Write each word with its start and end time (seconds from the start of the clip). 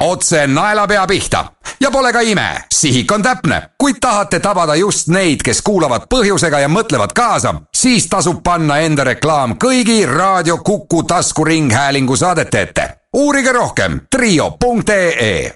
otse 0.00 0.46
naelapea 0.46 1.06
pihta 1.06 1.44
ja 1.80 1.90
pole 1.90 2.12
ka 2.12 2.20
ime, 2.20 2.64
sihik 2.72 3.12
on 3.12 3.22
täpne. 3.22 3.62
kui 3.78 3.94
tahate 4.00 4.40
tabada 4.40 4.74
just 4.74 5.08
neid, 5.08 5.40
kes 5.44 5.62
kuulavad 5.62 6.02
põhjusega 6.14 6.60
ja 6.60 6.68
mõtlevad 6.68 7.12
kaasa, 7.14 7.54
siis 7.74 8.06
tasub 8.06 8.42
panna 8.44 8.78
enda 8.78 9.04
reklaam 9.04 9.56
kõigi 9.64 10.06
Raadio 10.06 10.58
Kuku 10.58 11.02
taskuringhäälingu 11.02 12.16
saadete 12.16 12.62
ette. 12.62 12.88
uurige 13.16 13.52
rohkem 13.52 14.00
trio.ee. 14.10 15.52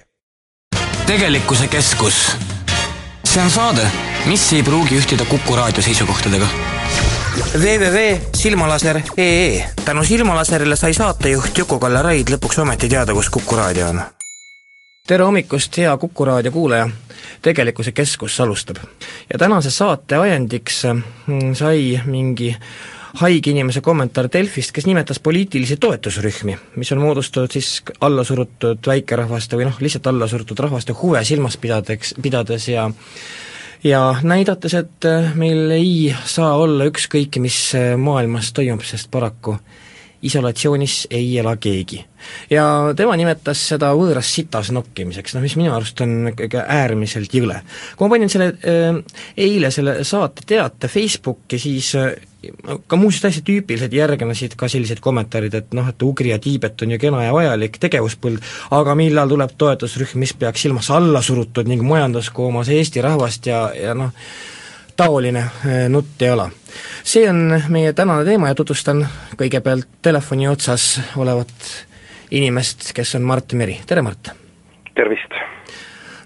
tegelikkuse 1.05 1.67
keskus. 1.67 2.37
see 3.25 3.43
on 3.43 3.51
saade, 3.51 3.91
mis 4.25 4.53
ei 4.53 4.63
pruugi 4.63 4.99
ühtida 4.99 5.25
Kuku 5.25 5.55
raadio 5.55 5.83
seisukohtadega 5.83 6.47
www.silmalaser.ee 7.53 9.69
tänu 9.85 10.03
Silmalaserile 10.03 10.75
sai 10.75 10.93
saatejuht 10.93 11.57
Juku-Kalle 11.57 12.01
Raid 12.01 12.29
lõpuks 12.29 12.61
ometi 12.61 12.89
teada, 12.89 13.13
kus 13.13 13.29
Kuku 13.29 13.55
raadio 13.55 13.89
on. 13.89 14.01
Tere 15.07 15.23
hommikust, 15.23 15.77
hea 15.77 15.97
Kuku 15.97 16.25
raadio 16.25 16.51
kuulaja! 16.51 16.89
tegelikkuse 17.41 17.91
keskus 17.91 18.39
alustab. 18.41 18.77
ja 19.33 19.37
tänase 19.37 19.71
saate 19.71 20.15
ajendiks 20.15 20.83
mm, 20.83 21.53
sai 21.53 22.01
mingi 22.05 22.55
haige 23.21 23.51
inimese 23.51 23.81
kommentaar 23.81 24.29
Delfist, 24.33 24.71
kes 24.71 24.85
nimetas 24.85 25.19
poliitilisi 25.19 25.77
toetusrühmi, 25.77 26.57
mis 26.75 26.91
on 26.91 27.03
moodustatud 27.05 27.53
siis 27.53 27.83
allasurutud 28.01 28.81
väikerahvaste 28.87 29.59
või 29.59 29.69
noh, 29.69 29.77
lihtsalt 29.79 30.07
allasurutud 30.07 30.59
rahvaste 30.59 30.97
huve 30.97 31.23
silmas 31.23 31.57
pidadeks, 31.57 32.15
pidades 32.21 32.67
ja 32.67 32.89
ja 33.83 34.03
näidates, 34.23 34.73
et 34.73 35.05
äh, 35.05 35.35
meil 35.35 35.69
ei 35.71 36.15
saa 36.25 36.55
olla 36.57 36.89
ükskõike, 36.89 37.39
mis 37.39 37.59
äh, 37.77 37.93
maailmas 37.97 38.53
toimub, 38.57 38.81
sest 38.81 39.11
paraku 39.13 39.59
isolatsioonis 40.25 41.07
ei 41.13 41.37
ela 41.39 41.55
keegi. 41.61 42.03
ja 42.49 42.65
tema 42.97 43.15
nimetas 43.19 43.59
seda 43.69 43.91
võõras 43.93 44.29
sitas 44.33 44.71
nokkimiseks, 44.73 45.35
noh 45.35 45.43
mis 45.45 45.55
minu 45.59 45.73
arust 45.75 46.01
on 46.01 46.31
ikka 46.33 46.65
äärmiselt 46.67 47.33
jõle. 47.33 47.59
kui 47.95 48.07
ma 48.07 48.15
panin 48.15 48.31
selle 48.33 48.53
äh, 48.55 49.01
eile 49.37 49.71
selle 49.71 50.03
saate 50.03 50.47
teate 50.47 50.89
Facebooki, 50.91 51.59
siis 51.61 51.91
äh, 51.99 52.15
ka 52.87 52.97
muuseas 52.99 53.21
täiesti 53.21 53.43
tüüpilised 53.45 53.93
järgnesid 53.93 54.55
ka 54.57 54.69
sellised 54.71 55.01
kommentaarid, 55.03 55.53
et 55.53 55.77
noh, 55.77 55.87
et 55.89 56.03
Ugri 56.03 56.31
ja 56.33 56.39
Tiibet 56.41 56.81
on 56.81 56.95
ju 56.95 56.99
kena 57.01 57.23
ja 57.25 57.35
vajalik 57.35 57.79
tegevuspõld, 57.81 58.43
aga 58.75 58.97
millal 58.97 59.31
tuleb 59.31 59.55
toetusrühm, 59.57 60.19
mis 60.21 60.33
peaks 60.37 60.65
silmas 60.65 60.89
alla 60.93 61.21
surutud 61.25 61.69
ning 61.69 61.85
majanduskoomas 61.85 62.69
Eesti 62.73 63.05
rahvast 63.05 63.49
ja, 63.49 63.67
ja 63.77 63.95
noh, 63.97 64.13
taoline 64.97 65.39
eh, 65.39 65.89
nutt 65.89 66.21
ei 66.21 66.31
ole. 66.31 66.49
see 67.03 67.29
on 67.29 67.61
meie 67.69 67.93
tänane 67.93 68.25
teema 68.25 68.47
ja 68.47 68.55
tutvustan 68.55 69.05
kõigepealt 69.37 69.99
telefoni 70.01 70.47
otsas 70.47 71.01
olevat 71.17 71.69
inimest, 72.31 72.91
kes 72.95 73.15
on 73.15 73.27
Mart 73.27 73.53
Meri, 73.53 73.79
tere 73.87 74.01
Mart! 74.01 74.31
tervist! 74.95 75.35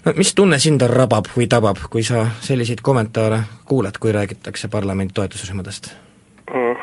no 0.04 0.12
mis 0.16 0.34
tunne 0.34 0.58
sind 0.58 0.82
rabab 0.88 1.28
või 1.36 1.48
tabab, 1.50 1.82
kui 1.90 2.02
sa 2.06 2.26
selliseid 2.40 2.82
kommentaare 2.82 3.42
kuuled, 3.64 3.98
kui 4.00 4.12
räägitakse 4.12 4.68
parlamendi 4.68 5.14
toetusrühmadest? 5.14 5.92
Mm, 6.50 6.76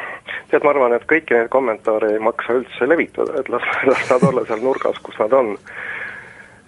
tead, 0.51 0.63
ma 0.63 0.73
arvan, 0.73 0.95
et 0.95 1.07
kõiki 1.09 1.35
neid 1.35 1.49
kommentaare 1.53 2.13
ei 2.13 2.23
maksa 2.23 2.59
üldse 2.59 2.89
levitada, 2.89 3.39
et 3.41 3.49
las, 3.49 3.65
las 3.89 4.09
nad 4.11 4.27
olla 4.29 4.45
seal 4.47 4.63
nurgas, 4.63 4.99
kus 5.03 5.17
nad 5.23 5.33
on. 5.33 5.55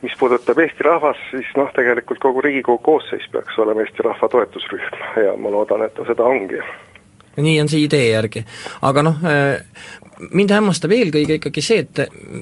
Mis 0.02 0.16
puudutab 0.19 0.59
Eesti 0.59 0.86
rahvast, 0.88 1.23
siis 1.31 1.50
noh, 1.58 1.72
tegelikult 1.75 2.22
kogu 2.23 2.42
Riigikogu 2.42 2.83
koosseis 2.83 3.25
peaks 3.31 3.58
olema 3.59 3.83
Eesti 3.86 4.06
rahva 4.06 4.30
toetusrühm. 4.31 5.02
Ja 5.25 5.36
ma 5.38 5.52
loodan, 5.52 5.83
et 5.86 5.94
ta 5.97 6.08
seda 6.08 6.28
ongi. 6.28 6.61
Nii 7.39 7.59
on 7.61 7.69
see 7.72 7.86
idee 7.86 8.09
järgi. 8.09 8.44
aga 8.81 9.03
noh, 9.06 9.19
mind 10.36 10.52
hämmastab 10.52 10.91
eelkõige 10.91 11.38
ikkagi 11.38 11.61
see, 11.64 11.83
et 11.86 12.02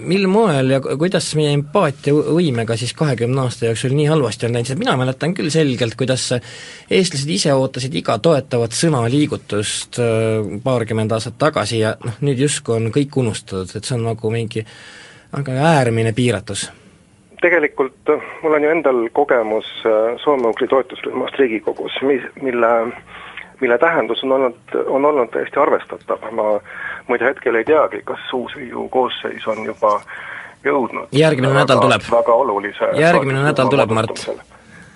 mil 0.09 0.25
moel 0.31 0.71
ja 0.73 0.79
kuidas 0.81 1.27
meie 1.37 1.51
empaatiavõimega 1.57 2.77
siis 2.79 2.95
kahekümne 2.97 3.43
aasta 3.43 3.69
jooksul 3.69 3.93
nii 3.97 4.07
halvasti 4.09 4.47
on 4.47 4.57
läinud, 4.57 4.71
sest 4.71 4.81
mina 4.81 4.95
mäletan 4.97 5.35
küll 5.37 5.51
selgelt, 5.53 5.97
kuidas 5.99 6.25
eestlased 6.33 7.29
ise 7.35 7.53
ootasid 7.53 7.93
iga 7.99 8.17
toetavat 8.23 8.73
sõnaliigutust 8.77 10.01
äh, 10.01 10.57
paarkümmend 10.63 11.13
aastat 11.13 11.37
tagasi 11.41 11.83
ja 11.83 11.93
noh, 12.03 12.17
nüüd 12.25 12.41
justkui 12.47 12.79
on 12.79 12.89
kõik 12.95 13.21
unustatud, 13.21 13.75
et 13.75 13.85
see 13.85 13.97
on 13.99 14.09
nagu 14.09 14.33
mingi 14.33 14.65
väga 15.35 15.61
äärmine 15.75 16.15
piiratus 16.17 16.69
tegelikult 17.41 18.09
äh, 18.09 18.21
mul 18.43 18.53
on 18.53 18.63
ju 18.63 18.69
endal 18.69 19.09
kogemus 19.13 19.69
äh, 19.85 20.15
soome-ugri 20.23 20.67
toetusrühmast 20.67 21.39
Riigikogus, 21.39 22.01
mis, 22.01 22.23
mille 22.41 22.73
mille 23.61 23.77
tähendus 23.77 24.23
on 24.23 24.31
olnud, 24.31 24.57
on 24.85 25.05
olnud 25.05 25.29
täiesti 25.33 25.59
arvestatav, 25.59 26.21
ma 26.31 26.59
muide 27.07 27.25
hetkel 27.25 27.55
ei 27.55 27.65
teagi, 27.65 28.01
kas 28.05 28.33
uus 28.33 28.55
Riigikogu 28.55 28.89
koosseis 28.89 29.47
on 29.47 29.65
juba 29.65 29.99
jõudnud 30.65 31.07
järgmine 31.11 31.53
väga, 31.53 31.63
nädal 31.63 31.81
tuleb. 31.81 32.05
väga 32.11 32.33
olulise 32.33 32.91
järgmine 32.99 33.43
nädal 33.43 33.69
tuleb, 33.73 33.89
Mart. 33.89 34.23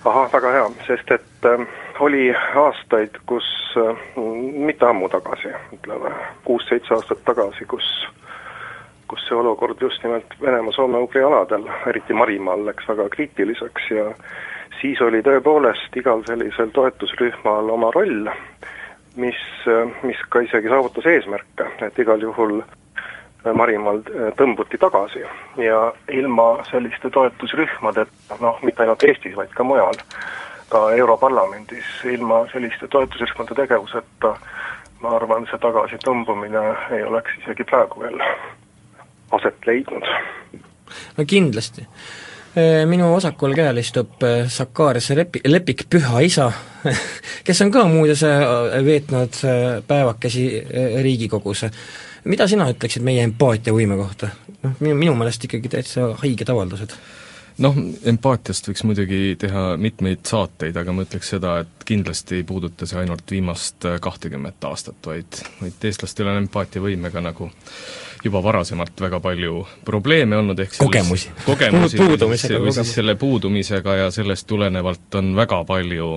ahah, 0.06 0.30
väga 0.34 0.52
hea, 0.58 0.70
sest 0.88 1.12
et 1.18 1.50
äh, 1.50 1.66
oli 2.00 2.30
aastaid, 2.66 3.22
kus 3.26 3.48
äh, 3.78 3.98
mitte 4.68 4.86
ammu 4.86 5.10
tagasi, 5.10 5.54
ütleme 5.78 6.14
kuus-seitse 6.46 6.94
aastat 6.98 7.24
tagasi, 7.26 7.66
kus 7.66 7.90
kus 9.12 9.28
see 9.28 9.36
olukord 9.36 9.82
just 9.84 10.04
nimelt 10.04 10.36
Venemaa-Soome-Ugri 10.42 11.24
aladel, 11.28 11.66
eriti 11.92 12.16
Marimaal, 12.16 12.64
läks 12.66 12.88
väga 12.88 13.10
kriitiliseks 13.12 13.90
ja 13.92 14.06
siis 14.80 15.02
oli 15.04 15.20
tõepoolest 15.26 15.98
igal 16.00 16.24
sellisel 16.28 16.72
toetusrühmal 16.76 17.70
oma 17.74 17.90
roll, 17.92 18.30
mis, 19.20 19.42
mis 20.08 20.22
ka 20.32 20.46
isegi 20.48 20.72
saavutas 20.72 21.10
eesmärke, 21.12 21.68
et 21.88 22.00
igal 22.00 22.24
juhul 22.24 22.62
Marimaal 23.44 24.00
tõmbuti 24.40 24.80
tagasi. 24.80 25.26
Ja 25.60 25.82
ilma 26.14 26.48
selliste 26.70 27.12
toetusrühmadeta, 27.12 28.38
noh, 28.40 28.64
mitte 28.64 28.86
ainult 28.86 29.04
Eestis, 29.04 29.36
vaid 29.36 29.52
ka 29.58 29.66
mujal, 29.68 30.00
ka 30.72 30.86
Europarlamendis, 30.96 31.92
ilma 32.16 32.46
selliste 32.54 32.88
toetusrühmade 32.88 33.60
tegevuseta 33.60 34.38
ma 35.02 35.18
arvan, 35.18 35.50
see 35.50 35.60
tagasitõmbumine 35.62 36.64
ei 36.96 37.04
oleks 37.04 37.36
isegi 37.42 37.66
praegu 37.68 38.06
veel 38.06 38.22
aset 39.38 39.68
leidnud. 39.68 40.12
no 41.18 41.26
kindlasti 41.28 41.88
Äh, 42.58 42.84
minu 42.84 43.06
vasakul 43.14 43.54
käel 43.56 43.78
istub 43.80 44.24
äh, 44.28 44.50
Sakarias 44.52 45.06
Lepi-, 45.16 45.40
Lepik 45.48 45.86
Püha 45.90 46.20
isa, 46.20 46.50
kes 47.48 47.62
on 47.64 47.72
ka 47.72 47.86
muuseas 47.88 48.26
äh, 48.28 48.82
veetnud 48.84 49.38
päevakesi 49.88 50.44
Riigikogus. 51.02 51.64
mida 52.24 52.48
sina 52.48 52.68
ütleksid 52.68 53.08
meie 53.08 53.24
empaatiavõime 53.24 53.96
kohta? 53.96 54.34
noh, 54.66 54.76
minu, 54.84 54.98
minu 55.00 55.16
meelest 55.16 55.48
ikkagi 55.48 55.72
täitsa 55.72 56.12
haiged 56.26 56.52
avaldused 56.52 56.98
noh, 57.64 57.80
empaatiast 58.12 58.68
võiks 58.68 58.84
muidugi 58.84 59.38
teha 59.40 59.78
mitmeid 59.80 60.28
saateid, 60.28 60.76
aga 60.76 60.92
ma 60.92 61.08
ütleks 61.08 61.32
seda, 61.32 61.62
et 61.64 61.88
kindlasti 61.88 62.42
ei 62.42 62.44
puuduta 62.44 62.84
see 62.84 63.00
ainult 63.00 63.32
viimast 63.32 63.88
kahtekümmet 64.04 64.68
aastat, 64.68 65.00
vaid, 65.08 65.40
vaid 65.62 65.88
eestlastel 65.88 66.28
on 66.28 66.44
empaatiavõimega 66.44 67.24
nagu 67.32 67.48
juba 68.24 68.44
varasemalt 68.44 69.02
väga 69.02 69.20
palju 69.24 69.66
probleeme 69.86 70.38
olnud, 70.38 70.60
ehk 70.60 70.78
kogemusi, 70.78 71.32
kogemusi 71.46 71.98
puudumisega, 71.98 72.62
või 72.62 72.76
siis 72.76 72.96
selle 73.00 73.16
puudumisega 73.20 73.98
ja 74.04 74.12
sellest 74.14 74.48
tulenevalt 74.50 75.20
on 75.22 75.34
väga 75.38 75.64
palju 75.68 76.14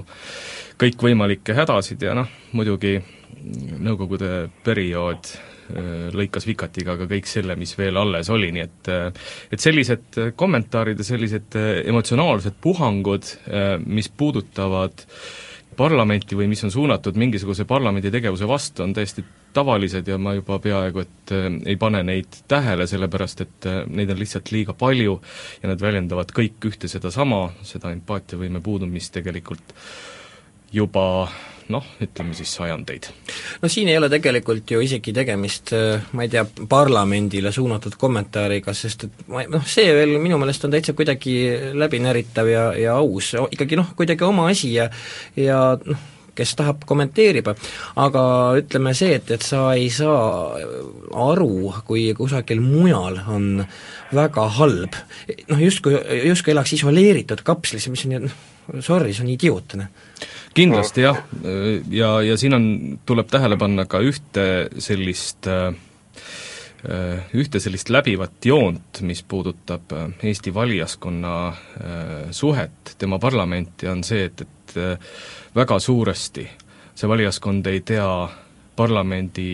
kõikvõimalikke 0.80 1.56
hädasid 1.56 2.02
ja 2.02 2.16
noh, 2.18 2.30
muidugi 2.52 2.98
Nõukogude 3.44 4.48
periood 4.64 5.26
äh, 5.28 6.06
lõikas 6.14 6.46
vikatiga 6.48 6.94
ka 6.96 7.08
kõik 7.10 7.26
selle, 7.28 7.56
mis 7.60 7.74
veel 7.76 7.98
alles 8.00 8.30
oli, 8.32 8.48
nii 8.54 8.62
et 8.62 8.90
äh, 8.92 9.32
et 9.52 9.60
sellised 9.60 10.20
kommentaarid 10.38 11.02
ja 11.02 11.06
sellised 11.06 11.58
äh, 11.60 11.82
emotsionaalsed 11.90 12.56
puhangud, 12.64 13.28
mis 13.84 14.08
puudutavad 14.08 15.04
parlamenti 15.76 16.36
või 16.38 16.48
mis 16.50 16.64
on 16.64 16.72
suunatud 16.74 17.16
mingisuguse 17.20 17.66
parlamendi 17.68 18.10
tegevuse 18.14 18.48
vastu, 18.48 18.82
on 18.84 18.94
täiesti 18.96 19.24
tavalised 19.54 20.08
ja 20.08 20.18
ma 20.18 20.34
juba 20.34 20.58
peaaegu 20.62 21.04
et 21.04 21.34
äh, 21.34 21.46
ei 21.74 21.76
pane 21.80 22.02
neid 22.06 22.40
tähele, 22.50 22.86
sellepärast 22.90 23.44
et 23.44 23.70
äh, 23.70 23.82
neid 23.86 24.10
on 24.14 24.20
lihtsalt 24.20 24.50
liiga 24.54 24.74
palju 24.78 25.20
ja 25.62 25.70
nad 25.70 25.80
väljendavad 25.80 26.34
kõik 26.34 26.68
ühte 26.70 26.90
sedasama, 26.90 27.46
seda 27.62 27.92
empaatiavõime 27.94 28.62
puudumist 28.64 29.14
tegelikult 29.14 29.74
juba 30.72 31.28
noh, 31.72 31.84
ütleme 32.02 32.34
siis 32.36 32.52
sajandeid. 32.58 33.08
no 33.62 33.68
siin 33.72 33.88
ei 33.88 33.98
ole 33.98 34.10
tegelikult 34.12 34.70
ju 34.70 34.80
isegi 34.84 35.14
tegemist, 35.16 35.72
äh, 35.76 36.04
ma 36.12 36.26
ei 36.26 36.32
tea, 36.32 36.44
parlamendile 36.68 37.52
suunatud 37.52 37.96
kommentaariga, 38.00 38.74
sest 38.76 39.06
et 39.08 39.28
ma 39.32 39.44
noh, 39.48 39.64
see 39.68 39.92
veel 39.96 40.18
minu 40.22 40.38
meelest 40.40 40.66
on 40.66 40.74
täitsa 40.74 40.96
kuidagi 40.96 41.36
läbinäritav 41.74 42.50
ja, 42.50 42.66
ja 42.78 42.98
aus, 43.00 43.34
ikkagi 43.50 43.80
noh, 43.80 43.94
kuidagi 43.96 44.26
oma 44.26 44.50
asi 44.52 44.74
ja 44.74 44.90
ja 45.40 45.60
noh, 45.80 46.10
kes 46.34 46.54
tahab, 46.58 46.82
kommenteerib, 46.88 47.46
aga 48.02 48.22
ütleme 48.58 48.90
see, 48.98 49.14
et, 49.20 49.30
et 49.36 49.44
sa 49.46 49.68
ei 49.78 49.86
saa 49.94 50.58
aru, 51.24 51.70
kui 51.86 52.08
kusagil 52.18 52.62
mujal 52.64 53.20
on 53.30 53.62
väga 54.14 54.48
halb, 54.58 54.98
noh 55.52 55.62
justkui, 55.62 55.94
justkui 56.26 56.54
elaks 56.54 56.74
isoleeritud 56.76 57.44
kapslis, 57.46 57.86
mis 57.92 58.04
on 58.08 58.16
ju 58.16 58.24
noh, 58.26 58.40
sorry, 58.82 59.14
see 59.14 59.24
on 59.26 59.30
idiootne. 59.34 59.88
Kindlasti 60.54 61.04
jah, 61.04 61.18
ja, 61.90 62.10
ja 62.22 62.36
siin 62.40 62.54
on, 62.54 62.66
tuleb 63.06 63.30
tähele 63.32 63.58
panna 63.60 63.86
ka 63.90 64.00
ühte 64.04 64.46
sellist 64.78 65.48
äh, 65.50 65.72
ühte 67.34 67.60
sellist 67.64 67.88
läbivat 67.88 68.44
joont, 68.44 69.00
mis 69.08 69.22
puudutab 69.24 69.94
Eesti 70.22 70.52
valijaskonna 70.54 71.36
suhet 72.30 72.92
tema 73.00 73.16
parlamenti, 73.18 73.88
on 73.88 74.02
see, 74.04 74.26
et, 74.28 74.44
et 74.44 74.76
väga 75.56 75.78
suuresti 75.80 76.44
see 76.94 77.08
valijaskond 77.08 77.66
ei 77.66 77.80
tea 77.86 78.08
parlamendi 78.76 79.48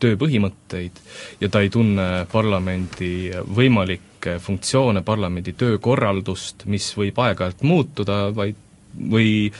töö 0.00 0.16
põhimõtteid 0.20 1.00
ja 1.40 1.50
ta 1.52 1.62
ei 1.64 1.70
tunne 1.72 2.24
parlamendi 2.32 3.30
võimalikke 3.56 4.38
funktsioone, 4.42 5.02
parlamendi 5.06 5.54
töökorraldust, 5.58 6.64
mis 6.70 6.88
võib 6.96 7.18
aeg-ajalt 7.24 7.64
muutuda, 7.66 8.20
vaid 8.34 8.58
või, 8.98 9.50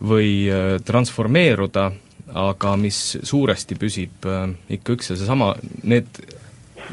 või 0.00 0.32
äh, 0.50 0.76
transformeeruda, 0.84 1.90
aga 2.38 2.74
mis 2.76 3.16
suuresti 3.24 3.78
püsib 3.80 4.28
äh, 4.28 4.50
ikka 4.78 4.98
üks 4.98 5.12
ja 5.12 5.18
seesama, 5.18 5.54
need 5.82 6.20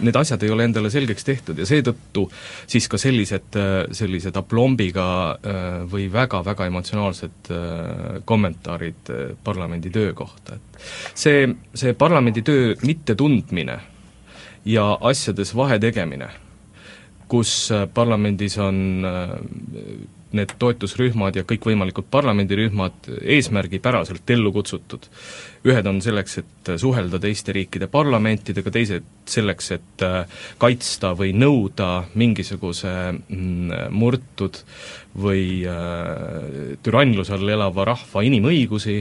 need 0.04 0.16
asjad 0.16 0.44
ei 0.44 0.52
ole 0.52 0.66
endale 0.68 0.90
selgeks 0.92 1.25
tehtud 1.28 1.60
ja 1.60 1.66
seetõttu 1.68 2.25
siis 2.68 2.88
ka 2.92 3.00
sellised, 3.02 3.57
sellised 3.96 4.38
aplombiga 4.40 5.07
äh, 5.31 5.68
või 5.92 6.07
väga-väga 6.12 6.68
emotsionaalsed 6.69 7.52
äh, 7.54 8.22
kommentaarid 8.28 9.12
äh, 9.13 9.25
parlamendi 9.44 9.92
töö 9.94 10.13
kohta, 10.18 10.57
et 10.57 10.88
see, 11.18 11.48
see 11.74 11.94
parlamendi 11.98 12.44
töö 12.46 12.74
mittetundmine 12.84 13.80
ja 14.66 14.88
asjades 15.12 15.54
vahetegemine, 15.56 16.30
kus 17.30 17.72
parlamendis 17.94 18.57
on 18.62 19.06
need 20.38 20.54
toetusrühmad 20.60 21.36
ja 21.40 21.44
kõikvõimalikud 21.48 22.08
parlamendirühmad 22.12 23.10
eesmärgipäraselt 23.22 24.30
ellu 24.36 24.52
kutsutud. 24.56 25.08
ühed 25.66 25.88
on 25.90 26.02
selleks, 26.02 26.38
et 26.38 26.70
suhelda 26.78 27.18
teiste 27.20 27.54
riikide 27.56 27.88
parlamentidega, 27.90 28.72
teised 28.72 29.08
selleks, 29.26 29.72
et 29.72 30.04
äh, 30.06 30.28
kaitsta 30.62 31.16
või 31.18 31.34
nõuda 31.34 32.06
mingisuguse 32.14 32.92
mm, 33.12 33.90
murtud 33.90 34.60
või 35.18 35.66
äh, 35.66 36.78
türannluse 36.86 37.34
all 37.34 37.50
elava 37.50 37.88
rahva 37.90 38.26
inimõigusi, 38.28 39.00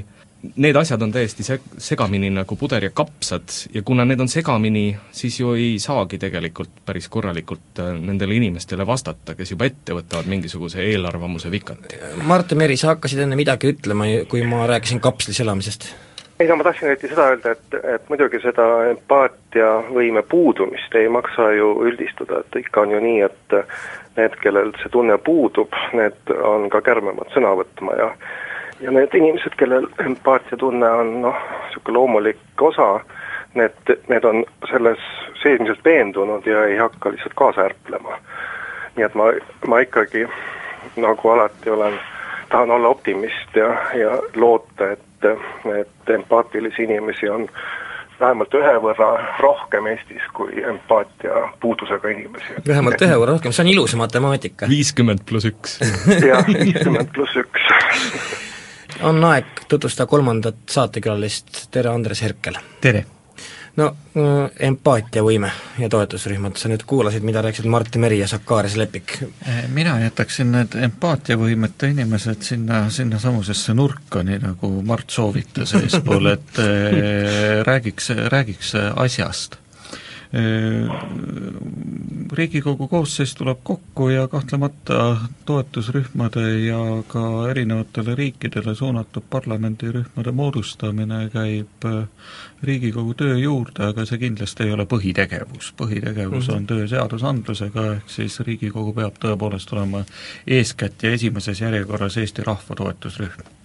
need 0.57 0.77
asjad 0.77 1.03
on 1.03 1.13
täiesti 1.13 1.45
seg-, 1.47 1.67
segamini 1.79 2.31
nagu 2.33 2.57
puder 2.57 2.85
ja 2.85 2.91
kapsad 2.95 3.55
ja 3.75 3.83
kuna 3.83 4.05
need 4.05 4.21
on 4.21 4.29
segamini, 4.29 4.87
siis 5.13 5.41
ju 5.41 5.55
ei 5.59 5.79
saagi 5.83 6.19
tegelikult 6.23 6.83
päris 6.87 7.09
korralikult 7.09 7.83
äh, 7.83 7.93
nendele 7.99 8.37
inimestele 8.39 8.87
vastata, 8.87 9.35
kes 9.39 9.55
juba 9.55 9.69
ette 9.71 9.97
võtavad 9.97 10.31
mingisuguse 10.31 10.83
eelarvamuse 10.85 11.51
vikati. 11.53 12.01
Mart 12.29 12.53
Meri, 12.59 12.77
sa 12.81 12.95
hakkasid 12.95 13.25
enne 13.25 13.39
midagi 13.39 13.75
ütlema, 13.75 14.09
kui 14.31 14.45
ma 14.49 14.67
rääkisin 14.71 15.03
kapslis 15.05 15.41
elamisest? 15.45 15.93
ei 16.41 16.49
no 16.49 16.57
ma 16.59 16.65
tahtsin 16.67 16.89
eriti 16.89 17.09
seda 17.09 17.29
öelda, 17.31 17.53
et, 17.55 17.75
et 17.95 18.09
muidugi 18.11 18.41
seda 18.43 18.65
empaatiavõime 18.91 20.25
puudumist 20.27 20.95
ei 20.99 21.07
maksa 21.09 21.53
ju 21.55 21.69
üldistada, 21.87 22.41
et 22.43 22.59
ikka 22.65 22.83
on 22.83 22.95
ju 22.97 23.03
nii, 23.05 23.21
et 23.23 23.55
need, 24.17 24.35
kellel 24.43 24.73
see 24.81 24.91
tunne 24.91 25.19
puudub, 25.23 25.75
need 25.95 26.35
on 26.43 26.67
ka 26.75 26.83
kärmemad 26.87 27.31
sõna 27.35 27.55
võtma 27.61 27.95
ja 28.01 28.11
ja 28.85 28.91
need 28.91 29.15
inimesed, 29.15 29.57
kellel 29.57 29.87
empaatiatunne 30.07 30.91
on 30.91 31.13
noh, 31.23 31.37
niisugune 31.65 31.99
loomulik 31.99 32.63
osa, 32.69 32.89
need, 33.55 33.95
need 34.09 34.25
on 34.25 34.45
selles 34.71 35.01
seesmiselt 35.43 35.85
veendunud 35.85 36.47
ja 36.47 36.67
ei 36.69 36.77
hakka 36.77 37.13
lihtsalt 37.13 37.37
kaasa 37.39 37.69
ärplema. 37.71 38.19
nii 38.97 39.07
et 39.07 39.15
ma, 39.19 39.31
ma 39.67 39.81
ikkagi 39.83 40.27
nagu 40.97 41.29
alati 41.29 41.71
olen, 41.71 41.97
tahan 42.51 42.71
olla 42.71 42.89
optimist 42.89 43.57
ja, 43.57 43.73
ja 43.99 44.19
loota, 44.35 44.91
et, 44.93 45.31
et 45.81 46.15
empaatilisi 46.15 46.85
inimesi 46.85 47.29
on 47.29 47.49
vähemalt 48.21 48.55
ühe 48.55 48.75
võrra 48.85 49.11
rohkem 49.41 49.89
Eestis 49.91 50.23
kui 50.37 50.63
empaatia 50.63 51.49
puudusega 51.61 52.09
inimesi. 52.15 52.61
vähemalt 52.69 53.03
ühe 53.03 53.17
võrra 53.19 53.39
rohkem, 53.39 53.53
see 53.53 53.65
on 53.67 53.73
ilus 53.75 53.97
matemaatika. 53.99 54.69
viiskümmend 54.71 55.25
pluss 55.27 55.51
üks. 55.51 55.79
jah, 56.29 56.47
viiskümmend 56.47 57.15
pluss 57.17 57.41
üks 57.43 57.71
on 59.03 59.25
aeg 59.25 59.65
tutvustada 59.69 60.07
kolmandat 60.07 60.57
saatekülalist, 60.71 61.67
tere, 61.71 61.91
Andres 61.91 62.23
Herkel! 62.23 62.59
tere! 62.81 63.05
no 63.77 63.89
äh, 63.91 64.51
empaatiavõime 64.69 65.51
ja 65.83 65.89
toetusrühmad, 65.91 66.55
sa 66.59 66.71
nüüd 66.71 66.85
kuulasid, 66.87 67.25
mida 67.27 67.43
rääkisid 67.43 67.67
Martin 67.71 68.05
Meri 68.05 68.21
ja 68.21 68.29
Sakarias 68.31 68.77
Lepik? 68.79 69.17
Äh, 69.49 69.65
mina 69.75 69.97
jätaksin 70.05 70.53
need 70.55 70.77
empaatiavõimeta 70.87 71.91
inimesed 71.91 72.47
sinna, 72.47 72.85
sinnasamusesse 72.95 73.75
nurka, 73.75 74.23
nii 74.23 74.39
nagu 74.45 74.71
Mart 74.87 75.11
soovitas 75.11 75.75
eespool, 75.81 76.31
et 76.37 76.63
äh, 76.63 77.61
räägiks, 77.67 78.13
räägiks 78.31 78.75
asjast 78.95 79.59
Riigikogu 82.33 82.89
koosseis 82.89 83.35
tuleb 83.35 83.59
kokku 83.63 84.09
ja 84.09 84.29
kahtlemata 84.29 85.17
toetusrühmade 85.47 86.59
ja 86.67 86.79
ka 87.09 87.23
erinevatele 87.51 88.15
riikidele 88.15 88.75
suunatud 88.75 89.23
parlamendirühmade 89.31 90.33
moodustamine 90.33 91.31
käib 91.31 91.87
äh, 91.87 92.09
Riigikogu 92.63 93.15
töö 93.15 93.39
juurde, 93.39 93.87
aga 93.87 94.07
see 94.11 94.19
kindlasti 94.19 94.67
ei 94.67 94.73
ole 94.75 94.87
põhitegevus. 94.91 95.73
põhitegevus 95.79 96.51
on 96.51 96.67
töö 96.67 96.89
seadusandlusega, 96.91 97.91
ehk 97.99 98.11
siis 98.19 98.41
Riigikogu 98.41 98.93
peab 98.93 99.21
tõepoolest 99.23 99.73
olema 99.77 100.03
eeskätt 100.47 101.03
ja 101.03 101.13
esimeses 101.15 101.61
järjekorras 101.61 102.17
Eesti 102.17 102.43
rahva 102.43 102.83
toetusrühm 102.83 103.45
Äh, 103.45 103.64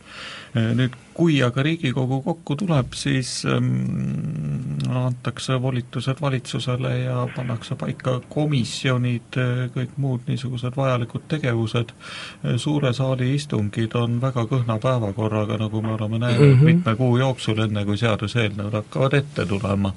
nüüd, 0.53 0.95
kui 1.19 1.41
aga 1.43 1.63
Riigikogu 1.65 2.21
kokku 2.23 2.55
tuleb, 2.55 2.93
siis 2.95 3.43
ähm, 3.45 4.79
antakse 4.87 5.57
volitused 5.61 6.21
valitsusele 6.21 6.91
ja 6.99 7.25
pannakse 7.35 7.75
paika 7.75 8.19
komisjonid, 8.31 9.35
äh, 9.35 9.65
kõik 9.73 9.97
muud 9.99 10.29
niisugused 10.29 10.77
vajalikud 10.79 11.25
tegevused, 11.31 11.91
äh, 11.91 12.55
suure 12.57 12.93
saali 12.95 13.33
istungid 13.35 13.97
on 13.99 14.15
väga 14.23 14.45
kõhna 14.47 14.79
päevakorraga, 14.79 15.57
nagu 15.59 15.81
me 15.83 15.91
oleme 15.97 16.21
näinud 16.23 16.45
mm 16.45 16.55
-hmm. 16.55 16.71
mitme 16.71 16.95
kuu 16.95 17.17
jooksul, 17.17 17.59
enne 17.65 17.83
kui 17.85 17.97
seaduseelnõud 17.97 18.79
hakkavad 18.79 19.13
ette 19.19 19.45
tulema. 19.45 19.93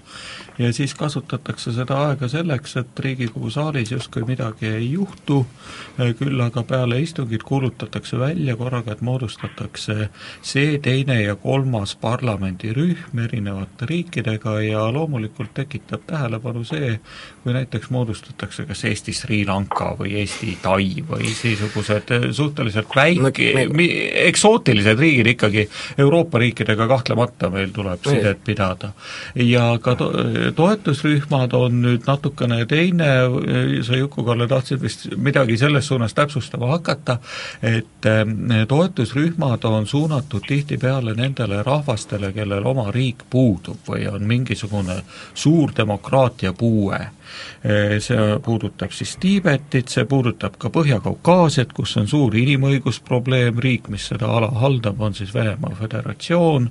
ja 0.58 0.72
siis 0.72 0.94
kasutatakse 0.94 1.72
seda 1.72 1.96
aega 2.08 2.28
selleks, 2.28 2.76
et 2.76 2.98
Riigikogu 2.98 3.50
saalis 3.50 3.92
justkui 3.92 4.24
midagi 4.26 4.66
ei 4.66 4.92
juhtu, 4.92 5.46
küll 6.18 6.40
aga 6.40 6.62
peale 6.62 7.00
istungit 7.00 7.42
kuulutatakse 7.42 8.18
välja 8.18 8.56
korraga, 8.56 8.92
et 8.92 9.00
moodustatakse 9.00 10.08
see 10.42 10.78
teine 10.82 11.22
ja 11.22 11.36
kolmas 11.36 11.94
parlamendirühm 11.96 13.18
erinevate 13.24 13.86
riikidega 13.86 14.56
ja 14.60 14.82
loomulikult 14.92 15.54
tekitab 15.54 16.02
tähelepanu 16.06 16.64
see, 16.66 16.96
kui 17.42 17.54
näiteks 17.54 17.90
moodustatakse 17.94 18.66
kas 18.66 18.84
Eesti 18.90 19.14
Sri 19.14 19.42
Lanka 19.46 19.92
või 19.98 20.16
Eesti 20.22 20.56
Tai 20.62 20.88
või 21.08 21.28
niisugused 21.28 22.10
suhteliselt 22.34 22.90
väike 22.96 23.22
no,, 23.22 23.30
eksootilised 24.26 24.98
riigid 24.98 25.30
ikkagi, 25.34 25.68
Euroopa 26.02 26.42
riikidega 26.42 26.88
kahtlemata 26.90 27.50
meil 27.50 27.70
tuleb 27.74 28.02
sidet 28.08 28.42
pidada. 28.44 28.92
ja 29.34 29.78
ka 29.82 29.94
to-, 29.94 30.12
toetusrühmad 30.58 31.54
on 31.54 31.80
nüüd 31.86 32.06
natukene 32.06 32.64
teine, 32.66 33.10
sa 33.86 33.96
Juku-Kalle 33.96 34.48
tahtsid 34.50 34.82
vist 34.82 35.06
midagi 35.16 35.56
selles 35.60 35.86
suunas 35.86 36.14
täpsustama 36.18 36.74
hakata, 36.74 37.18
et 37.62 38.10
eh, 38.10 38.66
toetusrühmad 38.68 39.64
on 39.70 39.86
suunatud 39.86 40.31
suunatud 40.32 40.48
tihtipeale 40.48 41.14
nendele 41.14 41.62
rahvastele, 41.62 42.32
kellel 42.32 42.64
oma 42.66 42.90
riik 42.90 43.24
puudub 43.30 43.76
või 43.88 44.08
on 44.08 44.22
mingisugune 44.24 45.02
suur 45.34 45.72
demokraatia 45.76 46.52
puue. 46.52 46.98
See 48.02 48.38
puudutab 48.42 48.92
siis 48.94 49.16
Tiibetit, 49.22 49.88
see 49.92 50.04
puudutab 50.08 50.56
ka 50.58 50.70
Põhja-Kaukaasiat, 50.72 51.72
kus 51.76 51.96
on 52.00 52.08
suur 52.10 52.34
inimõigusprobleem, 52.38 53.58
riik, 53.62 53.88
mis 53.92 54.08
seda 54.10 54.30
ala 54.38 54.50
haldab, 54.62 55.00
on 55.00 55.14
siis 55.14 55.34
Venemaa 55.34 55.76
Föderatsioon, 55.78 56.68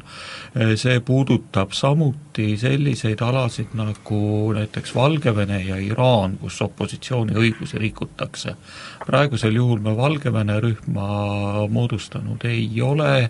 see 0.76 1.00
puudutab 1.06 1.76
samuti 1.78 2.56
selliseid 2.60 3.24
alasid 3.24 3.76
nagu 3.78 4.22
näiteks 4.58 4.96
Valgevene 4.96 5.62
ja 5.64 5.80
Iraan, 5.82 6.38
kus 6.42 6.62
opositsiooni 6.62 7.38
õigusi 7.38 7.80
rikutakse. 7.80 8.56
praegusel 9.06 9.56
juhul 9.56 9.80
me 9.80 9.96
Valgevene 9.98 10.60
rühma 10.60 11.68
moodustanud 11.70 12.46
ei 12.46 12.82
ole, 12.82 13.30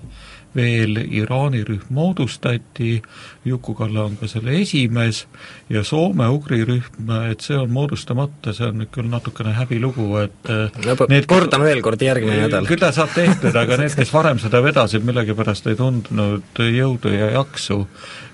veel 0.56 0.98
Iraani 1.02 1.64
rühm 1.68 1.92
moodustati, 1.96 3.02
Juku-Kalle 3.46 4.02
on 4.04 4.18
ka 4.20 4.28
selle 4.30 4.56
esimees, 4.62 5.26
ja 5.72 5.84
Soome-Ugri 5.88 6.62
rühm, 6.68 7.12
et 7.32 7.46
see 7.46 7.58
on 7.58 7.72
moodustamata, 7.74 8.54
see 8.56 8.68
on 8.68 8.82
nüüd 8.82 8.92
küll 8.94 9.10
natukene 9.12 9.54
häbilugu, 9.58 10.08
et 10.24 10.52
no, 10.86 10.98
need 11.12 11.28
kordan 11.30 11.64
veel 11.66 11.84
kord 11.86 12.02
järgmine 12.04 12.46
nädal. 12.46 12.68
küll 12.70 12.82
ta 12.82 12.92
saab 12.96 13.14
tehtud, 13.16 13.56
aga 13.56 13.80
need, 13.82 13.96
kes 13.98 14.14
varem 14.14 14.42
seda 14.42 14.62
vedasid, 14.64 15.06
millegipärast 15.08 15.72
ei 15.72 15.80
tundnud 15.80 16.62
jõudu 16.62 17.14
ja 17.16 17.32
jaksu 17.38 17.86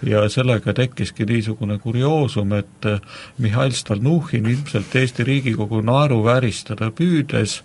ja 0.05 0.23
sellega 0.29 0.73
tekkiski 0.77 1.25
niisugune 1.25 1.79
kurioosum, 1.81 2.53
et 2.57 2.89
Mihhail 3.41 3.73
Stalnuhhin 3.77 4.45
ilmselt 4.49 4.95
Eesti 4.95 5.25
Riigikogu 5.27 5.81
naeruvääristada 5.85 6.91
püüdes 6.95 7.61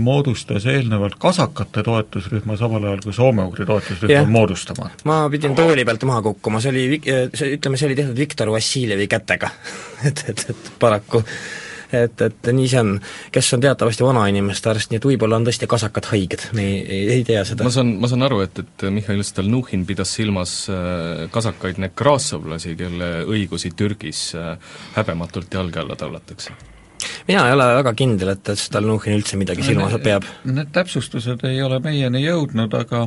moodustas 0.00 0.66
eelnevalt 0.66 1.18
kasakate 1.22 1.84
toetusrühma, 1.86 2.56
samal 2.58 2.86
ajal 2.88 3.04
kui 3.04 3.14
soome-ugri 3.14 3.66
toetusrühma 3.80 4.20
toetusrühma 4.20 4.38
moodustama. 4.38 4.90
ma 5.04 5.22
pidin 5.32 5.56
tooli 5.58 5.84
pealt 5.84 6.04
maha 6.08 6.22
kukkuma, 6.30 6.60
see 6.60 6.74
oli, 6.74 7.00
see, 7.34 7.56
ütleme, 7.56 7.80
see 7.80 7.90
oli 7.90 7.98
tehtud 7.98 8.20
Viktor 8.20 8.52
Vassiljevi 8.52 9.08
kätega 9.10 9.50
et, 10.08 10.24
et, 10.28 10.46
et 10.54 10.70
paraku 10.78 11.24
et, 11.92 12.22
et 12.22 12.50
nii 12.54 12.68
see 12.70 12.80
on. 12.82 12.92
kes 13.34 13.52
on 13.56 13.62
teatavasti 13.64 14.04
vanainimeste 14.06 14.70
arst, 14.70 14.92
nii 14.92 15.00
et 15.00 15.06
võib-olla 15.10 15.40
on 15.40 15.46
tõesti 15.48 15.68
kasakad 15.70 16.10
haiged, 16.12 16.46
me 16.56 16.66
ei, 16.66 16.80
ei, 16.84 17.06
ei 17.16 17.24
tea 17.26 17.44
seda. 17.48 17.66
ma 17.66 17.74
saan, 17.74 17.94
ma 18.02 18.10
saan 18.10 18.26
aru, 18.26 18.42
et, 18.46 18.62
et 18.62 18.86
Mihhail 18.94 19.24
Stalnuhhin 19.26 19.86
pidas 19.88 20.14
silmas 20.18 20.54
äh, 20.72 21.26
kasakaid 21.34 21.80
nekraasovlasi, 21.86 22.76
kelle 22.78 23.12
õigusi 23.28 23.74
Türgis 23.76 24.30
äh, 24.38 24.54
häbematult 24.98 25.58
jalge 25.60 25.82
alla 25.82 25.98
tallatakse 25.98 26.54
mina 27.28 27.46
ei 27.46 27.54
ole 27.54 27.66
väga 27.80 27.94
kindel, 27.98 28.32
et, 28.34 28.48
et 28.48 28.58
Stalnuhhin 28.60 29.18
üldse 29.18 29.38
midagi 29.40 29.64
silmas 29.66 29.96
peab. 30.04 30.26
Need 30.48 30.72
täpsustused 30.74 31.44
ei 31.48 31.60
ole 31.62 31.80
meieni 31.84 32.22
jõudnud, 32.24 32.74
aga 32.76 33.06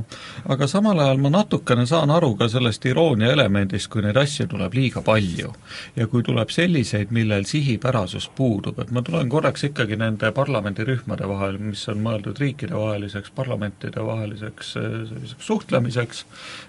aga 0.54 0.68
samal 0.68 1.00
ajal 1.00 1.22
ma 1.24 1.32
natukene 1.34 1.86
saan 1.90 2.12
aru 2.14 2.34
ka 2.40 2.50
sellest 2.52 2.86
iroonia 2.90 3.32
elemendist, 3.34 3.90
kui 3.92 4.04
neid 4.06 4.18
asju 4.20 4.48
tuleb 4.52 4.74
liiga 4.78 5.02
palju. 5.06 5.54
ja 5.96 6.08
kui 6.08 6.24
tuleb 6.24 6.50
selliseid, 6.50 7.12
millel 7.12 7.46
sihipärasus 7.48 8.30
puudub, 8.36 8.80
et 8.80 8.92
ma 8.92 9.02
tulen 9.02 9.30
korraks 9.30 9.64
ikkagi 9.70 9.98
nende 10.00 10.32
parlamendirühmade 10.36 11.28
vahel, 11.30 11.58
mis 11.62 11.84
on 11.92 12.02
mõeldud 12.04 12.40
riikidevaheliseks, 12.40 13.32
parlamentidevaheliseks 13.38 14.76
eh, 14.78 14.98
selliseks 15.10 15.48
suhtlemiseks, 15.48 16.26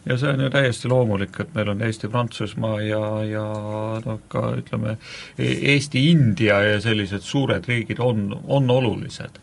ja 0.08 0.18
see 0.20 0.32
on 0.32 0.44
ju 0.46 0.50
täiesti 0.54 0.90
loomulik, 0.90 1.40
et 1.40 1.54
meil 1.56 1.72
on 1.74 1.82
Eesti-Prantsusmaa 1.84 2.80
ja, 2.84 3.02
ja 3.28 3.44
noh, 4.04 4.20
ka 4.32 4.46
ütleme, 4.60 4.96
e-, 5.38 5.58
Eesti-India 5.74 6.60
ja 6.68 6.80
sellised 6.84 7.24
suured 7.34 7.66
riigid 7.68 8.00
on, 8.02 8.30
on 8.46 8.70
olulised 8.70 9.42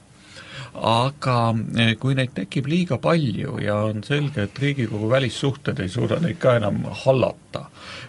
aga 0.73 1.35
eh, 1.77 1.93
kui 1.99 2.15
neid 2.15 2.31
tekib 2.35 2.69
liiga 2.71 2.97
palju 3.01 3.57
ja 3.61 3.75
on 3.89 4.03
selge, 4.07 4.47
et 4.47 4.59
Riigikogu 4.61 5.09
välissuhted 5.11 5.81
ei 5.83 5.91
suuda 5.91 6.19
neid 6.23 6.39
ka 6.39 6.55
enam 6.61 6.83
hallata 7.03 7.65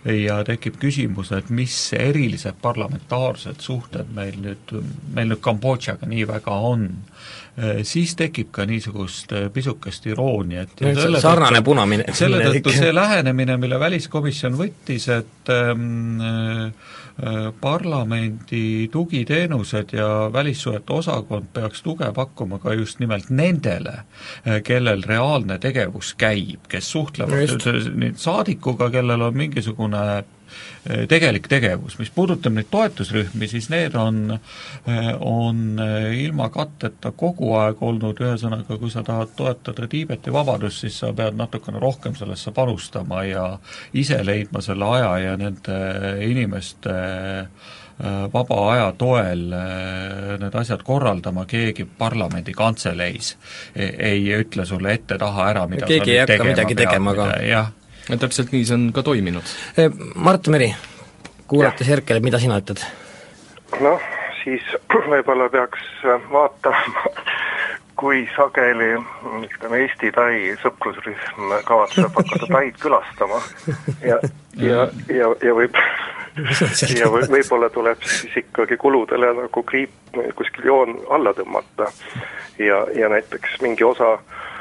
ja 0.06 0.38
tekib 0.46 0.78
küsimus, 0.82 1.32
et 1.34 1.50
mis 1.50 1.74
erilised 1.98 2.58
parlamentaarsed 2.62 3.62
suhted 3.62 4.14
meil 4.14 4.38
nüüd, 4.42 4.74
meil 5.14 5.32
nüüd 5.32 5.42
Kambodžaga 5.42 6.06
nii 6.10 6.26
väga 6.30 6.54
on, 6.70 6.88
eh, 7.58 7.82
siis 7.86 8.14
tekib 8.18 8.52
ka 8.54 8.66
niisugust 8.68 9.34
eh, 9.34 9.48
pisukest 9.52 10.06
irooniat. 10.06 10.86
sarnane 11.18 11.62
punamine. 11.66 12.06
selle 12.14 12.46
tõttu 12.46 12.78
see 12.78 12.94
lähenemine, 12.94 13.58
mille 13.58 13.80
väliskomisjon 13.82 14.58
võttis, 14.58 15.10
et 15.10 15.50
ähm, 15.50 16.20
Äh, 16.22 16.70
parlamendi 17.60 18.88
tugiteenused 18.92 19.92
ja 19.92 20.30
välissuhete 20.32 20.92
osakond 20.92 21.46
peaks 21.52 21.82
tuge 21.82 22.12
pakkuma 22.14 22.58
ka 22.58 22.74
just 22.74 22.98
nimelt 22.98 23.30
nendele, 23.30 23.92
äh, 23.92 24.62
kellel 24.62 25.02
reaalne 25.06 25.58
tegevus 25.58 26.14
käib, 26.18 26.66
kes 26.68 26.90
suhtlevad 26.92 27.66
nüüd 27.94 28.18
saadikuga, 28.18 28.90
kellel 28.90 29.22
on 29.22 29.36
mingisugune 29.36 30.24
tegelik 30.82 31.46
tegevus, 31.46 31.94
mis 31.98 32.10
puudutab 32.10 32.54
neid 32.56 32.66
toetusrühmi, 32.70 33.46
siis 33.48 33.68
need 33.70 33.94
on, 33.98 34.38
eh, 34.86 35.10
on 35.20 35.78
eh, 35.78 36.24
ilma 36.24 36.48
katteta 36.50 37.12
kogu 37.16 37.52
aeg 37.60 37.82
olnud, 37.82 38.18
ühesõnaga 38.18 38.78
kui 38.78 38.90
sa 38.90 39.04
tahad 39.06 39.36
toetada 39.38 39.86
Tiibeti 39.86 40.32
vabadust, 40.34 40.82
siis 40.82 40.98
sa 40.98 41.12
pead 41.14 41.38
natukene 41.38 41.78
rohkem 41.82 42.16
sellesse 42.18 42.50
panustama 42.50 43.22
ja 43.28 43.44
ise 43.94 44.18
leidma 44.26 44.62
selle 44.62 44.88
aja 44.98 45.12
ja 45.18 45.36
nende 45.36 45.78
inimeste 46.26 46.96
vaba 48.32 48.56
aja 48.72 48.86
toel 48.98 49.42
need 50.40 50.54
asjad 50.58 50.80
korraldama, 50.82 51.44
keegi 51.46 51.84
parlamendi 51.98 52.54
kantseleis 52.56 53.36
ei, 53.76 53.92
ei 54.08 54.24
ütle 54.40 54.64
sulle 54.66 54.96
ette-taha 54.96 55.46
ära, 55.52 55.66
mida 55.70 55.86
keegi 55.86 56.16
ei 56.16 56.24
hakka 56.24 56.48
midagi 56.48 56.74
tegema 56.80 57.14
ka. 57.14 57.28
jah. 57.36 57.46
ja 57.46 57.81
täpselt 58.08 58.52
nii 58.52 58.64
see 58.66 58.78
on 58.78 58.88
ka 58.94 59.04
toiminud. 59.06 59.54
Eh, 59.76 59.90
Mart 60.14 60.48
Meri, 60.52 60.72
kuulates 61.50 61.88
Herkelit, 61.88 62.24
mida 62.24 62.40
sina 62.42 62.58
ütled? 62.62 62.82
noh, 63.80 64.02
siis 64.42 64.62
võib-olla 65.12 65.48
peaks 65.52 65.84
vaatama, 66.32 67.06
kui 68.00 68.24
sageli 68.36 68.94
ütleme, 69.46 69.82
Eesti-Tai 69.84 70.56
sõprusrühm 70.64 71.54
kavatseb 71.68 72.10
hakata 72.18 72.48
Taid 72.54 72.80
külastama 72.82 73.40
ja, 74.02 74.18
ja, 74.58 74.88
ja, 75.08 75.30
ja 75.44 75.54
võib 75.56 75.78
ja 76.96 77.08
või, 77.12 77.26
võib-olla 77.28 77.68
tuleb 77.72 78.04
siis 78.08 78.38
ikkagi 78.40 78.78
kuludele 78.80 79.34
nagu 79.36 79.62
kriip, 79.68 79.92
kuskil 80.34 80.66
joon 80.66 80.96
alla 81.12 81.34
tõmmata 81.36 81.90
ja, 82.58 82.82
ja 82.96 83.10
näiteks 83.12 83.60
mingi 83.60 83.84
osa 83.84 84.14
äh, 84.16 84.22
Äh, 84.24 84.51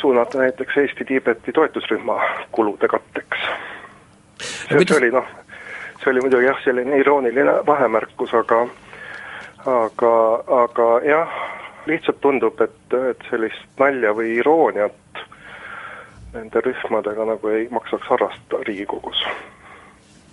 suunata 0.00 0.38
näiteks 0.38 0.76
Eesti-Tiibeti 0.76 1.52
toetusrühma 1.52 2.20
kulude 2.52 2.88
katteks. 2.88 3.38
see, 4.68 4.84
see 4.88 4.96
oli 4.96 5.10
noh, 5.10 5.28
see 6.02 6.10
oli 6.12 6.20
muidugi 6.20 6.44
jah, 6.44 6.58
selline 6.64 6.98
irooniline 6.98 7.60
vahemärkus, 7.66 8.34
aga 8.34 8.66
aga, 9.66 10.14
aga 10.64 10.88
jah, 11.06 11.38
lihtsalt 11.86 12.20
tundub, 12.20 12.60
et, 12.60 12.96
et 13.10 13.30
sellist 13.30 13.78
nalja 13.78 14.12
või 14.16 14.36
irooniat 14.38 15.22
nende 16.32 16.62
rühmadega 16.64 17.26
nagu 17.28 17.52
ei 17.52 17.66
maksaks 17.70 18.08
harrastada 18.08 18.62
Riigikogus. 18.66 19.24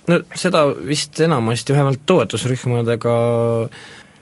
no 0.07 0.19
seda 0.35 0.65
vist 0.73 1.19
enamasti, 1.21 1.73
vähemalt 1.73 2.05
toetusrühmadega 2.05 3.15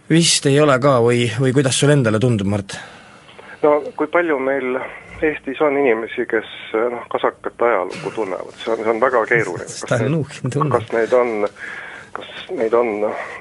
vist 0.10 0.46
ei 0.50 0.60
ole 0.60 0.80
ka 0.80 0.98
või, 1.04 1.28
või 1.40 1.54
kuidas 1.54 1.80
sulle 1.80 1.98
endale 1.98 2.20
tundub, 2.20 2.48
Mart? 2.48 2.80
no 3.62 3.82
kui 3.96 4.08
palju 4.08 4.40
meil 4.40 4.80
Eestis 5.22 5.62
on 5.62 5.78
inimesi, 5.78 6.26
kes 6.30 6.50
noh, 6.92 7.06
kasakate 7.10 7.66
ajalugu 7.66 8.12
tunnevad, 8.16 8.58
see 8.62 8.74
on, 8.74 8.84
see 8.84 8.94
on 8.94 9.02
väga 9.02 9.24
keeruline. 9.30 9.70
kas 10.74 10.92
neid, 10.94 11.14
on, 11.18 11.48
kas 12.18 12.34
neid 12.58 12.76
on 12.78 12.92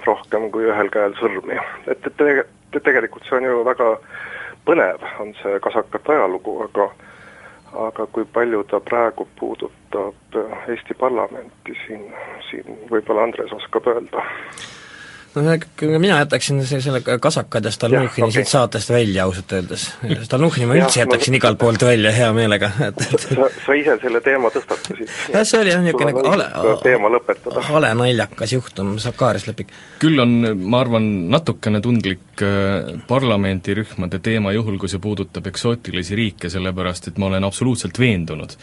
rohkem 0.07 0.49
kui 0.55 0.69
ühel 0.71 0.93
käel 0.95 1.17
sõrmi, 1.21 1.59
et, 1.87 1.99
et 1.99 2.17
tege-, 2.17 2.47
tegelikult 2.79 3.29
see 3.29 3.41
on 3.41 3.49
ju 3.51 3.61
väga 3.67 3.91
põnev, 4.67 5.05
on 5.23 5.35
see 5.43 5.61
kasakate 5.65 6.17
ajalugu, 6.17 6.61
aga 6.69 6.91
aga 7.77 8.07
kui 8.09 8.25
palju 8.33 8.63
ta 8.71 8.81
praegu 8.81 9.27
puudutab 9.37 10.39
Eesti 10.69 10.95
parlamenti, 10.97 11.75
siin, 11.85 12.07
siin 12.49 12.79
võib-olla 12.91 13.27
Andres 13.27 13.53
oskab 13.53 13.89
öelda 13.93 14.23
no 15.37 15.99
mina 15.99 16.19
jätaksin 16.19 16.67
selle 16.67 17.01
kasakad 17.21 17.65
ja 17.65 17.71
Stalnuhhini 17.71 18.29
okay. 18.29 18.31
siit 18.31 18.49
saatest 18.49 18.91
välja 18.91 19.25
ausalt 19.25 19.53
öeldes. 19.53 19.87
Stalnuhhini 20.23 20.67
ma 20.67 20.77
üldse 20.79 21.01
jätaksin 21.01 21.35
no, 21.35 21.41
igalt 21.41 21.59
poolt 21.59 21.83
välja 21.83 22.13
hea 22.13 22.33
meelega, 22.37 22.71
et, 22.89 23.03
et 23.15 23.27
sa, 23.27 23.49
sa 23.67 23.77
ise 23.77 23.99
selle 24.03 24.21
teema 24.25 24.51
tõstatasid. 24.55 25.13
jah, 25.35 25.45
see 25.45 25.61
oli 25.61 25.75
jah, 25.75 25.83
niisugune 25.85 26.15
hale, 26.31 26.49
teema 26.85 27.11
lõpetada. 27.13 27.65
hale 27.69 27.93
naljakas 28.01 28.57
juhtum, 28.57 28.97
Sakaris 29.03 29.47
lepik. 29.51 29.73
küll 30.03 30.23
on, 30.23 30.37
ma 30.63 30.81
arvan, 30.85 31.09
natukene 31.33 31.83
tundlik 31.85 32.45
äh, 32.45 32.97
parlamendirühmade 33.09 34.23
teema 34.25 34.55
juhul, 34.57 34.81
kui 34.81 34.93
see 34.93 35.03
puudutab 35.03 35.51
eksootilisi 35.53 36.17
riike, 36.19 36.53
sellepärast 36.53 37.13
et 37.13 37.21
ma 37.21 37.31
olen 37.31 37.45
absoluutselt 37.45 38.01
veendunud, 38.01 38.57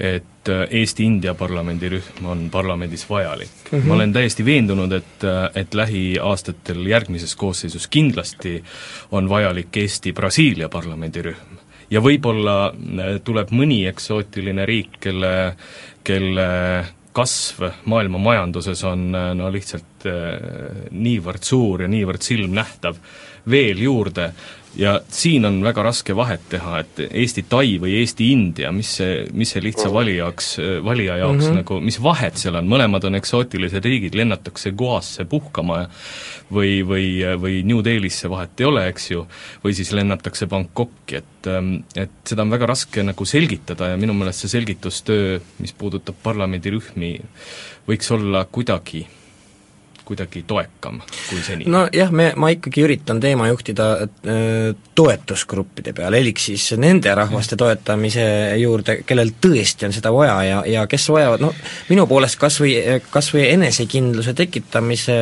et 0.00 0.48
äh, 0.48 0.66
Eesti-India 0.70 1.34
parlamendirühm 1.34 2.26
on 2.28 2.48
parlamendis 2.50 3.06
vajalik 3.10 3.48
mm. 3.72 3.78
-hmm. 3.78 3.86
ma 3.88 3.94
olen 3.94 4.12
täiesti 4.12 4.44
veendunud, 4.44 4.92
et, 4.92 5.24
äh, 5.24 5.50
et 5.54 5.74
lähiaastatel 5.74 6.86
järgmises 6.86 7.36
koosseisus 7.36 7.86
kindlasti 7.86 8.64
on 9.10 9.28
vajalik 9.28 9.76
Eesti-Brasiilia 9.76 10.68
parlamendirühm. 10.68 11.56
ja 11.90 12.00
võib-olla 12.00 12.66
äh, 12.68 13.20
tuleb 13.24 13.50
mõni 13.50 13.86
eksootiline 13.86 14.66
riik, 14.66 15.00
kelle, 15.00 15.56
kelle 16.04 16.84
kasv 17.12 17.62
maailma 17.84 18.18
majanduses 18.18 18.84
on 18.84 19.12
no 19.34 19.52
lihtsalt 19.52 20.04
niivõrd 20.90 21.42
suur 21.42 21.82
ja 21.82 21.88
niivõrd 21.88 22.20
silmnähtav 22.20 22.96
veel 23.50 23.78
juurde, 23.78 24.32
ja 24.76 25.00
siin 25.08 25.44
on 25.48 25.58
väga 25.64 25.82
raske 25.86 26.16
vahet 26.16 26.48
teha, 26.52 26.80
et 26.82 27.00
Eesti-Tai 27.06 27.78
või 27.82 27.96
Eesti-India, 28.00 28.72
mis 28.76 28.96
see, 28.98 29.24
mis 29.36 29.54
see 29.54 29.62
lihtsa 29.64 29.90
valijaks, 29.92 30.50
valija 30.84 31.16
jaoks 31.22 31.44
mm 31.44 31.48
-hmm. 31.48 31.56
nagu, 31.62 31.80
mis 31.80 31.98
vahet 32.02 32.36
seal 32.40 32.58
on, 32.60 32.68
mõlemad 32.68 33.04
on 33.08 33.18
eksootilised 33.18 33.84
riigid, 33.84 34.14
lennatakse 34.14 34.72
Goasse 34.76 35.24
puhkama 35.24 35.86
või, 36.52 36.82
või, 36.86 37.08
või 37.40 37.62
New 37.64 37.84
Delhisse, 37.84 38.30
vahet 38.30 38.60
ei 38.60 38.66
ole, 38.66 38.86
eks 38.92 39.10
ju, 39.10 39.26
või 39.64 39.74
siis 39.74 39.92
lennatakse 39.92 40.46
Bangkoki, 40.46 41.16
et 41.16 41.32
et 41.94 42.10
seda 42.26 42.42
on 42.42 42.50
väga 42.50 42.66
raske 42.66 43.02
nagu 43.06 43.24
selgitada 43.24 43.92
ja 43.92 43.96
minu 43.96 44.14
meelest 44.14 44.42
see 44.42 44.56
selgitustöö, 44.56 45.38
mis 45.62 45.72
puudutab 45.72 46.16
parlamendirühmi, 46.22 47.20
võiks 47.86 48.10
olla 48.10 48.44
kuidagi 48.50 49.06
kuidagi 50.06 50.44
toekam 50.46 51.00
kui 51.28 51.40
seni. 51.42 51.66
nojah, 51.70 52.12
me, 52.14 52.30
ma 52.38 52.50
ikkagi 52.54 52.84
üritan 52.86 53.20
teema 53.22 53.48
juhtida 53.50 53.88
äh, 54.02 54.70
toetusgruppide 54.96 55.92
peale, 55.96 56.20
elik 56.22 56.40
siis 56.40 56.68
nende 56.80 57.12
rahvaste 57.16 57.58
toetamise 57.58 58.26
juurde, 58.60 59.00
kellel 59.06 59.34
tõesti 59.42 59.88
on 59.88 59.96
seda 59.96 60.12
vaja 60.14 60.36
ja, 60.46 60.60
ja 60.70 60.86
kes 60.90 61.08
vajavad, 61.12 61.42
no 61.42 61.52
minu 61.90 62.06
poolest 62.10 62.38
kas 62.40 62.60
või, 62.62 62.76
kas 63.10 63.32
või 63.34 63.48
enesekindluse 63.50 64.36
tekitamise, 64.38 65.16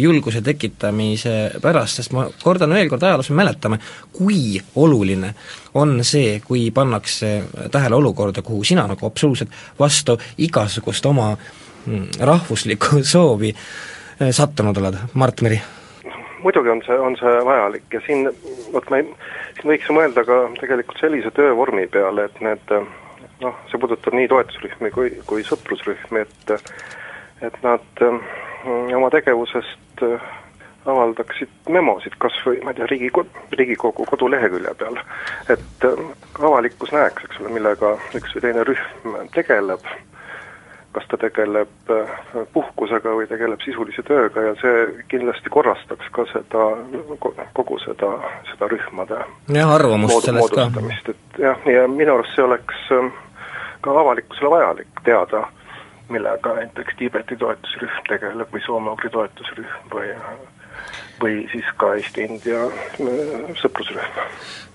julguse 0.00 0.42
tekitamise 0.46 1.36
pärast, 1.62 2.00
sest 2.00 2.16
ma 2.16 2.26
kordan 2.42 2.74
veel 2.74 2.90
kord, 2.90 3.04
ajaloos 3.06 3.30
me 3.32 3.42
mäletame, 3.42 3.80
kui 4.16 4.56
oluline 4.80 5.34
on 5.74 6.00
see, 6.06 6.40
kui 6.44 6.70
pannakse 6.74 7.36
tähele 7.70 8.00
olukorda, 8.00 8.42
kuhu 8.42 8.64
sina 8.64 8.88
nagu 8.90 9.06
absoluutselt 9.06 9.52
vastu 9.78 10.16
igasugust 10.38 11.06
oma 11.06 11.30
mm, 11.36 12.06
rahvuslikku 12.18 13.04
soovi 13.04 13.52
eh, 13.52 13.64
sattunud 14.36 14.76
oled, 14.80 14.98
Mart 15.14 15.44
Meri? 15.46 15.60
muidugi 16.40 16.70
on 16.72 16.80
see, 16.86 16.96
on 16.96 17.16
see 17.20 17.32
vajalik 17.44 17.92
ja 17.92 18.00
siin, 18.06 18.30
vot 18.72 18.86
ma 18.90 19.00
ei, 19.00 19.08
siin 19.58 19.72
võiks 19.74 19.88
ju 19.90 19.96
mõelda 19.96 20.24
ka 20.24 20.38
tegelikult 20.60 21.00
sellise 21.02 21.32
töövormi 21.36 21.84
peale, 21.92 22.24
et 22.30 22.40
need 22.44 22.72
noh, 22.72 23.58
see 23.68 23.80
puudutab 23.80 24.16
nii 24.16 24.28
toetusrühmi 24.32 24.92
kui, 24.94 25.12
kui 25.28 25.44
sõprusrühmi, 25.46 26.24
et 26.24 26.54
et 27.40 27.56
nad 27.64 28.02
mm, 28.04 28.92
oma 28.96 29.08
tegevusest 29.12 30.04
avaldaksid 30.88 31.68
memosid 31.68 32.16
kas 32.20 32.36
või 32.44 32.60
ma 32.64 32.72
ei 32.72 32.78
tea, 32.78 32.88
Riigikogu, 32.90 33.44
Riigikogu 33.56 34.04
kodulehekülje 34.08 34.74
peal. 34.80 34.96
et 35.48 35.84
äh, 35.84 36.04
avalikkus 36.40 36.92
näeks, 36.92 37.24
eks 37.24 37.40
ole, 37.40 37.52
millega 37.56 37.96
üks 38.16 38.36
või 38.36 38.44
teine 38.46 38.64
rühm 38.68 39.18
tegeleb, 39.34 39.84
kas 40.92 41.06
ta 41.10 41.16
tegeleb 41.22 41.90
äh, 41.94 42.10
puhkusega 42.52 43.12
või 43.14 43.28
tegeleb 43.30 43.62
sisulise 43.62 44.02
tööga 44.06 44.42
ja 44.48 44.54
see 44.60 45.04
kindlasti 45.12 45.52
korrastaks 45.52 46.10
ka 46.14 46.26
seda, 46.32 46.66
kogu 47.54 47.78
seda, 47.84 48.10
seda 48.50 48.70
rühmade 48.72 49.20
jah, 49.54 49.74
arvamust 49.76 50.26
sellest 50.26 50.56
ka. 50.56 50.66
et 51.14 51.42
jah, 51.44 51.66
ja 51.70 51.86
minu 51.88 52.16
arust 52.16 52.34
see 52.34 52.46
oleks 52.46 52.90
äh, 52.96 53.10
ka 53.86 53.94
avalikkusele 54.00 54.50
vajalik 54.50 55.04
teada, 55.06 55.46
millega 56.08 56.54
näiteks 56.58 56.98
Tiibeti 56.98 57.38
toetusrühm 57.38 58.02
tegeleb 58.08 58.50
või 58.52 58.64
soome-ugri 58.66 59.12
toetusrühm 59.14 59.94
või 59.94 60.10
või 61.20 61.44
siis 61.52 61.66
ka 61.80 61.94
Eesti-India 61.98 62.64
äh, 62.66 63.50
sõprusrühm. 63.60 64.20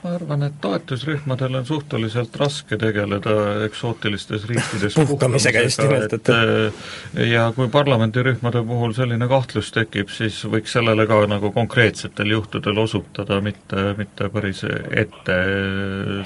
ma 0.04 0.12
arvan, 0.16 0.44
et 0.46 0.58
toetusrühmadel 0.62 1.56
on 1.60 1.66
suhteliselt 1.66 2.36
raske 2.38 2.78
tegeleda 2.78 3.36
eksootilistes 3.66 4.46
riikides 4.50 4.98
puhkamisega 5.00 5.64
just 5.66 5.82
nimelt, 5.82 6.14
et 6.14 6.32
äh, 6.34 6.84
ja 7.32 7.48
kui 7.56 7.70
parlamendirühmade 7.74 8.62
puhul 8.68 8.94
selline 8.98 9.28
kahtlus 9.32 9.72
tekib, 9.76 10.12
siis 10.14 10.42
võiks 10.50 10.76
sellele 10.78 11.08
ka 11.10 11.22
nagu 11.30 11.52
konkreetsetel 11.56 12.36
juhtudel 12.36 12.78
osutada, 12.84 13.40
mitte, 13.42 13.88
mitte 13.98 14.30
päris 14.34 14.64
ette 14.66 15.40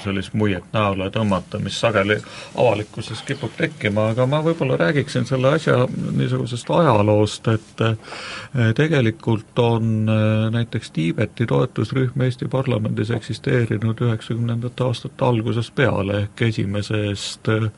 sellist 0.04 0.36
muiet 0.38 0.68
näole 0.76 1.10
tõmmata, 1.14 1.62
mis 1.64 1.80
sageli 1.80 2.20
avalikkuses 2.58 3.24
kipub 3.28 3.56
tekkima, 3.58 4.10
aga 4.14 4.28
ma 4.30 4.42
võib-olla 4.44 4.78
räägiksin 4.80 5.28
selle 5.30 5.56
asja 5.56 5.86
niisugusest 5.90 6.70
ajaloost, 6.80 7.48
et 7.54 7.84
äh, 7.86 8.72
tegelikult 8.76 9.60
on 9.64 10.09
äh, 10.09 10.09
näiteks 10.52 10.92
Tiibeti 10.92 11.46
toetusrühm 11.46 12.22
Eesti 12.22 12.48
parlamendis 12.48 13.12
eksisteerinud 13.12 14.02
üheksakümnendate 14.06 14.84
aastate 14.84 15.26
algusest 15.26 15.76
peale, 15.76 16.24
ehk 16.26 16.42
esimesest 16.50 17.50
äh, 17.50 17.70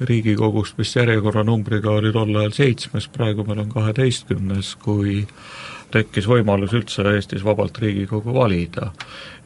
Riigikogust, 0.00 0.78
mis 0.78 0.96
järjekorranumbriga 0.96 1.90
oli 1.90 2.12
tol 2.12 2.34
ajal 2.36 2.56
seitsmes, 2.56 3.08
praegu 3.08 3.44
meil 3.48 3.64
on 3.64 3.74
kaheteistkümnes, 3.74 4.74
kui 4.82 5.24
tekkis 5.90 6.26
võimalus 6.30 6.74
üldse 6.76 7.04
Eestis 7.14 7.44
vabalt 7.44 7.78
Riigikogu 7.82 8.34
valida. 8.34 8.92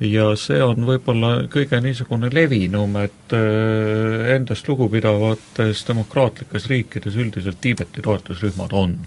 ja 0.01 0.33
see 0.37 0.59
on 0.63 0.85
võib-olla 0.85 1.47
kõige 1.49 1.79
niisugune 1.81 2.29
levinum, 2.33 2.97
et 3.01 3.33
äh, 3.33 4.35
endast 4.35 4.69
lugupidavates 4.69 5.85
demokraatlikes 5.89 6.67
riikides 6.69 7.17
üldiselt 7.17 7.61
Tiibeti 7.61 8.03
toetusrühmad 8.03 8.73
on. 8.73 8.99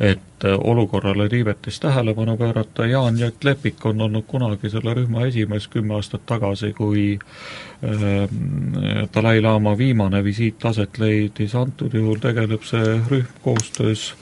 et 0.00 0.18
äh, 0.35 0.35
olukorrale 0.44 1.28
Tiibetis 1.28 1.80
tähelepanu 1.80 2.36
pöörata, 2.36 2.86
Jaan 2.86 3.18
Jott 3.18 3.44
Lepik 3.44 3.86
on 3.86 4.00
olnud 4.00 4.24
kunagi 4.26 4.70
selle 4.70 4.94
rühma 4.94 5.26
esimees 5.26 5.68
kümme 5.68 5.94
aastat 5.94 6.26
tagasi, 6.26 6.72
kui 6.72 7.18
äh, 7.18 8.28
Dalai-laama 9.14 9.78
viimane 9.78 10.24
visiit 10.24 10.64
aset 10.64 10.98
leidis, 10.98 11.54
antud 11.54 11.94
juhul 11.94 12.20
tegeleb 12.20 12.62
see 12.68 13.00
rühm 13.10 13.42
koostöös 13.42 14.14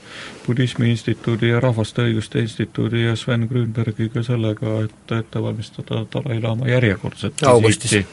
Budismi 0.46 0.90
Instituudi 0.90 1.48
ja 1.48 1.60
Rahvaste 1.60 2.02
Õiguste 2.04 2.38
Instituudi 2.44 3.04
ja 3.04 3.16
Sven 3.16 3.46
Grünbergiga 3.48 4.22
sellega, 4.22 4.74
et 4.84 5.12
ette 5.16 5.42
valmistada 5.42 6.02
Dalai-laama 6.12 6.68
järjekordset 6.68 7.42
visiiti, 7.64 8.06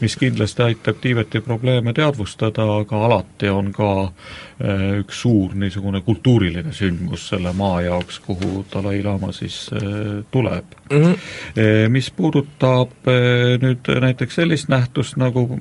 mis 0.00 0.16
kindlasti 0.16 0.62
aitab 0.62 1.00
Tiibeti 1.00 1.40
probleeme 1.40 1.94
teadvustada, 1.96 2.66
aga 2.82 3.00
alati 3.06 3.48
on 3.48 3.72
ka 3.72 3.90
äh, 4.04 4.84
üks 5.00 5.22
suur 5.24 5.56
niisugune 5.56 6.02
kultuuriline 6.04 6.72
sündmus 6.76 7.28
selle 7.32 7.47
maa 7.52 7.80
jaoks, 7.82 8.20
kuhu 8.26 8.64
Dalai-laama 8.72 9.32
siis 9.32 9.70
äh, 9.72 10.24
tuleb 10.30 10.64
mm. 10.90 11.02
-hmm. 11.02 11.16
Mis 11.88 12.10
puudutab 12.10 12.90
nüüd 13.62 13.88
näiteks 14.00 14.34
sellist 14.34 14.68
nähtust 14.68 15.16
nagu 15.16 15.58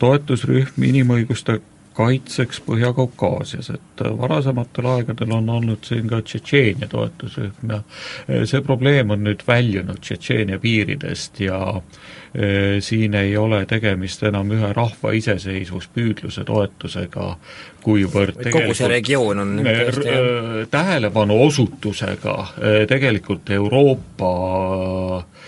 toetusrühm 0.00 0.84
inimõiguste 0.90 1.60
kaitseks 2.00 2.62
Põhja-Kaukaasias, 2.66 3.70
et 3.74 4.04
varasematel 4.18 4.88
aegadel 4.94 5.34
on 5.36 5.50
olnud 5.56 5.84
siin 5.84 6.08
ka 6.08 6.22
Tšetšeenia 6.24 6.88
toetusrühm 6.88 7.74
ja 7.74 7.82
e, 8.28 8.44
see 8.48 8.62
probleem 8.64 9.12
on 9.12 9.24
nüüd 9.26 9.44
väljunud 9.48 10.00
Tšetšeenia 10.00 10.60
piiridest 10.62 11.42
ja 11.44 11.60
e, 11.76 12.80
siin 12.84 13.16
ei 13.20 13.36
ole 13.36 13.64
tegemist 13.68 14.24
enam 14.28 14.52
ühe 14.56 14.72
rahva 14.76 15.12
iseseisvuspüüdluse 15.18 16.44
toetusega, 16.48 17.28
kuivõrd 17.84 18.40
kogu 18.48 18.76
see 18.76 18.90
regioon 18.94 19.44
on 19.44 19.54
tõesti 19.64 20.16
tähelepanu 20.72 21.36
osutusega 21.48 22.36
tegelikult 22.88 23.50
Euroopa 23.56 24.30
Äh, 25.20 25.39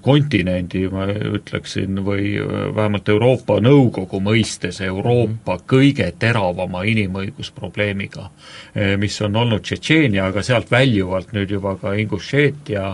kontinendi, 0.00 0.84
ma 0.92 1.08
ütleksin, 1.10 1.98
või 2.06 2.36
äh, 2.38 2.68
vähemalt 2.76 3.08
Euroopa 3.10 3.58
Nõukogu 3.60 4.20
mõistes 4.22 4.80
Euroopa 4.84 5.56
mhm. 5.56 5.64
kõige 5.66 6.10
teravama 6.18 6.84
inimõigusprobleemiga, 6.86 8.28
äh, 8.76 8.94
mis 9.00 9.18
on 9.26 9.36
olnud 9.36 9.64
Tšetšeenia, 9.66 10.28
aga 10.30 10.44
sealt 10.46 10.70
väljuvalt 10.70 11.34
nüüd 11.34 11.50
juba 11.56 11.74
ka 11.80 11.96
Ingušeetia 11.98 12.92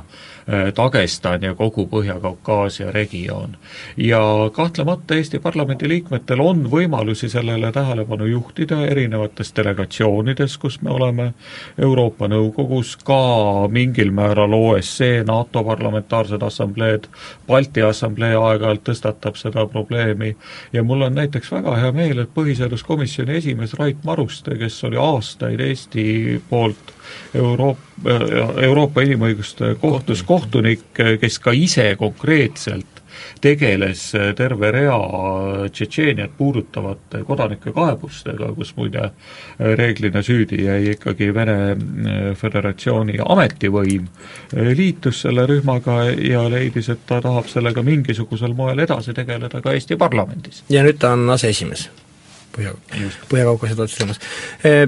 Dagestan 0.76 1.42
ja 1.42 1.55
kogu 1.55 1.87
Põhja-Kaukaasia 1.87 2.90
regioon. 2.92 3.57
ja 3.96 4.20
kahtlemata 4.52 5.14
Eesti 5.14 5.38
parlamendi 5.38 5.88
liikmetel 5.88 6.40
on 6.40 6.64
võimalusi 6.70 7.28
sellele 7.28 7.72
tähelepanu 7.72 8.26
juhtida 8.26 8.81
erinevates 8.87 9.52
delegatsioonides, 9.57 10.59
kus 10.59 10.81
me 10.83 10.90
oleme 10.90 11.33
Euroopa 11.78 12.28
Nõukogus, 12.28 12.96
ka 13.05 13.68
mingil 13.68 14.11
määral 14.11 14.52
OSCE, 14.52 15.24
NATO 15.26 15.64
parlamentaarsed 15.64 16.42
assambleed, 16.42 17.07
Balti 17.46 17.83
Assamblee 17.83 18.35
aeg-ajalt 18.35 18.83
tõstatab 18.88 19.38
seda 19.38 19.66
probleemi 19.66 20.37
ja 20.72 20.83
mul 20.83 21.07
on 21.07 21.14
näiteks 21.14 21.52
väga 21.52 21.76
hea 21.76 21.92
meel, 21.92 22.18
et 22.18 22.35
põhiseaduskomisjoni 22.35 23.38
esimees 23.38 23.74
Rait 23.78 24.05
Maruste, 24.05 24.59
kes 24.59 24.85
oli 24.85 24.98
aastaid 24.98 25.61
Eesti 25.61 26.42
poolt 26.50 26.92
Euroopa, 27.35 28.18
Euroopa 28.62 29.05
Inimõiguste 29.07 29.75
Kohtus 29.81 30.22
kohtunik, 30.22 30.88
kes 31.20 31.38
ka 31.38 31.55
ise 31.57 31.94
konkreetselt 31.98 33.03
tegeles 33.40 34.12
terve 34.37 34.70
rea 34.70 34.98
Tšetšeeniat 35.72 36.37
puudutavate 36.38 37.22
kodanike 37.27 37.72
kaebustega, 37.75 38.53
kus 38.57 38.75
muide 38.77 39.11
reeglina 39.59 40.22
süüdi 40.22 40.62
jäi 40.64 40.92
ikkagi 40.94 41.33
Vene 41.35 41.57
Föderatsiooni 42.38 43.20
ametivõim, 43.25 44.07
liitus 44.77 45.25
selle 45.27 45.46
rühmaga 45.51 46.05
ja 46.12 46.46
leidis, 46.51 46.92
et 46.92 47.07
ta 47.07 47.20
tahab 47.25 47.51
sellega 47.51 47.83
mingisugusel 47.87 48.55
moel 48.57 48.85
edasi 48.87 49.14
tegeleda 49.16 49.61
ka 49.61 49.75
Eesti 49.77 49.96
parlamendis. 49.96 50.64
ja 50.68 50.83
nüüd 50.87 50.98
ta 50.98 51.12
on 51.16 51.31
aseesimees 51.31 51.90
Põhja, 52.52 52.74
Põhja-Kaukaasia 53.30 53.78
toetusrühmas. 53.78 54.18
Eh, 54.68 54.82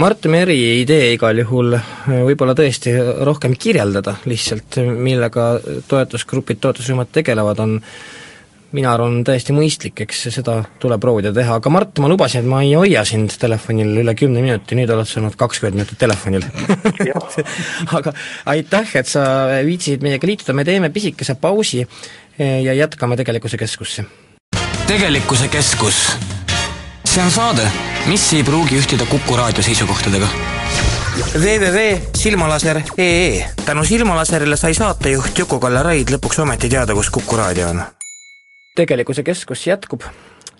Mart 0.00 0.24
Meri 0.32 0.56
idee 0.80 1.12
igal 1.16 1.42
juhul 1.42 1.76
võib-olla 2.08 2.54
tõesti 2.56 2.94
rohkem 3.26 3.56
kirjeldada 3.60 4.16
lihtsalt, 4.30 4.80
millega 4.80 5.52
toetusgrupid, 5.90 6.62
toetusrühmad 6.64 7.12
tegelevad, 7.12 7.60
on 7.60 7.76
mina 8.76 8.92
arvan, 8.94 9.20
täiesti 9.26 9.54
mõistlik, 9.54 10.04
eks 10.04 10.22
seda 10.30 10.60
tuleb 10.80 11.02
proovida 11.02 11.32
teha, 11.34 11.58
aga 11.58 11.72
Mart, 11.74 12.00
ma 12.02 12.10
lubasin, 12.10 12.44
et 12.44 12.50
ma 12.50 12.62
ei 12.64 12.72
hoia 12.78 13.02
sind 13.08 13.34
telefonil 13.42 14.00
üle 14.04 14.14
kümne 14.18 14.42
minuti, 14.44 14.78
nüüd 14.78 14.92
oled 14.94 15.08
sa 15.10 15.20
olnud 15.20 15.36
kakskümmend 15.40 15.80
minutit 15.80 16.00
telefonil. 16.00 16.46
Aga 17.98 18.14
aitäh, 18.54 18.96
et 19.02 19.10
sa 19.10 19.24
viitsisid 19.66 20.06
meiega 20.06 20.30
liituda, 20.30 20.54
me 20.56 20.64
teeme 20.68 20.92
pisikese 20.94 21.36
pausi 21.40 21.82
ja 22.38 22.76
jätkame 22.76 23.18
Tegelikkuse 23.20 23.58
Keskusse. 23.60 24.06
tegelikkuse 24.86 25.48
Keskus 25.48 26.04
see 27.10 27.24
on 27.24 27.30
saade, 27.30 27.62
mis 28.06 28.32
ei 28.38 28.44
pruugi 28.46 28.76
ühtida 28.78 29.02
Kuku 29.10 29.36
raadio 29.36 29.62
seisukohtadega. 29.66 30.28
Www.silmalaser.ee 31.34 33.44
tänu 33.64 33.84
Silmalaserile 33.84 34.56
sai 34.56 34.74
saatejuht 34.74 35.38
Juku-Kalle 35.38 35.82
Raid 35.82 36.08
lõpuks 36.14 36.42
ometi 36.42 36.68
teada, 36.70 36.94
kus 36.94 37.10
Kuku 37.10 37.36
raadio 37.36 37.68
on. 37.68 37.82
tegelikkuse 38.76 39.22
keskus 39.22 39.66
jätkub. 39.66 40.02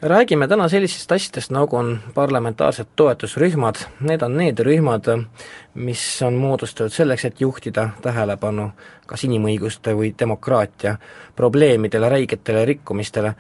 Räägime 0.03 0.49
täna 0.49 0.69
sellistest 0.69 1.13
asjadest, 1.13 1.51
nagu 1.55 1.77
on 1.77 2.01
parlamentaarsed 2.15 2.87
toetusrühmad, 2.97 3.77
need 4.01 4.23
on 4.23 4.37
need 4.37 4.59
rühmad, 4.59 5.27
mis 5.75 6.23
on 6.23 6.35
moodustatud 6.35 6.93
selleks, 6.93 7.25
et 7.25 7.41
juhtida 7.41 7.89
tähelepanu 8.03 8.71
kas 9.07 9.25
inimõiguste 9.25 9.95
või 9.95 10.15
demokraatia 10.19 10.97
probleemidele, 11.37 12.09
räigetele 12.09 12.65
rikkumistele 12.65 13.35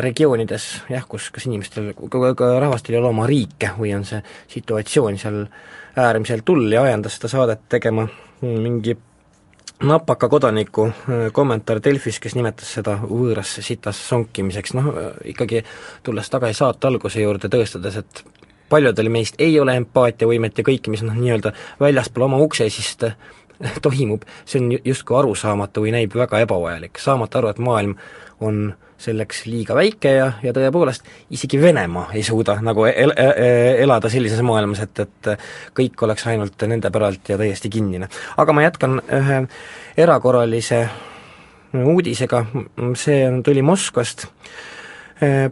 regioonides 0.00 0.68
jah, 0.88 1.04
kus 1.08 1.30
kas 1.30 1.44
inimestel, 1.46 1.90
ka 1.92 2.52
rahvastel 2.60 2.96
ei 2.96 3.00
ole 3.02 3.10
oma 3.10 3.26
riike 3.28 3.74
või 3.76 3.92
on 3.96 4.06
see 4.08 4.22
situatsioon 4.54 5.18
seal 5.20 5.42
äärmiselt 5.96 6.48
hull 6.48 6.72
ja 6.72 6.86
ajendas 6.86 7.18
seda 7.18 7.28
saadet 7.32 7.66
tegema 7.68 8.06
mingi 8.40 8.96
napaka 9.82 10.28
kodaniku 10.28 10.86
äh, 10.86 11.26
kommentaar 11.32 11.80
Delfis, 11.84 12.20
kes 12.20 12.34
nimetas 12.34 12.72
seda 12.78 12.96
võõrasse 13.02 13.62
sitas 13.62 14.00
sonkimiseks, 14.08 14.74
noh 14.76 14.92
ikkagi 15.24 15.62
tulles 16.02 16.30
tagasi 16.32 16.56
saate 16.62 16.88
alguse 16.88 17.20
juurde, 17.20 17.50
tõestades, 17.52 18.00
et 18.00 18.22
paljudel 18.72 19.10
meist 19.12 19.36
ei 19.38 19.60
ole 19.60 19.76
empaatiavõimet 19.82 20.58
ja 20.58 20.64
kõike, 20.64 20.90
mis 20.90 21.04
noh, 21.04 21.16
nii-öelda 21.16 21.52
väljaspool 21.80 22.24
oma 22.28 22.40
uksesist 22.40 23.04
äh, 23.10 23.16
toimub, 23.84 24.24
see 24.44 24.62
on 24.62 24.72
justkui 24.80 25.18
arusaamatu 25.20 25.84
või 25.84 25.94
näib 25.96 26.16
väga 26.16 26.40
ebavajalik, 26.44 26.98
saamata 27.00 27.40
aru, 27.42 27.52
et 27.52 27.62
maailm 27.62 27.96
on 28.40 28.66
selleks 28.98 29.44
liiga 29.46 29.74
väike 29.76 30.12
ja, 30.16 30.28
ja 30.42 30.52
tõepoolest 30.56 31.06
isegi 31.34 31.60
Venemaa 31.60 32.08
ei 32.16 32.22
suuda 32.26 32.56
nagu 32.64 32.86
el-, 32.88 33.12
el, 33.12 33.34
elada 33.84 34.10
sellises 34.12 34.40
maailmas, 34.46 34.80
et, 34.86 35.04
et 35.04 35.30
kõik 35.76 36.06
oleks 36.06 36.26
ainult 36.32 36.66
nende 36.68 36.90
päralt 36.92 37.28
ja 37.28 37.38
täiesti 37.40 37.70
kinnine. 37.72 38.08
aga 38.36 38.56
ma 38.56 38.64
jätkan 38.64 39.00
ühe 39.04 39.42
erakorralise 39.96 40.86
uudisega, 41.76 42.44
see 42.96 43.20
on, 43.28 43.42
tuli 43.44 43.62
Moskvast, 43.62 44.26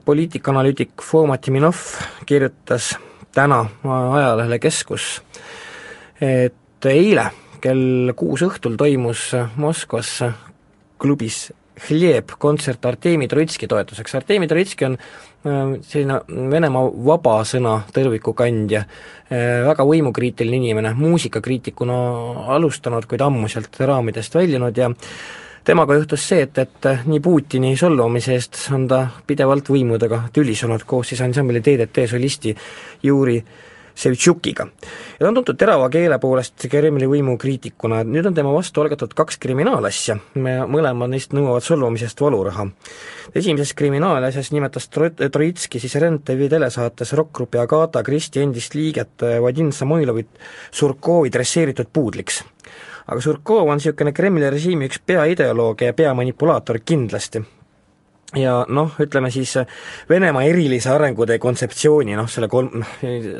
poliitikaanalüütik 0.05 1.03
Foma 1.03 1.37
Timinov 1.39 1.81
kirjutas 2.27 2.95
täna 3.35 3.65
ajalehele 3.85 4.59
Keskus, 4.59 5.23
et 6.21 6.89
eile 6.89 7.31
kell 7.65 8.13
kuus 8.17 8.45
õhtul 8.45 8.77
toimus 8.81 9.31
Moskvas 9.57 10.19
klubis 11.01 11.49
Hljeb 11.75 12.37
kontsert 12.39 12.85
Artemi 12.87 13.27
Troitski 13.29 13.67
toetuseks, 13.67 14.15
Artemi 14.15 14.47
Troitski 14.51 14.87
on 14.87 14.95
äh, 14.95 15.73
selline 15.83 16.21
Venemaa 16.51 16.91
vabasõna 17.09 17.81
tõrviku 17.95 18.35
kandja, 18.39 18.85
äh, 19.27 19.65
väga 19.67 19.87
võimukriitiline 19.89 20.61
inimene, 20.63 20.95
muusikakriitikuna 20.99 21.97
alustanud, 22.55 23.09
kuid 23.11 23.27
ammu 23.27 23.51
sealt 23.51 23.81
raamidest 23.81 24.39
väljunud 24.39 24.79
ja 24.79 24.93
temaga 25.65 25.99
juhtus 25.99 26.29
see, 26.29 26.45
et, 26.47 26.59
et 26.63 26.89
nii 27.09 27.21
Putini 27.25 27.75
solvamise 27.81 28.37
eest 28.39 28.59
on 28.77 28.87
ta 28.89 29.05
pidevalt 29.27 29.71
võimudega 29.75 30.27
tülisenud. 30.33 30.85
Koos 30.87 31.11
siis 31.11 31.23
ansambli 31.25 31.63
DDT 31.65 32.07
solisti 32.11 32.55
Juri 33.03 33.41
Sevtšukiga. 33.95 34.67
ja 35.13 35.19
ta 35.19 35.29
on 35.29 35.35
tuntud 35.35 35.59
terava 35.59 35.89
keele 35.91 36.19
poolest 36.19 36.67
Kremli 36.71 37.07
võimukriitikuna, 37.07 38.01
et 38.03 38.11
nüüd 38.11 38.27
on 38.27 38.35
tema 38.35 38.53
vastu 38.55 38.83
algatatud 38.83 39.15
kaks 39.15 39.39
kriminaalasja, 39.43 40.19
mõlemad 40.35 41.13
neist 41.13 41.33
nõuavad 41.37 41.63
solvumisest 41.63 42.21
valuraha. 42.21 42.67
esimeses 43.35 43.75
kriminaalasjas 43.75 44.51
nimetas 44.53 44.89
Troitski 44.89 45.81
siis 45.81 45.95
Ren 45.95 46.21
TV 46.25 46.49
telesaates 46.51 47.13
rokkgrupi 47.13 47.59
Agata 47.59 48.03
Kristi 48.03 48.41
endist 48.41 48.75
liiget 48.75 49.23
Vadim 49.43 49.73
Samoilovit 49.73 50.29
Surkovi 50.71 51.31
dresseeritud 51.31 51.87
puudliks 51.93 52.43
aga 53.07 53.21
Surkov 53.21 53.69
on 53.69 53.79
niisugune 53.79 54.13
Kremli 54.13 54.51
režiimi 54.51 54.89
üks 54.89 55.03
peaideoloogia 55.07 55.93
ja 55.93 55.97
peamanipulaator 55.99 56.81
kindlasti 56.85 57.45
ja 58.39 58.65
noh, 58.69 58.97
ütleme 59.01 59.31
siis 59.35 59.57
Venemaa 60.09 60.45
erilise 60.49 60.91
arengutee 60.95 61.39
kontseptsiooni, 61.43 62.17
noh 62.19 62.29
selle 62.31 62.49
kolm, 62.53 62.83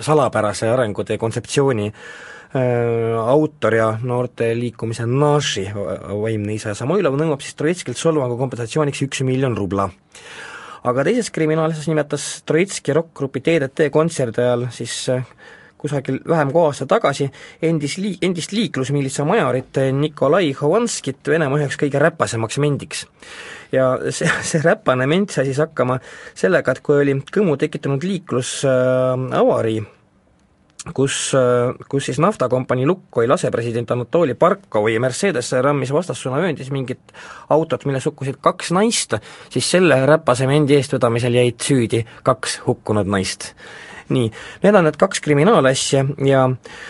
salapärase 0.05 0.69
arengutee 0.71 1.19
kontseptsiooni 1.21 1.89
äh, 1.91 2.05
autor 2.55 3.79
ja 3.79 3.89
noorteliikumise 4.03 5.07
Naši 5.11 5.67
vaimne 5.75 6.55
isa 6.55 6.75
Samoilov 6.79 7.19
nõuab 7.21 7.43
siis 7.45 7.59
Troitskilt 7.59 8.01
solvangu 8.01 8.39
kompensatsiooniks 8.41 9.03
üks 9.09 9.25
miljon 9.27 9.57
rubla. 9.59 9.89
aga 10.85 11.05
teises 11.05 11.31
kriminaalasjas 11.33 11.89
nimetas 11.89 12.29
Troitski 12.47 12.93
rokkgrupi 12.93 13.41
DDT 13.41 13.91
kontserdi 13.91 14.43
ajal 14.45 14.69
siis 14.71 15.09
äh, 15.09 15.27
kusagil 15.85 16.21
vähem 16.29 16.53
kui 16.55 16.65
aasta 16.65 16.89
tagasi 16.91 17.29
endis 17.63 17.99
lii-, 18.01 18.19
endist 18.25 18.55
liiklusmiilitsa 18.57 19.27
majorit 19.29 19.83
Nikolai 20.01 20.53
Hovanskit 20.61 21.29
Venemaa 21.29 21.61
üheks 21.61 21.79
kõige 21.81 22.01
räpasemaks 22.03 22.61
mendiks 22.65 23.05
ja 23.75 23.91
see, 24.11 24.31
see 24.49 24.63
räpane 24.65 25.09
ment 25.11 25.35
sai 25.35 25.49
siis 25.49 25.61
hakkama 25.63 25.99
sellega, 26.35 26.75
et 26.75 26.85
kui 26.85 27.03
oli 27.03 27.19
kõmu 27.35 27.59
tekitanud 27.61 28.07
liiklusavarii 28.09 29.83
äh,, 29.83 29.93
kus, 30.93 31.17
äh, 31.37 31.73
kus 31.89 32.11
siis 32.11 32.21
naftakompanii 32.23 32.87
Lukoil 32.87 33.33
asepresident 33.33 33.91
Anatoli 33.91 34.35
Barkovi 34.35 34.99
Mercedes 34.99 35.53
rammis 35.65 35.93
vastassuunavööndis 35.95 36.71
mingit 36.75 37.15
autot, 37.55 37.87
milles 37.89 38.07
hukkusid 38.09 38.41
kaks 38.45 38.75
naist, 38.77 39.17
siis 39.53 39.71
selle 39.77 40.03
räpase 40.07 40.49
mendi 40.51 40.77
eestvedamisel 40.77 41.41
jäid 41.41 41.61
süüdi 41.65 42.05
kaks 42.27 42.61
hukkunud 42.67 43.09
naist. 43.09 43.53
Nii, 44.09 44.29
need 44.63 44.75
on 44.75 44.85
need 44.89 45.01
kaks 45.01 45.25
kriminaalasja 45.25 46.05
ja 46.27 46.45
äh, 46.51 46.83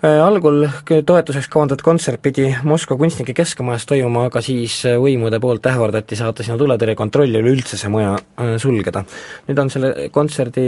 Äh, 0.00 0.16
algul 0.24 0.62
toetuseks 0.88 1.50
kavandatud 1.52 1.82
kontsert 1.84 2.22
pidi 2.24 2.46
Moskva 2.64 2.96
kunstnike 2.96 3.34
keskmajas 3.36 3.84
toimuma, 3.84 4.22
aga 4.30 4.40
siis 4.40 4.78
äh, 4.88 4.94
võimude 4.96 5.36
poolt 5.44 5.68
ähvardati 5.68 6.16
saata 6.16 6.40
sinna 6.46 6.56
tuletõrjekontrolli 6.62 7.36
ja 7.36 7.42
üleüldse 7.42 7.76
see 7.76 7.90
maja 7.92 8.14
äh, 8.16 8.54
sulgeda. 8.62 9.02
nüüd 9.50 9.60
on 9.60 9.68
selle 9.74 10.08
kontserdi 10.14 10.64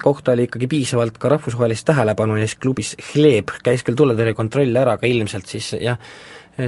kohta 0.00 0.32
oli 0.32 0.48
ikkagi 0.48 0.70
piisavalt 0.72 1.20
ka 1.20 1.34
rahvusvahelist 1.34 1.84
tähelepanu 1.90 2.40
ja 2.40 2.48
siis 2.48 2.62
klubis 2.64 2.94
Hleb 3.10 3.52
käis 3.60 3.84
küll 3.84 3.98
tuletõrjekontroll 4.00 4.72
ära, 4.72 4.96
aga 4.96 5.10
ilmselt 5.10 5.52
siis 5.52 5.74
jah, 5.76 6.00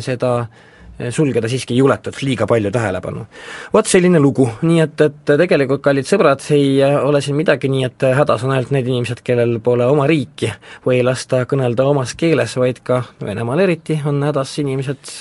seda 0.04 0.34
Eh, 0.44 0.73
sulgeda 1.10 1.48
siiski 1.50 1.74
ei 1.74 1.78
juletud 1.78 2.18
liiga 2.22 2.46
palju 2.46 2.70
tähelepanu. 2.70 3.26
vot 3.74 3.86
selline 3.86 4.20
lugu, 4.20 4.46
nii 4.62 4.80
et, 4.84 5.00
et 5.00 5.32
tegelikult, 5.40 5.82
kallid 5.82 6.06
sõbrad, 6.08 6.44
ei 6.54 6.78
eh, 6.84 6.96
ole 7.02 7.20
siin 7.24 7.36
midagi 7.38 7.70
nii, 7.72 7.84
et 7.88 8.06
hädas 8.20 8.44
on 8.46 8.54
ainult 8.54 8.70
need 8.74 8.90
inimesed, 8.90 9.24
kellel 9.26 9.58
pole 9.64 9.86
oma 9.90 10.06
riiki 10.10 10.52
või 10.86 11.00
ei 11.00 11.06
lasta 11.06 11.44
kõnelda 11.50 11.88
omas 11.90 12.14
keeles, 12.18 12.56
vaid 12.60 12.82
ka 12.86 13.02
Venemaal 13.24 13.64
eriti 13.66 13.98
on 14.06 14.22
hädas 14.22 14.54
inimesed, 14.62 15.14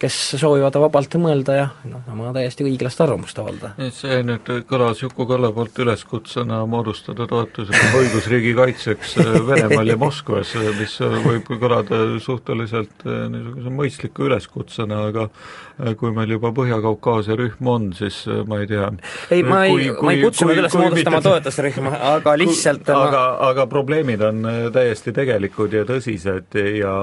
kes 0.00 0.16
soovivad 0.36 0.76
vabalt 0.80 1.14
mõelda 1.20 1.54
ja 1.56 1.66
noh, 1.88 2.02
oma 2.12 2.32
täiesti 2.36 2.66
õiglast 2.66 3.00
arvamust 3.00 3.38
avaldada. 3.40 3.72
see 3.96 4.18
nüüd 4.26 4.48
kõlas 4.68 5.00
Juku-Kalle 5.00 5.48
poolt 5.56 5.78
üleskutsena 5.80 6.58
moodustada 6.68 7.24
toetusrühm 7.30 7.96
õigusriigi 8.02 8.52
kaitseks 8.58 9.16
äh, 9.22 9.38
Venemaal 9.48 9.92
ja 9.92 9.96
Moskvas, 10.00 10.52
mis 10.76 10.98
võib 11.00 11.48
kõlada 11.48 12.02
suhteliselt 12.22 13.06
äh, 13.06 13.24
niisuguse 13.32 13.72
mõistliku 13.78 14.26
üleskutsena, 14.28 15.00
aga 15.10 15.28
äh, 15.30 15.94
kui 15.96 16.12
meil 16.16 16.36
juba 16.36 16.52
Põhja-Kaukaasia 16.56 17.38
rühm 17.40 17.72
on, 17.72 17.88
siis 17.96 18.20
ma 18.48 18.60
ei 18.60 18.68
tea 18.68 18.90
ei, 19.30 19.40
ma 19.46 19.62
ei, 19.64 19.88
ma 19.96 20.12
ei 20.12 20.22
kutsunud 20.26 20.60
üles 20.60 20.76
moodustama 20.76 21.22
mitte... 21.22 21.30
toetusrühma, 21.30 21.94
aga 22.12 22.36
lihtsalt 22.42 22.92
aga, 22.92 23.24
aga 23.48 23.68
probleemid 23.72 24.28
on 24.28 24.44
täiesti 24.76 25.16
tegelikud 25.16 25.72
ja 25.72 25.88
tõsised 25.88 26.60
ja 26.82 26.94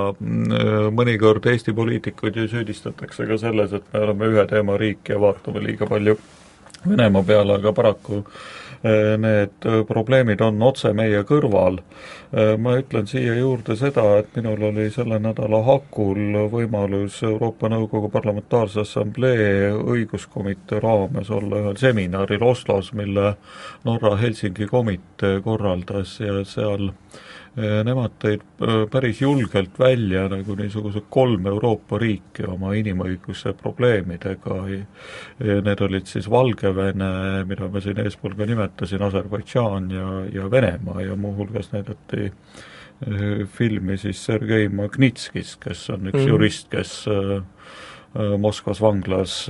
mõnikord 0.93 1.49
Eesti 1.49 1.73
poliitikud 1.73 2.37
ju 2.37 2.47
süüdistavad 2.51 2.82
süüdistatakse 2.83 3.27
ka 3.27 3.37
selles, 3.37 3.73
et 3.73 3.93
me 3.93 3.99
oleme 3.99 4.25
ühe 4.31 4.47
teema 4.47 4.77
riik 4.77 5.09
ja 5.09 5.19
vaatame 5.19 5.63
liiga 5.63 5.87
palju 5.87 6.17
Venemaa 6.83 7.23
peale, 7.23 7.53
aga 7.53 7.71
paraku 7.71 8.17
eh, 8.83 9.15
need 9.17 9.65
eh, 9.65 9.85
probleemid 9.87 10.41
on 10.41 10.61
otse 10.61 10.91
meie 10.91 11.21
kõrval. 11.23 11.77
Eh, 12.33 12.57
ma 12.59 12.73
ütlen 12.75 13.07
siia 13.07 13.37
juurde 13.37 13.77
seda, 13.79 14.03
et 14.19 14.35
minul 14.35 14.65
oli 14.67 14.89
selle 14.91 15.15
nädala 15.23 15.61
hakul 15.63 16.35
võimalus 16.51 17.21
Euroopa 17.23 17.71
Nõukogu 17.71 18.11
Parlamentaarse 18.11 18.83
Assamblee 18.83 19.71
õiguskomitee 19.71 20.83
raames 20.83 21.31
olla 21.31 21.61
ühel 21.63 21.79
seminaril 21.79 22.43
Oslos, 22.43 22.91
mille 22.91 23.37
Norra 23.85 24.17
Helsingi 24.19 24.67
komitee 24.67 25.39
korraldas 25.39 26.19
ja 26.19 26.43
seal 26.43 26.89
äh, 26.89 27.23
nemad 27.55 28.15
tõid 28.17 28.41
äh, 28.65 28.79
päris 28.89 29.19
julgelt 29.21 29.77
välja 29.79 30.25
nagu 30.31 30.55
niisugused 30.57 31.05
kolm 31.13 31.45
Euroopa 31.51 31.99
riiki 32.01 32.47
oma 32.49 32.73
inimõiguse 32.73 33.53
probleemidega, 33.59 34.57
need 35.39 35.83
olid 35.85 36.09
siis 36.09 36.29
Valgevene, 36.33 37.43
mida 37.45 37.69
ma 37.69 37.81
siin 37.83 38.01
eespool 38.01 38.33
ka 38.39 38.47
nimetasin, 38.49 39.05
Aserbaidžaan 39.05 39.91
ja, 39.93 40.07
ja 40.33 40.49
Venemaa 40.49 41.05
ja 41.05 41.17
muuhulgas 41.19 41.69
näidati 41.75 42.31
äh, 42.31 43.45
filmi 43.53 43.99
siis 44.01 44.25
Sergei 44.25 44.69
Magnitskis, 44.69 45.57
kes 45.61 45.89
on 45.93 46.09
üks 46.09 46.23
mm. 46.23 46.29
jurist, 46.33 46.71
kes 46.73 47.03
äh, 47.11 47.37
Moskvas 48.13 48.77
vanglas 48.77 49.47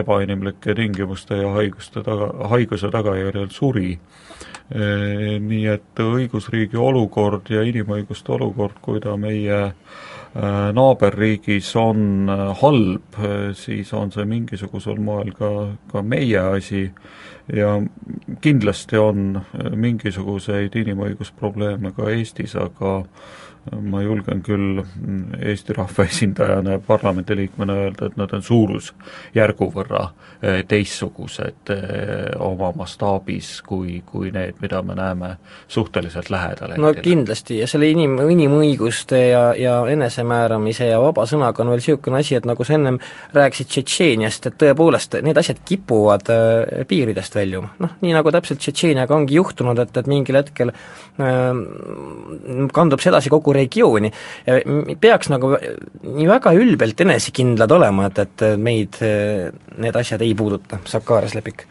ebainimlike 0.00 0.74
tingimuste 0.74 1.36
ja 1.38 1.52
haiguste 1.54 2.02
taga, 2.02 2.26
haiguse 2.50 2.88
tagajärjel 2.90 3.52
suri. 3.54 3.92
Nii 4.74 5.66
et 5.68 6.00
õigusriigi 6.00 6.78
olukord 6.80 7.50
ja 7.52 7.62
inimõiguste 7.66 8.32
olukord, 8.34 8.78
kui 8.82 9.00
ta 9.00 9.16
meie 9.20 9.60
naaberriigis 10.34 11.68
on 11.78 12.30
halb, 12.60 13.18
siis 13.54 13.92
on 13.94 14.10
see 14.10 14.24
mingisugusel 14.26 14.98
moel 14.98 15.30
ka, 15.36 15.50
ka 15.92 16.02
meie 16.02 16.40
asi. 16.56 16.88
Ja 17.52 17.76
kindlasti 18.40 18.98
on 18.98 19.36
mingisuguseid 19.76 20.74
inimõigusprobleeme 20.80 21.92
ka 21.94 22.08
Eestis, 22.10 22.56
aga 22.56 23.02
ma 23.72 24.02
julgen 24.02 24.42
küll 24.44 24.82
Eesti 25.40 25.72
rahvaesindajana 25.72 26.76
ja 26.76 26.80
parlamendiliikmena 26.86 27.72
öelda, 27.72 28.06
et 28.06 28.16
nad 28.20 28.32
on 28.36 28.42
suurusjärgu 28.44 29.68
võrra 29.72 30.02
eh, 30.42 30.60
teistsugused 30.68 31.72
eh, 31.72 32.34
oma 32.44 32.72
mastaabis 32.76 33.62
kui, 33.66 34.02
kui 34.06 34.30
need, 34.34 34.58
mida 34.60 34.82
me 34.82 34.96
näeme 34.98 35.30
suhteliselt 35.68 36.28
lähedal 36.30 36.76
no 36.80 36.92
kindlasti 36.98 37.58
ja 37.62 37.68
selle 37.70 37.88
inim, 37.88 38.18
inimõiguste 38.34 39.20
ja, 39.30 39.44
ja 39.58 39.78
enesemääramise 39.90 40.90
ja 40.90 41.00
vaba 41.00 41.24
sõnaga 41.30 41.64
on 41.64 41.72
veel 41.72 41.80
niisugune 41.80 42.20
asi, 42.20 42.36
et 42.36 42.48
nagu 42.48 42.66
sa 42.68 42.76
ennem 42.76 43.00
rääkisid 43.34 43.72
Tšetšeeniast, 43.74 44.50
et 44.50 44.58
tõepoolest 44.60 45.18
need 45.24 45.40
asjad 45.40 45.64
kipuvad 45.64 46.28
äh, 46.34 46.84
piiridest 46.88 47.40
väljuma. 47.40 47.72
noh, 47.80 47.96
nii 48.04 48.12
nagu 48.16 48.32
täpselt 48.34 48.60
Tšetšeeniaga 48.60 49.16
ongi 49.16 49.40
juhtunud, 49.40 49.80
et, 49.80 49.96
et 49.96 50.10
mingil 50.10 50.40
hetkel 50.42 50.74
äh, 50.74 52.68
kandub 52.76 53.00
see 53.00 53.12
edasi 53.14 53.32
kogu 53.32 53.53
regiooni. 53.54 54.10
peaks 55.00 55.30
nagu 55.32 55.54
nii 55.56 56.26
väga 56.28 56.52
ülbelt 56.58 57.00
enesekindlad 57.00 57.72
olema, 57.72 58.10
et, 58.10 58.18
et 58.26 58.48
meid 58.58 58.98
need 59.02 59.96
asjad 59.96 60.22
ei 60.22 60.34
puuduta, 60.38 60.80
Sakarias 60.88 61.34
Lepik 61.38 61.66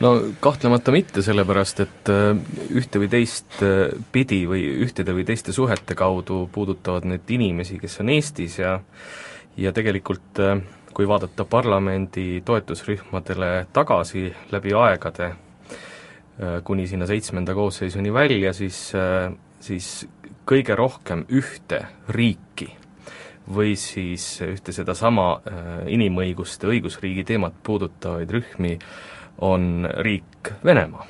no 0.00 0.12
kahtlemata 0.40 0.92
mitte, 0.92 1.22
sellepärast 1.24 1.80
et 1.84 2.10
äh, 2.12 2.30
ühte 2.76 3.00
või 3.00 3.10
teist 3.12 3.60
äh, 3.64 3.94
pidi 4.12 4.42
või 4.48 4.64
ühtede 4.84 5.14
või 5.16 5.24
teiste 5.28 5.54
suhete 5.56 5.96
kaudu 5.96 6.44
puudutavad 6.52 7.06
need 7.08 7.30
inimesi, 7.36 7.80
kes 7.80 8.00
on 8.04 8.12
Eestis 8.16 8.58
ja 8.60 8.78
ja 9.56 9.72
tegelikult 9.72 10.40
äh, 10.42 10.60
kui 10.96 11.08
vaadata 11.08 11.44
parlamendi 11.48 12.42
toetusrühmadele 12.44 13.66
tagasi 13.72 14.30
läbi 14.52 14.72
aegade, 14.72 15.34
kuni 16.64 16.86
sinna 16.88 17.04
seitsmenda 17.08 17.52
koosseisuni 17.56 18.12
välja, 18.12 18.54
siis, 18.56 18.78
siis 19.60 19.90
kõige 20.46 20.76
rohkem 20.78 21.24
ühte 21.28 21.82
riiki 22.08 22.70
või 23.54 23.76
siis 23.78 24.24
ühte 24.42 24.74
sedasama 24.74 25.26
äh, 25.36 25.66
inimõiguste, 25.94 26.66
õigusriigi 26.70 27.24
teemat 27.26 27.54
puudutavaid 27.62 28.30
rühmi 28.30 28.76
on 29.46 29.86
riik 30.02 30.52
Venemaa. 30.64 31.06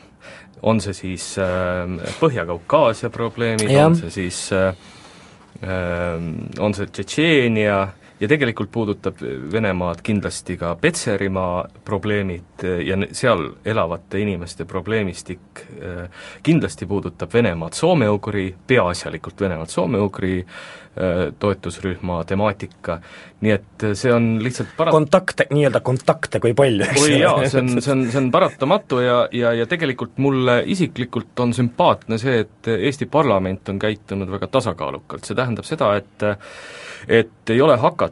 on 0.63 0.81
see 0.81 0.95
siis 0.95 1.39
äh, 1.39 1.89
Põhja-Kaukaasia 2.21 3.11
probleemid, 3.11 3.71
on 3.81 3.97
see 3.97 4.11
siis 4.11 4.41
äh, 4.53 4.75
on 6.61 6.75
see 6.75 6.87
Tšetšeenia, 6.87 7.79
ja 8.21 8.29
tegelikult 8.29 8.71
puudutab 8.73 9.21
Venemaad 9.53 10.01
kindlasti 10.03 10.57
ka 10.57 10.75
Petserimaa 10.81 11.67
probleemid 11.85 12.65
ja 12.87 12.97
seal 13.13 13.51
elavate 13.65 14.21
inimeste 14.21 14.65
probleemistik 14.65 15.67
äh, 15.83 16.09
kindlasti 16.43 16.87
puudutab 16.87 17.35
Venemaad 17.35 17.77
soome-ugri, 17.77 18.49
peaasjalikult 18.67 19.41
Venemaad 19.41 19.73
soome-ugri 19.73 20.39
äh, 20.41 21.35
toetusrühma 21.39 22.23
temaatika, 22.25 22.99
nii 23.45 23.53
et 23.53 23.87
see 23.93 24.15
on 24.15 24.31
lihtsalt 24.43 24.73
para-... 24.79 24.97
kontakte, 24.97 25.49
nii-öelda 25.53 25.85
kontakte 25.85 26.41
kui 26.41 26.57
palju, 26.57 26.89
eks 26.89 27.05
ole? 27.05 27.21
jaa, 27.21 27.37
see 27.45 27.61
on, 27.61 27.71
see 27.83 27.93
on, 27.93 28.07
see 28.09 28.23
on 28.23 28.33
paratamatu 28.33 29.03
ja, 29.05 29.21
ja, 29.33 29.53
ja 29.61 29.69
tegelikult 29.69 30.17
mulle 30.25 30.63
isiklikult 30.73 31.45
on 31.45 31.53
sümpaatne 31.57 32.17
see, 32.23 32.41
et 32.47 32.73
Eesti 32.79 33.13
parlament 33.13 33.69
on 33.69 33.79
käitunud 33.79 34.33
väga 34.33 34.49
tasakaalukalt, 34.57 35.29
see 35.29 35.37
tähendab 35.37 35.69
seda, 35.69 35.93
et 36.01 36.29
et 37.09 37.51
ei 37.51 37.61
ole 37.63 37.77
hakatud 37.77 38.06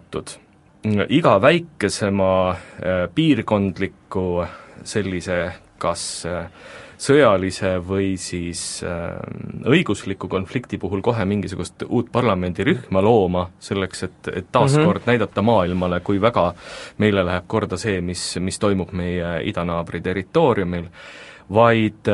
iga 1.09 1.39
väikesema 1.41 2.51
äh, 2.51 3.09
piirkondliku 3.15 4.45
sellise 4.85 5.53
kas 5.81 6.27
äh, 6.29 6.47
sõjalise 7.01 7.79
või 7.85 8.15
siis 8.21 8.83
äh, 8.85 9.17
õigusliku 9.65 10.29
konflikti 10.29 10.79
puhul 10.79 11.03
kohe 11.05 11.25
mingisugust 11.25 11.87
uut 11.89 12.11
parlamendirühma 12.13 13.03
looma, 13.03 13.49
selleks 13.61 14.03
et, 14.09 14.29
et 14.29 14.47
taaskord 14.53 14.87
mm 14.87 15.03
-hmm. 15.03 15.07
näidata 15.07 15.43
maailmale, 15.43 16.01
kui 16.01 16.21
väga 16.21 16.55
meile 16.99 17.25
läheb 17.25 17.45
korda 17.47 17.77
see, 17.77 18.01
mis, 18.01 18.37
mis 18.41 18.59
toimub 18.59 18.93
meie 18.93 19.41
idanaabri 19.49 20.01
territooriumil, 20.01 20.85
vaid 21.55 22.09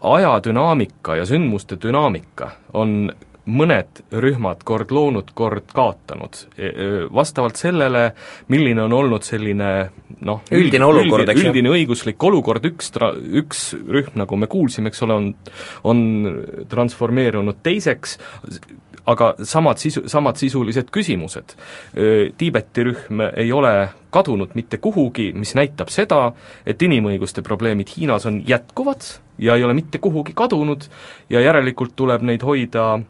aja 0.00 0.40
dünaamika 0.44 1.16
ja 1.16 1.26
sündmuste 1.26 1.76
dünaamika 1.82 2.50
on 2.72 3.12
mõned 3.50 4.02
rühmad 4.22 4.62
kord 4.66 4.92
loonud, 4.94 5.32
kord 5.34 5.72
kaotanud. 5.74 6.44
E, 6.56 6.66
e, 6.66 6.88
vastavalt 7.12 7.58
sellele, 7.58 8.08
milline 8.52 8.84
on 8.84 8.94
olnud 9.00 9.26
selline 9.26 9.72
noh, 10.22 10.44
üldine 10.54 10.86
olukord, 10.86 11.28
eks 11.32 11.42
ju? 11.42 11.50
üldine 11.50 11.72
õiguslik 11.74 12.22
olukord, 12.28 12.64
üks 12.70 12.92
tra-, 12.94 13.14
üks 13.16 13.72
rühm, 13.80 14.14
nagu 14.22 14.38
me 14.38 14.50
kuulsime, 14.50 14.92
eks 14.92 15.02
ole, 15.06 15.18
on 15.18 15.32
on 15.84 15.98
transformeerunud 16.68 17.62
teiseks, 17.62 18.18
aga 19.06 19.32
samad 19.46 19.80
sisu, 19.82 20.04
samad 20.10 20.38
sisulised 20.38 20.90
küsimused. 20.94 21.56
Tiibeti 22.38 22.86
rühm 22.86 23.24
ei 23.32 23.52
ole 23.52 23.74
kadunud 24.14 24.54
mitte 24.54 24.78
kuhugi, 24.82 25.32
mis 25.34 25.54
näitab 25.58 25.90
seda, 25.90 26.32
et 26.66 26.82
inimõiguste 26.82 27.42
probleemid 27.42 27.90
Hiinas 27.96 28.26
on 28.30 28.42
jätkuvad 28.46 29.08
ja 29.42 29.56
ei 29.56 29.64
ole 29.64 29.74
mitte 29.74 29.98
kuhugi 29.98 30.36
kadunud 30.36 30.86
ja 31.30 31.40
järelikult 31.40 31.96
tuleb 31.96 32.22
neid 32.28 32.44
hoida 32.46 33.00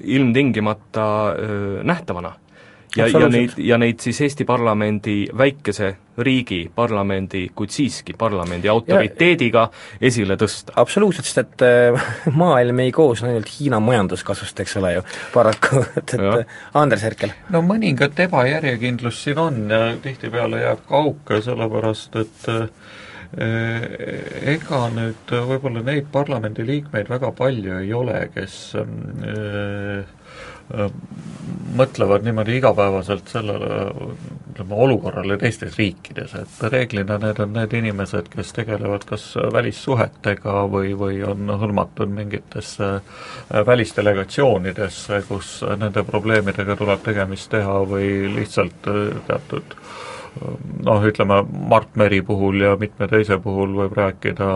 ilmtingimata 0.00 1.28
äh, 1.28 1.82
nähtavana. 1.82 2.32
ja, 2.96 3.06
ja 3.06 3.28
neid, 3.30 3.52
ja 3.62 3.78
neid 3.78 4.00
siis 4.02 4.18
Eesti 4.20 4.44
parlamendi, 4.44 5.28
väikese 5.38 5.92
riigi 6.18 6.64
parlamendi, 6.74 7.44
kuid 7.54 7.70
siiski 7.70 8.16
parlamendi 8.18 8.68
autoriteediga 8.68 9.60
ja, 9.60 10.08
esile 10.10 10.34
tõsta. 10.36 10.74
absoluutselt, 10.76 11.28
sest 11.28 11.38
et 11.38 11.64
äh, 11.64 12.10
maailm 12.34 12.82
ei 12.82 12.92
koosne 12.92 13.30
ainult 13.30 13.52
Hiina 13.54 13.80
majanduskasvust, 13.80 14.60
eks 14.60 14.76
ole 14.82 14.94
ju, 14.96 15.04
paraku, 15.32 15.84
et, 16.02 16.16
et 16.18 16.56
Andres 16.74 17.06
Herkel. 17.06 17.32
no 17.54 17.62
mõningat 17.62 18.18
ebajärjekindlust 18.26 19.28
siin 19.28 19.38
on 19.38 19.62
ja 19.70 19.84
tihtipeale 20.02 20.64
jääb 20.66 20.82
ka 20.88 21.04
auke, 21.04 21.40
sellepärast 21.46 22.18
et 22.24 22.50
äh, 22.50 22.66
Äh, 22.66 22.99
ega 23.38 24.80
nüüd 24.90 25.30
võib-olla 25.30 25.84
neid 25.86 26.08
parlamendiliikmeid 26.10 27.10
väga 27.12 27.30
palju 27.38 27.76
ei 27.78 27.92
ole, 27.94 28.24
kes 28.34 28.56
äh, 28.80 30.00
äh, 30.74 30.90
mõtlevad 31.78 32.26
niimoodi 32.26 32.56
igapäevaselt 32.58 33.30
sellele 33.30 33.78
ütleme, 34.50 34.74
olukorrale 34.74 35.38
teistes 35.38 35.76
riikides, 35.78 36.34
et 36.34 36.62
reeglina 36.72 37.18
need 37.22 37.38
on 37.40 37.52
need 37.54 37.72
inimesed, 37.78 38.28
kes 38.32 38.52
tegelevad 38.56 39.06
kas 39.08 39.34
välissuhetega 39.52 40.66
või, 40.72 40.94
või 40.98 41.22
on 41.22 41.54
hõlmatud 41.60 42.10
mingitesse 42.10 42.90
välisdelegatsioonidesse, 43.66 45.22
kus 45.28 45.60
nende 45.78 46.04
probleemidega 46.04 46.76
tuleb 46.76 47.06
tegemist 47.06 47.50
teha 47.50 47.78
või 47.86 48.10
lihtsalt 48.34 48.90
teatud 49.30 49.79
noh, 50.84 51.04
ütleme 51.04 51.40
Mart 51.68 51.96
Meri 51.96 52.20
puhul 52.22 52.60
ja 52.60 52.76
mitme 52.80 53.08
teise 53.10 53.38
puhul 53.42 53.74
võib 53.76 53.94
rääkida 53.96 54.48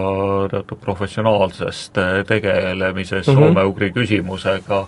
teatud 0.53 0.81
professionaalsest 0.81 1.99
tegelemisest 2.29 3.29
mm 3.29 3.35
-hmm. 3.35 3.41
soome-ugri 3.41 3.91
küsimusega, 3.93 4.85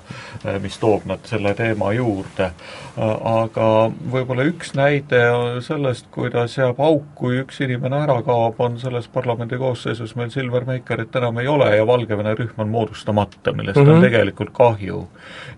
mis 0.63 0.79
toob 0.79 1.07
nad 1.07 1.25
selle 1.25 1.55
teema 1.55 1.93
juurde. 1.93 2.51
aga 2.97 3.91
võib-olla 4.13 4.47
üks 4.49 4.73
näide 4.75 5.21
sellest, 5.61 6.07
kuidas 6.11 6.57
jääb 6.59 6.81
auk, 6.81 7.03
kui 7.15 7.43
üks 7.43 7.61
inimene 7.61 7.97
ära 7.97 8.23
kaob, 8.23 8.55
on 8.59 8.79
selles 8.79 9.09
parlamendi 9.09 9.59
koosseisus 9.59 10.17
meil 10.17 10.31
Silver 10.31 10.65
Meikerit 10.65 11.17
enam 11.17 11.39
ei 11.39 11.49
ole 11.49 11.77
ja 11.77 11.87
Valgevene 11.87 12.35
rühm 12.35 12.57
on 12.57 12.69
moodustamata, 12.69 13.53
millest 13.53 13.77
mm 13.77 13.85
-hmm. 13.85 13.91
on 13.91 13.95
mhm. 13.97 14.05
tegelikult 14.05 14.51
kahju. 14.53 15.09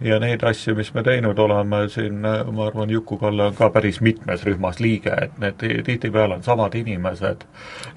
ja 0.00 0.18
neid 0.18 0.42
asju, 0.42 0.74
mis 0.74 0.94
me 0.94 1.02
teinud 1.02 1.38
oleme 1.38 1.88
siin, 1.88 2.14
ma 2.52 2.66
arvan, 2.66 2.90
Juku-Kalle 2.90 3.44
on 3.44 3.54
ka 3.54 3.70
päris 3.70 4.00
mitmes 4.00 4.44
rühmas 4.44 4.80
liige, 4.80 5.17
et 5.22 5.38
need 5.42 5.84
tihtipeale 5.84 6.38
on 6.38 6.42
samad 6.42 6.74
inimesed 6.78 7.44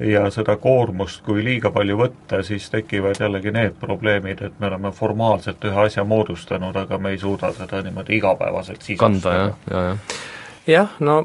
ja 0.08 0.26
seda 0.34 0.56
koormust, 0.62 1.24
kui 1.26 1.44
liiga 1.46 1.72
palju 1.72 1.98
võtta, 2.00 2.42
siis 2.44 2.70
tekivad 2.74 3.20
jällegi 3.20 3.54
need 3.56 3.78
probleemid, 3.80 4.42
et 4.48 4.60
me 4.60 4.70
oleme 4.72 4.92
formaalselt 4.96 5.64
ühe 5.70 5.86
asja 5.86 6.06
moodustanud, 6.08 6.76
aga 6.76 6.98
me 6.98 7.16
ei 7.16 7.22
suuda 7.22 7.54
seda 7.58 7.82
niimoodi 7.86 8.18
igapäevaselt 8.20 8.82
sisustada. 8.82 9.36
jah, 9.38 9.58
jah, 9.72 9.90
jah 9.90 10.20
jah, 10.68 10.96
no 11.00 11.22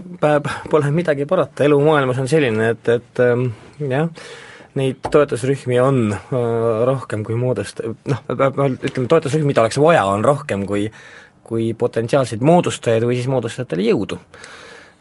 pole 0.70 0.90
midagi 0.90 1.26
parata, 1.28 1.64
elu 1.64 1.78
maailmas 1.84 2.18
on 2.22 2.28
selline, 2.28 2.70
et, 2.72 2.88
et 2.88 3.20
ähm, 3.20 3.50
jah, 3.90 4.08
neid 4.76 5.04
toetusrühmi 5.12 5.78
on 5.80 6.00
äh, 6.14 6.40
rohkem 6.88 7.24
kui 7.24 7.36
moodust-, 7.40 7.84
noh, 8.08 8.24
ütleme, 8.32 9.06
toetusrühmi, 9.08 9.52
mida 9.52 9.64
oleks 9.64 9.80
vaja, 9.80 10.06
on 10.08 10.24
rohkem 10.24 10.66
kui 10.68 10.88
kui 11.46 11.70
potentsiaalseid 11.78 12.42
moodustajaid 12.42 13.04
või 13.06 13.20
siis 13.20 13.28
moodustajatele 13.30 13.84
jõudu 13.86 14.18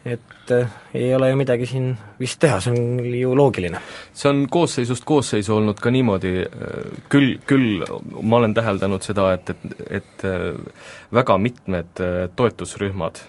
et 0.06 0.50
äh, 0.54 0.68
ei 0.94 1.14
ole 1.14 1.30
ju 1.30 1.36
midagi 1.36 1.66
siin 1.66 1.90
vist 2.20 2.38
teha, 2.42 2.60
see 2.62 2.72
on 2.72 3.00
ju 3.10 3.34
loogiline. 3.36 3.80
see 4.14 4.30
on 4.30 4.44
koosseisust 4.50 5.04
koosseisu 5.04 5.56
olnud 5.56 5.80
ka 5.82 5.90
niimoodi, 5.90 6.34
äh, 6.46 6.98
küll, 7.12 7.36
küll 7.46 7.84
ma 8.22 8.40
olen 8.40 8.54
täheldanud 8.54 9.02
seda, 9.06 9.32
et, 9.34 9.50
et, 9.50 9.80
et 10.00 10.26
äh, 10.28 10.52
väga 11.14 11.38
mitmed 11.42 12.04
toetusrühmad 12.36 13.22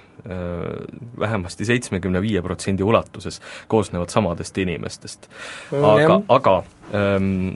vähemasti 1.20 1.66
seitsmekümne 1.66 2.22
viie 2.22 2.42
protsendi 2.44 2.84
ulatuses 2.84 3.42
koosnevad 3.68 4.12
samadest 4.12 4.58
inimestest. 4.58 5.30
aga, 5.72 6.20
aga 6.28 6.56
ähm, 6.96 7.56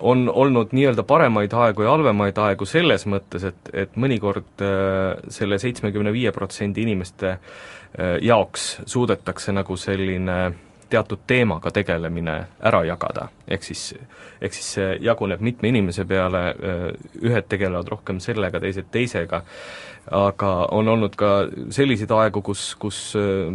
on 0.00 0.24
olnud 0.28 0.72
nii-öelda 0.72 1.04
paremaid 1.08 1.52
aegu 1.52 1.84
ja 1.84 1.92
halvemaid 1.92 2.38
aegu 2.38 2.66
selles 2.68 3.06
mõttes, 3.06 3.44
et, 3.52 3.70
et 3.72 4.00
mõnikord 4.00 4.64
äh, 4.64 5.20
selle 5.28 5.60
seitsmekümne 5.62 6.12
viie 6.12 6.32
protsendi 6.32 6.86
inimeste 6.86 7.36
äh, 7.36 7.38
Äh, 7.98 8.16
jaoks 8.24 8.80
suudetakse 8.88 9.52
nagu 9.52 9.76
selline 9.76 10.36
teatud 10.92 11.24
teemaga 11.26 11.72
tegelemine 11.74 12.34
ära 12.60 12.82
jagada, 12.86 13.28
ehk 13.48 13.64
siis, 13.64 13.92
ehk 14.40 14.56
siis 14.56 14.68
see 14.76 14.90
jaguneb 15.04 15.40
mitme 15.44 15.72
inimese 15.72 16.04
peale, 16.08 16.42
ühed 17.22 17.48
tegelevad 17.48 17.88
rohkem 17.92 18.20
sellega, 18.22 18.60
teised 18.62 18.90
teisega, 18.92 19.42
aga 20.18 20.52
on 20.74 20.88
olnud 20.92 21.16
ka 21.18 21.32
selliseid 21.72 22.10
aegu, 22.16 22.42
kus, 22.44 22.64
kus 22.80 23.00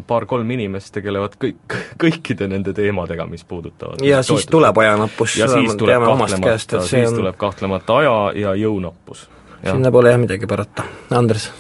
paar-kolm 0.08 0.52
inimest 0.58 0.94
tegelevad 0.96 1.36
kõik, 1.42 1.78
kõikide 2.02 2.50
nende 2.52 2.74
teemadega, 2.78 3.28
mis 3.30 3.44
puudutavad 3.48 4.04
ja 4.06 4.22
siis 4.24 4.34
toetust. 4.34 4.52
tuleb 4.58 4.84
ajanappus, 4.84 5.40
ja 5.40 5.50
siis 5.52 5.76
tuleb 5.80 6.06
kahtlemata, 6.08 6.84
siis 6.88 7.10
on... 7.12 7.18
tuleb 7.22 7.42
kahtlemata 7.46 8.04
aja 8.04 8.20
ja 8.48 8.56
jõunappus. 8.66 9.28
sinna 9.64 9.92
pole 9.92 10.16
jah 10.16 10.22
midagi 10.22 10.48
parata. 10.48 10.88
Andres? 11.12 11.52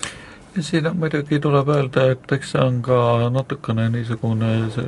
Siin 0.61 0.87
on 0.87 0.97
muidugi, 0.97 1.39
tuleb 1.43 1.69
öelda, 1.73 2.07
et 2.13 2.31
eks 2.37 2.53
see 2.53 2.63
on 2.63 2.81
ka 2.85 2.97
natukene 3.33 3.89
niisugune 3.93 4.51
see, 4.73 4.87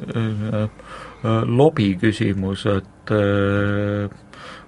äh, 0.64 0.90
lobi 1.46 1.92
küsimus, 2.02 2.66
et 2.72 3.14
äh, 3.16 4.10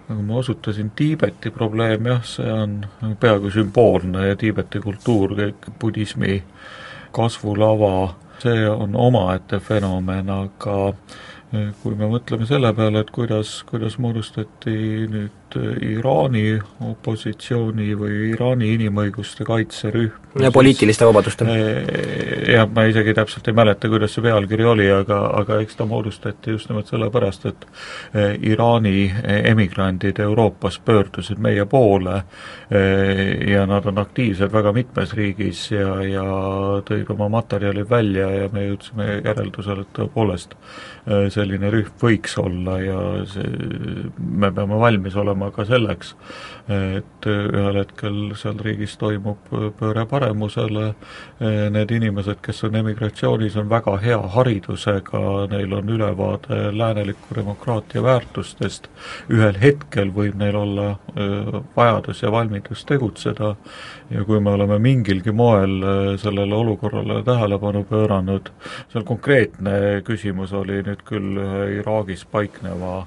nagu 0.09 0.25
ma 0.27 0.39
osutasin, 0.41 0.91
Tiibeti 0.95 1.51
probleem 1.55 2.09
jah, 2.11 2.23
see 2.27 2.51
on 2.51 2.79
peaaegu 3.19 3.51
sümboolne 3.53 4.27
ja 4.29 4.39
Tiibeti 4.39 4.81
kultuur, 4.83 5.35
kõik 5.39 5.69
budismi 5.81 6.41
kasvulava, 7.15 8.13
see 8.43 8.65
on 8.69 8.95
omaette 8.95 9.59
fenomen, 9.63 10.31
aga 10.31 10.77
kui 11.81 11.95
me 11.99 12.07
mõtleme 12.07 12.47
selle 12.47 12.71
peale, 12.75 13.03
et 13.03 13.11
kuidas, 13.11 13.57
kuidas 13.67 13.97
moodustati 13.99 14.75
nüüd 15.11 15.40
Iraani 15.57 16.59
opositsiooni 16.87 17.91
või 17.97 18.31
Iraani 18.31 18.73
inimõiguste 18.75 19.45
kaitserühm. 19.47 20.11
ja 20.39 20.51
poliitiliste 20.51 21.05
vabaduste. 21.05 21.45
jah, 22.47 22.69
ma 22.71 22.85
isegi 22.87 23.13
täpselt 23.13 23.47
ei 23.47 23.55
mäleta, 23.57 23.89
kuidas 23.91 24.15
see 24.15 24.23
pealkiri 24.23 24.65
oli, 24.65 24.87
aga, 24.91 25.19
aga 25.41 25.59
eks 25.63 25.75
ta 25.79 25.85
moodustati 25.85 26.55
just 26.55 26.69
nimelt 26.69 26.87
sellepärast, 26.91 27.45
et 27.51 27.65
eh, 28.13 28.37
Iraani 28.51 29.11
emigrandid 29.51 30.19
Euroopas 30.19 30.79
pöördusid 30.85 31.41
meie 31.41 31.65
poole 31.65 32.21
eh, 32.71 33.51
ja 33.51 33.65
nad 33.65 33.85
on 33.85 33.99
aktiivsed 34.01 34.51
väga 34.53 34.71
mitmes 34.75 35.15
riigis 35.17 35.65
ja, 35.71 35.95
ja 36.05 36.25
tõid 36.87 37.09
oma 37.11 37.29
materjalid 37.37 37.89
välja 37.89 38.29
ja 38.29 38.49
me 38.53 38.67
jõudsime 38.69 39.09
järeldusele, 39.25 39.85
et 39.85 39.93
tõepoolest 39.99 40.55
eh, 40.55 41.27
selline 41.33 41.71
rühm 41.73 41.91
võiks 42.01 42.37
olla 42.41 42.77
ja 42.81 42.99
see, 43.29 43.49
me 44.17 44.51
peame 44.55 44.79
valmis 44.81 45.15
olema 45.19 45.40
olema 45.41 45.51
ka 45.55 45.65
selleks, 45.65 46.13
et 46.69 47.25
ühel 47.25 47.77
hetkel 47.79 48.33
seal 48.37 48.59
riigis 48.61 48.93
toimub 49.01 49.49
pööre 49.79 50.05
paremusele, 50.05 50.93
need 51.41 51.91
inimesed, 51.91 52.41
kes 52.41 52.63
on 52.67 52.75
emigratsioonis, 52.75 53.57
on 53.57 53.69
väga 53.69 53.97
hea 54.01 54.19
haridusega, 54.35 55.47
neil 55.51 55.73
on 55.73 55.89
ülevaade 55.89 56.71
lääneliku 56.75 57.35
demokraatia 57.35 58.03
väärtustest, 58.03 58.89
ühel 59.29 59.57
hetkel 59.61 60.13
võib 60.13 60.37
neil 60.37 60.55
olla 60.55 60.95
vajadus 61.75 62.21
ja 62.21 62.31
valmidus 62.31 62.85
tegutseda. 62.85 63.55
Ja 64.11 64.25
kui 64.27 64.41
me 64.43 64.51
oleme 64.51 64.77
mingilgi 64.79 65.31
moel 65.31 66.17
sellele 66.19 66.55
olukorrale 66.55 67.21
tähelepanu 67.23 67.85
pööranud, 67.87 68.51
seal 68.91 69.07
konkreetne 69.07 70.01
küsimus 70.05 70.53
oli 70.53 70.81
nüüd 70.85 71.03
küll 71.07 71.39
ühe 71.41 71.65
Iraagis 71.79 72.25
paikneva 72.27 73.05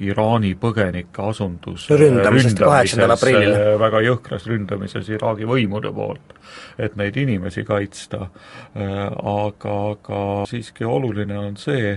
Iraani 0.00 0.54
põgenike 0.60 1.28
asundus 1.30 1.86
kaheksandal 1.88 3.14
aprillil. 3.16 3.54
väga 3.80 4.02
jõhkras 4.06 4.48
ründamises 4.50 5.10
Iraagi 5.14 5.48
võimude 5.48 5.92
poolt, 5.94 6.34
et 6.78 6.96
neid 7.00 7.16
inimesi 7.20 7.64
kaitsta, 7.66 8.28
aga, 8.74 9.76
aga 9.94 10.24
siiski 10.50 10.84
oluline 10.88 11.38
on 11.38 11.56
see, 11.60 11.94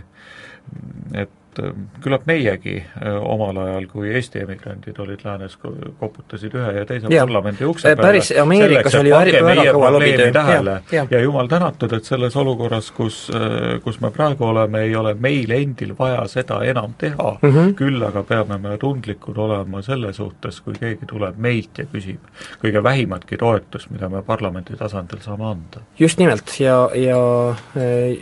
et 1.13 1.36
et 1.57 1.65
äh, 1.65 1.73
küllap 2.03 2.25
meiegi 2.27 2.77
äh, 2.77 3.17
omal 3.23 3.57
ajal, 3.57 3.87
kui 3.91 4.11
Eesti 4.15 4.41
emigrandid 4.43 4.99
olid 4.99 5.23
läänes, 5.25 5.57
koputasid 5.99 6.55
ühe 6.57 6.73
ja 6.79 6.85
teise 6.85 7.11
ja. 7.13 7.25
parlamendi 7.25 7.65
ukse 7.65 7.93
peale 7.95 8.07
päris 8.07 8.31
Ameerikas 8.41 8.95
oli 8.99 9.11
väga 9.11 9.65
kõva 9.73 9.91
lobitöö. 9.95 10.31
tähele 10.33 10.77
ja, 10.91 11.05
ja. 11.11 11.21
jumal 11.21 11.49
tänatud, 11.51 11.93
et 11.97 12.07
selles 12.07 12.35
olukorras, 12.37 12.91
kus, 12.95 13.27
äh, 13.33 13.77
kus 13.83 13.99
me 14.01 14.11
praegu 14.11 14.47
oleme, 14.51 14.83
ei 14.87 14.95
ole 14.95 15.13
meil 15.19 15.51
endil 15.55 15.93
vaja 15.99 16.25
seda 16.31 16.61
enam 16.65 16.93
teha 16.97 17.37
mm, 17.41 17.49
-hmm. 17.49 17.73
küll 17.79 18.03
aga 18.07 18.23
peame 18.23 18.57
me 18.61 18.77
tundlikud 18.77 19.37
olema 19.37 19.81
selle 19.81 20.13
suhtes, 20.13 20.61
kui 20.61 20.73
keegi 20.79 21.09
tuleb 21.09 21.37
meilt 21.37 21.77
ja 21.77 21.85
küsib 21.91 22.19
kõige 22.63 22.83
vähimatki 22.83 23.37
toetust, 23.37 23.89
mida 23.89 24.09
me 24.09 24.21
parlamendi 24.21 24.77
tasandil 24.77 25.21
saame 25.21 25.45
anda. 25.45 25.81
just 25.99 26.19
nimelt, 26.19 26.59
ja, 26.59 26.89
ja 26.95 27.17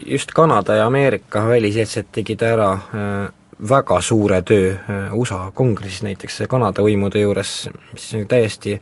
just 0.06 0.32
Kanada 0.32 0.76
ja 0.76 0.86
Ameerika 0.86 1.48
väliseetset 1.48 2.08
tegid 2.12 2.42
ära 2.42 2.78
väga 3.70 4.02
suure 4.02 4.42
töö 4.42 4.74
äh, 4.74 5.14
USA 5.14 5.52
kongressis 5.54 6.04
näiteks 6.04 6.42
Kanada 6.50 6.84
võimude 6.84 7.22
juures, 7.22 7.70
mis 7.94 8.10
täiesti, 8.28 8.76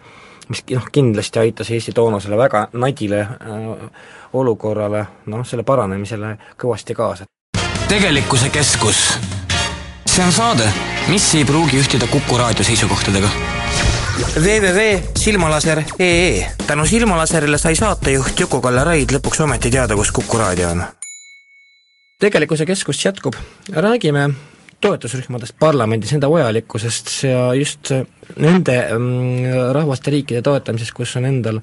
mis 0.49 0.63
noh, 0.73 0.87
kindlasti 0.91 1.39
aitas 1.39 1.69
Eesti 1.71 1.93
toonasele 1.93 2.37
väga 2.37 2.67
nadile 2.73 3.21
äh, 3.21 3.29
olukorrale, 4.33 5.05
noh, 5.29 5.45
selle 5.45 5.63
paranemisele 5.63 6.37
kõvasti 6.57 6.97
kaasa. 6.97 7.29
tegelikkuse 7.87 8.49
keskus. 8.49 9.19
see 10.05 10.25
on 10.25 10.31
saade, 10.31 10.73
mis 11.09 11.35
ei 11.35 11.45
pruugi 11.45 11.79
ühtida 11.79 12.07
Kuku 12.07 12.37
raadio 12.37 12.63
seisukohtadega 12.63 13.29
www.silmalaser.ee 14.35 16.51
tänu 16.67 16.85
Silmalaserile 16.85 17.57
sai 17.57 17.75
saatejuht 17.75 18.39
Juku-Kalle 18.39 18.83
Raid 18.83 19.11
lõpuks 19.11 19.43
ometi 19.43 19.71
teada, 19.73 19.95
kus 19.95 20.11
Kuku 20.11 20.37
raadio 20.37 20.69
on. 20.69 20.83
tegelikkuse 22.19 22.65
keskus 22.65 23.05
jätkub, 23.05 23.33
räägime 23.69 24.29
toetusrühmadest 24.83 25.55
parlamendis, 25.59 26.13
nende 26.15 26.29
vajalikkusest 26.31 27.11
ja 27.29 27.49
just 27.57 27.91
nende 28.35 28.77
mm, 28.97 29.51
rahvaste 29.75 30.13
riikide 30.13 30.43
toetamisest, 30.45 30.95
kus 30.95 31.15
on 31.19 31.29
endal 31.29 31.61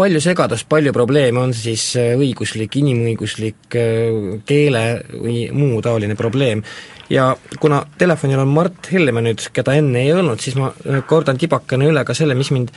palju 0.00 0.20
segadust, 0.22 0.68
palju 0.70 0.92
probleeme, 0.96 1.40
on 1.42 1.52
see 1.54 1.74
siis 1.74 1.84
äh, 2.00 2.14
õiguslik, 2.18 2.78
inimõiguslik, 2.80 3.60
äh, 3.76 4.40
keele 4.48 4.84
või 5.12 5.36
muu 5.56 5.80
taoline 5.84 6.16
probleem. 6.18 6.64
ja 7.10 7.32
kuna 7.60 7.82
telefonil 7.98 8.38
on 8.38 8.52
Mart 8.54 8.86
Helme 8.92 9.22
nüüd, 9.24 9.42
keda 9.52 9.74
enne 9.74 10.04
ei 10.04 10.12
olnud, 10.14 10.40
siis 10.40 10.56
ma 10.56 10.70
äh, 10.70 11.02
kordan 11.06 11.38
tibakene 11.38 11.90
üle 11.90 12.04
ka 12.04 12.14
selle, 12.14 12.34
mis 12.38 12.52
mind 12.54 12.74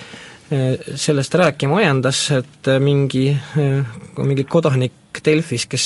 sellest 1.00 1.34
rääkima 1.40 1.80
ajendas, 1.80 2.18
et 2.36 2.68
mingi, 2.84 3.32
mingi 4.20 4.44
kodanik 4.46 5.22
Delfis, 5.26 5.64
kes 5.72 5.86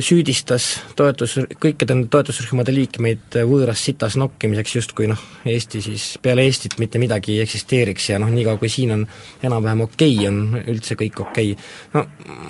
süüdistas 0.00 0.66
toetus, 0.96 1.34
kõikide 1.60 1.92
nende 1.92 2.08
toetusrühmade 2.12 2.72
liikmeid 2.72 3.36
võõras 3.44 3.82
sitas 3.84 4.16
nokkimiseks, 4.16 4.76
justkui 4.78 5.08
noh, 5.10 5.20
Eesti 5.44 5.82
siis, 5.84 6.06
peale 6.24 6.46
Eestit 6.48 6.78
mitte 6.80 7.00
midagi 7.02 7.34
ei 7.34 7.42
eksisteeriks 7.44 8.08
ja 8.08 8.20
noh, 8.22 8.32
niikaua 8.32 8.56
kui 8.60 8.72
siin 8.72 8.94
on 8.96 9.02
enam-vähem 9.44 9.84
okei 9.84 10.14
okay,, 10.16 10.28
on 10.30 10.62
üldse 10.64 10.96
kõik 10.96 11.20
okei 11.26 11.52
okay.. 11.52 11.66
no 11.92 12.06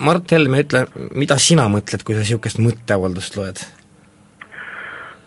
Mart 0.07 0.31
Helme, 0.37 0.63
ütle, 0.63 0.85
mida 1.19 1.39
sina 1.43 1.67
mõtled, 1.73 2.07
kui 2.07 2.15
sa 2.15 2.23
niisugust 2.23 2.63
mõtteavaldust 2.63 3.41
loed? 3.41 3.65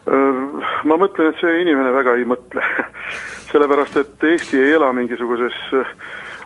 Äh, 0.08 0.40
ma 0.88 0.96
mõtlen, 0.96 1.34
et 1.34 1.42
see 1.44 1.62
inimene 1.66 1.92
väga 1.98 2.16
ei 2.16 2.24
mõtle 2.32 2.64
sellepärast, 3.52 4.00
et 4.00 4.28
Eesti 4.32 4.64
ei 4.64 4.78
ela 4.80 4.94
mingisuguses 4.96 5.60
äh, 5.76 5.92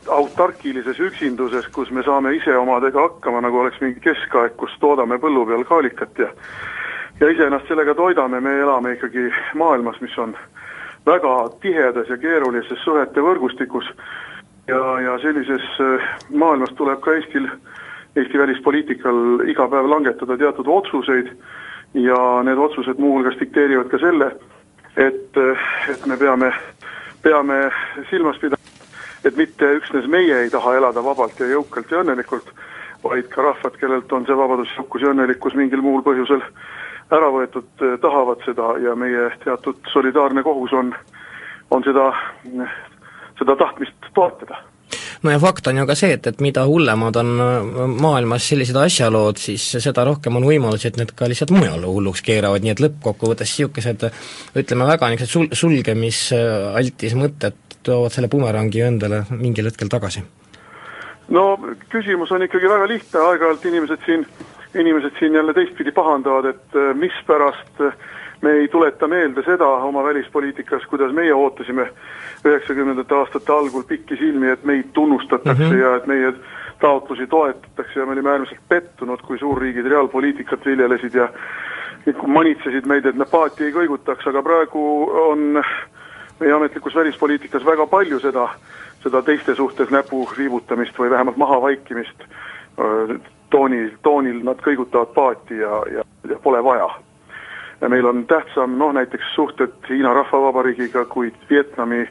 autarkilises 0.07 0.99
üksinduses, 0.99 1.67
kus 1.67 1.91
me 1.91 2.03
saame 2.03 2.33
ise 2.35 2.57
omadega 2.57 3.01
hakkama, 3.01 3.41
nagu 3.41 3.59
oleks 3.61 3.81
mingi 3.81 3.99
keskaeg, 4.01 4.55
kus 4.57 4.73
toodame 4.79 5.19
põllu 5.21 5.45
peal 5.45 5.65
kaalikat 5.67 6.19
ja 6.19 6.31
ja 7.21 7.29
ise 7.29 7.45
ennast 7.45 7.67
sellega 7.69 7.93
toidame, 7.95 8.39
me 8.41 8.55
elame 8.59 8.95
ikkagi 8.95 9.27
maailmas, 9.55 9.99
mis 10.01 10.17
on 10.17 10.33
väga 11.05 11.49
tihedas 11.61 12.09
ja 12.09 12.17
keerulises 12.17 12.81
suhete 12.83 13.21
võrgustikus. 13.21 13.85
Ja, 14.67 14.81
ja 15.01 15.17
sellises 15.21 15.65
äh, 15.81 16.07
maailmas 16.29 16.73
tuleb 16.77 17.01
ka 17.01 17.13
Eestil, 17.17 17.49
Eesti 18.15 18.39
välispoliitikal 18.39 19.45
iga 19.49 19.67
päev 19.71 19.89
langetada 19.89 20.37
teatud 20.37 20.67
otsuseid. 20.67 21.31
Ja 21.93 22.17
need 22.47 22.57
otsused 22.57 22.99
muuhulgas 23.03 23.35
dikteerivad 23.39 23.89
ka 23.91 23.99
selle, 23.99 24.31
et, 24.95 25.37
äh, 25.37 25.69
et 25.91 26.05
me 26.05 26.17
peame, 26.17 26.53
peame 27.21 27.63
silmas 28.09 28.39
pidama 28.41 28.60
et 29.25 29.37
mitte 29.37 29.67
üksnes 29.77 30.07
meie 30.07 30.43
ei 30.43 30.49
taha 30.49 30.75
elada 30.79 31.03
vabalt 31.03 31.39
ja 31.39 31.49
jõukalt 31.51 31.91
ja 31.91 32.01
õnnelikult, 32.01 32.49
vaid 33.03 33.29
ka 33.33 33.45
rahvad, 33.45 33.77
kellelt 33.81 34.13
on 34.13 34.25
see 34.25 34.37
vabadus, 34.37 34.73
jõukus 34.77 35.01
ja 35.01 35.13
õnnelikkus 35.13 35.57
mingil 35.57 35.81
muul 35.81 36.03
põhjusel 36.05 36.43
ära 37.11 37.29
võetud, 37.33 37.69
tahavad 38.01 38.43
seda 38.45 38.75
ja 38.79 38.95
meie 38.95 39.29
teatud 39.43 39.79
solidaarne 39.93 40.43
kohus 40.43 40.73
on, 40.73 40.93
on 41.71 41.83
seda, 41.83 42.11
seda 43.39 43.55
tahtmist 43.59 44.11
toetada 44.13 44.61
no 45.23 45.31
ja 45.31 45.39
fakt 45.39 45.67
on 45.67 45.77
ju 45.77 45.85
ka 45.89 45.95
see, 45.97 46.15
et, 46.17 46.27
et 46.27 46.41
mida 46.43 46.63
hullemad 46.67 47.17
on 47.21 47.31
äh, 47.43 47.81
maailmas 48.01 48.47
sellised 48.51 48.77
asjalood, 48.77 49.41
siis 49.41 49.65
seda 49.83 50.05
rohkem 50.07 50.39
on 50.39 50.47
võimalusi, 50.47 50.89
et 50.89 50.99
need 50.99 51.13
ka 51.17 51.29
lihtsalt 51.29 51.53
mujal 51.55 51.85
hulluks 51.87 52.23
keeravad, 52.25 52.65
nii 52.65 52.73
et 52.75 52.83
lõppkokkuvõttes 52.83 53.55
niisugused 53.55 54.07
ütleme, 54.61 54.87
väga 54.89 55.11
niisugused 55.13 55.33
sul-, 55.35 55.51
sulgemisaltis 55.63 57.17
mõtted 57.19 57.59
toovad 57.85 58.13
selle 58.13 58.29
bumerangi 58.31 58.85
endale 58.85 59.25
mingil 59.33 59.69
hetkel 59.69 59.91
tagasi? 59.91 60.23
no 61.31 61.45
küsimus 61.91 62.31
on 62.35 62.43
ikkagi 62.47 62.69
väga 62.69 62.87
lihtne, 62.89 63.21
aeg-ajalt 63.27 63.67
inimesed 63.69 64.07
siin, 64.07 64.25
inimesed 64.75 65.15
siin 65.19 65.37
jälle 65.37 65.53
teistpidi 65.53 65.93
pahandavad, 65.95 66.49
et 66.55 66.79
äh, 66.79 66.91
mispärast 66.97 67.85
me 68.41 68.51
ei 68.51 68.67
tuleta 68.67 69.07
meelde 69.07 69.43
seda 69.45 69.67
oma 69.67 70.03
välispoliitikas, 70.03 70.85
kuidas 70.89 71.13
meie 71.13 71.33
ootasime 71.33 71.89
üheksakümnendate 72.45 73.15
aastate 73.15 73.53
algul 73.53 73.83
pikisilmi, 73.87 74.49
et 74.49 74.63
meid 74.63 74.89
tunnustatakse 74.93 75.63
mm 75.63 75.71
-hmm. 75.71 75.81
ja 75.81 75.95
et 75.95 76.07
meie 76.07 76.33
taotlusi 76.79 77.27
toetatakse 77.27 77.99
ja 77.99 78.05
me 78.05 78.11
olime 78.11 78.29
äärmiselt 78.29 78.59
pettunud, 78.69 79.21
kui 79.21 79.39
suurriigid 79.39 79.85
reaalpoliitikat 79.85 80.65
viljelesid 80.65 81.13
ja 81.13 81.29
manitsesid 82.27 82.85
meid, 82.85 83.05
et 83.05 83.15
me 83.15 83.25
paati 83.25 83.63
ei 83.63 83.73
kõigutaks, 83.73 84.29
aga 84.29 84.41
praegu 84.43 85.11
on 85.29 85.63
meie 86.39 86.53
ametlikus 86.53 86.95
välispoliitikas 86.95 87.65
väga 87.65 87.87
palju 87.87 88.19
seda, 88.19 88.49
seda 89.03 89.21
teiste 89.21 89.55
suhtes 89.55 89.89
näpu 89.89 90.25
viibutamist 90.37 90.97
või 90.99 91.09
vähemalt 91.09 91.37
mahavaikimist, 91.37 92.25
toonil, 93.49 93.89
toonil 94.01 94.41
nad 94.43 94.61
kõigutavad 94.65 95.13
paati 95.13 95.61
ja, 95.61 95.83
ja, 95.93 96.05
ja 96.29 96.39
pole 96.43 96.63
vaja. 96.63 96.89
Meil 97.89 98.05
on 98.05 98.25
tähtsam 98.27 98.77
noh, 98.77 98.93
näiteks 98.93 99.33
suhted 99.35 99.73
Hiina 99.89 100.13
Rahvavabariigiga 100.13 101.05
kui 101.05 101.33
Vietnami 101.49 102.07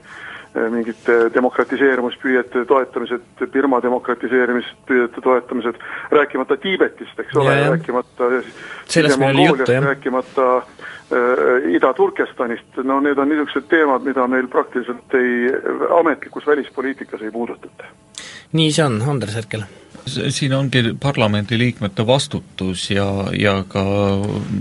mingite 0.71 1.31
demokratiseerumispüüete 1.35 2.65
toetamised, 2.67 3.23
Birma 3.53 3.79
demokratiseerimispüüete 3.83 5.21
toetamised, 5.23 5.79
rääkimata 6.11 6.57
Tiibetist, 6.57 7.21
eks 7.23 7.37
ole, 7.37 7.55
rääkimata 7.69 8.31
Sise-Mongooliast, 8.85 9.71
rääkimata 9.85 10.57
äh, 10.57 10.65
Ida-Turkestanist, 11.11 12.83
no 12.87 13.01
need 13.03 13.19
on 13.19 13.29
niisugused 13.29 13.67
teemad, 13.71 14.05
mida 14.07 14.27
meil 14.31 14.47
praktiliselt 14.49 15.15
ei, 15.19 15.51
ametlikus 15.99 16.47
välispoliitikas 16.47 17.23
ei 17.23 17.31
puudutata. 17.31 17.91
nii 18.53 18.73
see 18.73 18.85
on, 18.85 19.03
Andres 19.03 19.35
Herkel. 19.35 19.67
Siin 20.07 20.53
ongi 20.55 20.83
parlamendiliikmete 21.01 22.07
vastutus 22.07 22.91
ja, 22.91 23.07
ja 23.39 23.65
ka 23.69 23.83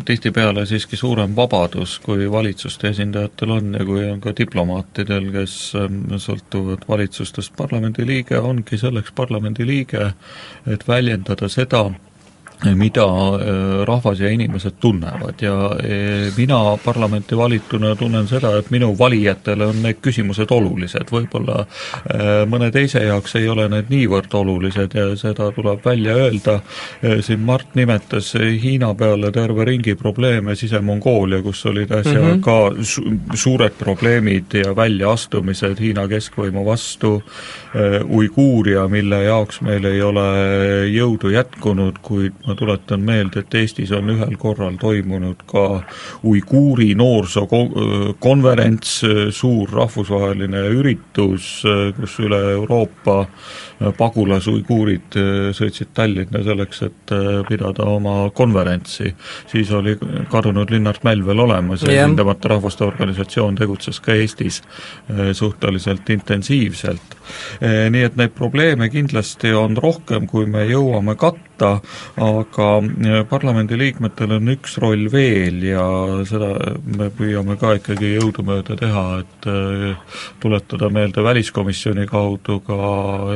tihtipeale 0.05 0.65
siiski 0.65 0.97
suurem 0.97 1.35
vabadus, 1.35 1.99
kui 2.03 2.31
valitsuste 2.31 2.89
esindajatel 2.89 3.55
on 3.55 3.73
ja 3.79 3.85
kui 3.85 4.03
on 4.09 4.19
ka 4.21 4.33
diplomaatidel, 4.37 5.31
kes 5.31 5.55
ähm, 5.79 6.01
sõltuvad 6.17 6.83
valitsustest, 6.89 7.55
parlamendiliige 7.57 8.39
ongi 8.39 8.77
selleks 8.77 9.15
parlamendiliige, 9.15 10.11
et 10.67 10.87
väljendada 10.87 11.49
seda, 11.49 11.87
mida 12.75 13.03
äh, 13.03 13.85
rahvas 13.87 14.19
ja 14.19 14.29
inimesed 14.29 14.71
tunnevad. 14.79 15.41
Ja 15.41 15.77
e, 15.83 16.31
mina 16.37 16.77
parlamenti 16.83 17.37
valituna 17.37 17.95
tunnen 17.95 18.27
seda, 18.27 18.57
et 18.59 18.71
minu 18.71 18.91
valijatele 18.99 19.69
on 19.71 19.79
need 19.83 20.01
küsimused 20.03 20.51
olulised, 20.51 21.07
võib-olla 21.11 21.61
äh, 21.63 22.43
mõne 22.51 22.67
teise 22.75 23.05
jaoks 23.05 23.37
ei 23.39 23.47
ole 23.49 23.69
need 23.71 23.87
niivõrd 23.89 24.35
olulised 24.35 24.95
ja 24.95 25.07
seda 25.19 25.51
tuleb 25.55 25.85
välja 25.85 26.17
öelda, 26.19 26.57
äh, 27.03 27.21
siin 27.23 27.45
Mart 27.47 27.77
nimetas 27.79 28.33
Hiina 28.35 28.91
peale 28.99 29.31
terve 29.31 29.65
ringi 29.65 29.95
probleeme, 29.95 30.55
Sise-Mongoolia, 30.59 31.39
kus 31.45 31.63
olid 31.71 31.91
äsja 31.95 32.19
mm 32.19 32.27
-hmm. 32.27 32.43
ka 32.43 32.83
su 32.83 33.05
suured 33.33 33.79
probleemid 33.79 34.59
ja 34.65 34.75
väljaastumised 34.75 35.79
Hiina 35.79 36.07
keskvõimu 36.07 36.65
vastu, 36.65 37.21
Uiguuria, 38.09 38.87
mille 38.87 39.23
jaoks 39.23 39.61
meil 39.61 39.85
ei 39.85 40.01
ole 40.01 40.21
jõudu 40.89 41.29
jätkunud, 41.29 41.99
kuid 42.01 42.48
ma 42.49 42.55
tuletan 42.57 43.03
meelde, 43.05 43.43
et 43.43 43.55
Eestis 43.61 43.91
on 43.93 44.09
ühel 44.09 44.33
korral 44.41 44.77
toimunud 44.81 45.43
ka 45.49 45.65
uiguuri 46.25 46.95
noorsookonverents, 46.97 48.93
suur 49.37 49.69
rahvusvaheline 49.77 50.63
üritus, 50.73 51.51
kus 51.99 52.19
üle 52.25 52.41
Euroopa 52.55 53.25
pagulasuiguurid 53.97 55.15
sõitsid 55.55 55.93
Tallinna 55.95 56.41
selleks, 56.43 56.81
et 56.83 57.13
pidada 57.47 57.85
oma 57.87 58.29
konverentsi. 58.35 59.13
siis 59.47 59.71
oli 59.71 59.95
kadunud 60.31 60.71
Linnart 60.71 61.03
Mäll 61.03 61.25
veel 61.25 61.39
olemas 61.39 61.83
ja 61.83 62.05
Hindamata 62.05 62.49
Rahvaste 62.51 62.83
Organisatsioon 62.83 63.55
tegutses 63.55 63.99
ka 63.99 64.13
Eestis 64.13 64.61
suhteliselt 65.33 66.09
intensiivselt. 66.09 67.15
Nii 67.61 68.03
et 68.03 68.17
neid 68.19 68.35
probleeme 68.35 68.89
kindlasti 68.89 69.53
on 69.53 69.77
rohkem, 69.77 70.27
kui 70.27 70.45
me 70.49 70.65
jõuame 70.67 71.15
katta, 71.19 71.75
aga 72.19 72.67
äh, 72.79 73.19
parlamendiliikmetel 73.29 74.35
on 74.37 74.53
üks 74.53 74.77
roll 74.81 75.09
veel 75.11 75.61
ja 75.67 75.83
seda 76.29 76.51
me 76.97 77.09
püüame 77.15 77.57
ka 77.59 77.75
ikkagi 77.79 78.13
jõudumööda 78.15 78.77
teha, 78.79 79.05
et 79.23 79.49
äh, 79.51 80.15
tuletada 80.43 80.89
meelde 80.93 81.23
väliskomisjoni 81.25 82.07
kaudu 82.09 82.59
ka 82.67 82.79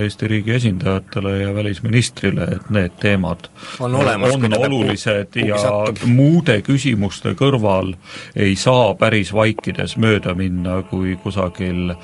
Eesti 0.01 0.29
riigi 0.34 0.55
esindajatele 0.57 1.36
ja 1.38 1.53
välisministrile, 1.55 2.49
et 2.57 2.69
need 2.73 2.97
teemad 3.01 3.47
on, 3.79 3.95
olemas, 4.01 4.36
on 4.36 4.57
olulised 4.57 5.39
ja 5.39 5.59
satub. 5.61 6.03
muude 6.09 6.59
küsimuste 6.65 7.36
kõrval 7.39 7.93
ei 8.36 8.55
saa 8.59 8.93
päris 8.99 9.34
vaikides 9.34 9.97
mööda 10.01 10.36
minna, 10.38 10.81
kui 10.89 11.15
kusagil 11.23 11.93
äh, 11.93 11.97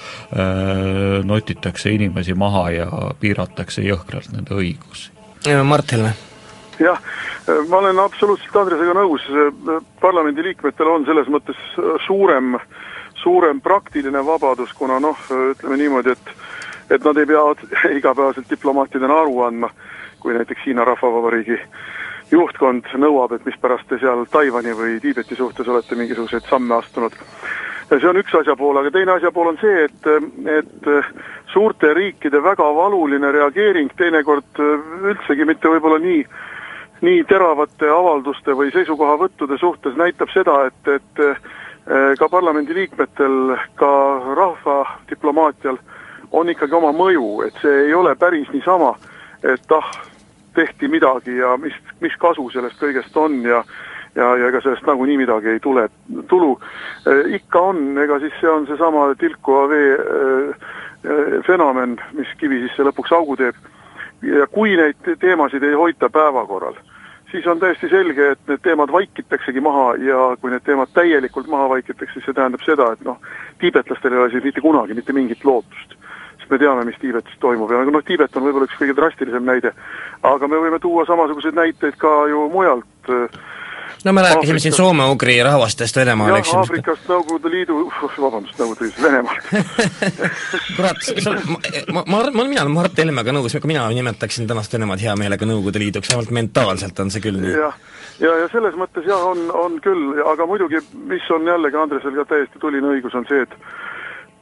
notitakse 1.26 1.94
inimesi 1.98 2.38
maha 2.38 2.66
ja 2.78 2.90
piiratakse 3.20 3.86
jõhkralt 3.86 4.34
nende 4.36 4.58
õigusi. 4.58 5.12
Mart 5.64 5.96
Helme 5.96 6.14
jah, 6.80 7.00
ma 7.68 7.78
olen 7.78 8.00
absoluutselt 8.00 8.56
Andresega 8.56 8.96
nõus, 8.98 9.26
parlamendiliikmetel 10.02 10.88
on 10.88 11.06
selles 11.08 11.28
mõttes 11.32 11.60
suurem, 12.06 12.56
suurem 13.20 13.60
praktiline 13.64 14.24
vabadus, 14.26 14.72
kuna 14.78 15.00
noh, 15.04 15.20
ütleme 15.52 15.80
niimoodi, 15.80 16.16
et 16.16 16.34
et 16.90 17.06
nad 17.06 17.18
ei 17.18 17.26
pea 17.26 17.44
igapäevaselt 18.00 18.50
diplomaatidena 18.50 19.22
aru 19.22 19.42
andma, 19.48 19.70
kui 20.20 20.34
näiteks 20.34 20.66
Hiina 20.66 20.86
Rahvavabariigi 20.86 21.60
juhtkond 22.32 22.92
nõuab, 23.02 23.34
et 23.34 23.46
mispärast 23.46 23.88
te 23.90 23.98
seal 24.02 24.26
Taiwan'i 24.32 24.76
või 24.78 25.00
Tiibeti 25.02 25.36
suhtes 25.36 25.68
olete 25.68 25.96
mingisuguseid 25.96 26.46
samme 26.50 26.76
astunud. 26.76 27.16
see 27.90 28.10
on 28.10 28.18
üks 28.22 28.36
asja 28.38 28.56
pool, 28.56 28.78
aga 28.78 28.92
teine 28.92 29.12
asja 29.12 29.32
pool 29.32 29.48
on 29.50 29.58
see, 29.58 29.86
et, 29.86 30.08
et 30.46 30.90
suurte 31.54 31.94
riikide 31.94 32.44
väga 32.44 32.68
valuline 32.76 33.32
reageering 33.32 33.90
teinekord 33.98 34.62
üldsegi 34.62 35.46
mitte 35.46 35.70
võib-olla 35.70 35.98
nii 36.00 36.24
nii 37.02 37.24
teravate 37.24 37.90
avalduste 37.90 38.56
või 38.58 38.72
seisukohavõttude 38.76 39.58
suhtes 39.60 39.96
näitab 39.96 40.32
seda, 40.34 40.66
et, 40.68 40.90
et 40.98 41.22
eh, 41.24 41.38
ka 42.20 42.30
parlamendiliikmetel, 42.30 43.56
ka 43.80 43.92
rahvadiplomaatial 44.36 45.80
on 46.32 46.50
ikkagi 46.50 46.76
oma 46.76 46.92
mõju, 46.96 47.44
et 47.48 47.62
see 47.62 47.86
ei 47.88 47.94
ole 47.94 48.16
päris 48.16 48.50
niisama, 48.54 48.96
et 49.44 49.72
ah, 49.76 49.92
tehti 50.56 50.88
midagi 50.88 51.38
ja 51.38 51.56
mis, 51.58 51.76
mis 52.02 52.16
kasu 52.20 52.50
sellest 52.54 52.82
kõigest 52.82 53.16
on 53.18 53.42
ja 53.46 53.64
ja, 54.16 54.36
ja 54.38 54.48
ega 54.50 54.62
sellest 54.62 54.88
nagunii 54.88 55.18
midagi 55.22 55.54
ei 55.54 55.60
tule, 55.64 55.88
tulu 56.28 56.56
eh, 57.06 57.36
ikka 57.40 57.62
on, 57.72 57.84
ega 58.02 58.20
siis 58.20 58.34
see 58.42 58.50
on 58.50 58.66
seesama 58.68 59.08
tilkuva 59.20 59.68
vee 59.70 59.92
eh, 59.96 60.70
fenomen, 61.48 62.00
mis 62.18 62.32
kivi 62.42 62.64
sisse 62.66 62.84
lõpuks 62.88 63.14
augu 63.16 63.38
teeb 63.40 63.60
ja 64.26 64.48
kui 64.52 64.76
neid 64.76 65.14
teemasid 65.22 65.64
ei 65.64 65.78
hoita 65.78 66.10
päevakorral, 66.12 66.76
siis 67.32 67.48
on 67.48 67.60
täiesti 67.60 67.90
selge, 67.90 68.32
et 68.34 68.52
need 68.52 68.64
teemad 68.66 68.92
vaikitaksegi 68.92 69.62
maha 69.64 69.94
ja 70.04 70.26
kui 70.42 70.52
need 70.52 70.66
teemad 70.66 70.92
täielikult 70.94 71.48
maha 71.48 71.70
vaikitakse, 71.76 72.18
siis 72.18 72.28
see 72.28 72.36
tähendab 72.36 72.66
seda, 72.66 72.92
et 72.94 73.06
noh, 73.08 73.22
tiibetlastel 73.62 74.14
ei 74.16 74.24
ole 74.24 74.34
siin 74.34 74.44
mitte 74.44 74.66
kunagi 74.66 74.98
mitte 74.98 75.16
mingit 75.16 75.46
lootust. 75.46 75.96
Sest 76.50 76.58
me 76.58 76.66
teame, 76.66 76.86
mis 76.86 76.98
Tiibetis 77.00 77.38
toimub 77.40 77.72
ja 77.72 77.84
noh, 77.86 78.04
Tiibet 78.06 78.36
on 78.36 78.48
võib-olla 78.48 78.66
üks 78.66 78.80
kõige 78.80 78.96
drastilisem 78.98 79.46
näide, 79.46 79.74
aga 80.24 80.48
me 80.48 80.58
võime 80.58 80.80
tuua 80.82 81.06
samasuguseid 81.06 81.56
näiteid 81.56 81.98
ka 82.02 82.10
ju 82.30 82.50
mujalt 82.50 83.10
äh, 83.10 83.30
no 84.06 84.14
me 84.14 84.22
rääkisime 84.22 84.60
siin 84.60 84.74
soome-ugri 84.74 85.38
rahvastest 85.44 85.96
Venemaal, 85.96 86.40
eks 86.40 86.54
ju. 86.54 86.58
Aafrikast 86.58 87.10
Nõukogude 87.10 87.52
Liidu, 87.54 87.84
vabandust, 88.18 88.58
Nõukogude 88.58 88.88
Liidust, 88.88 89.04
Venemaal 89.04 89.38
kurat, 90.78 91.04
sa, 91.06 91.36
ma, 91.94 92.04
ma, 92.06 92.24
ma, 92.34 92.48
mina 92.48 92.64
olen 92.66 92.74
Mart 92.74 92.98
Helmega 92.98 93.36
nõus, 93.36 93.54
ka 93.54 93.70
mina 93.70 93.86
nimetaksin 93.94 94.50
tänast 94.50 94.74
Venemaad 94.74 95.04
hea 95.04 95.16
meelega 95.20 95.50
Nõukogude 95.50 95.84
Liiduks, 95.84 96.10
vähemalt 96.10 96.34
mentaalselt 96.40 97.06
on 97.06 97.14
see 97.14 97.26
küll 97.28 97.38
nii. 97.44 97.54
jah, 97.60 97.78
ja, 98.24 98.34
ja 98.44 98.50
selles 98.56 98.80
mõttes 98.80 99.06
jah, 99.06 99.22
on, 99.34 99.46
on 99.54 99.78
küll, 99.86 100.18
aga 100.34 100.50
muidugi, 100.50 100.82
mis 101.12 101.30
on 101.36 101.46
jällegi 101.46 101.78
Andresel 101.78 102.18
ka 102.24 102.26
täiesti 102.34 102.64
tuline 102.64 102.96
õigus, 102.96 103.14
on 103.20 103.30
see, 103.30 103.46
et 103.46 103.54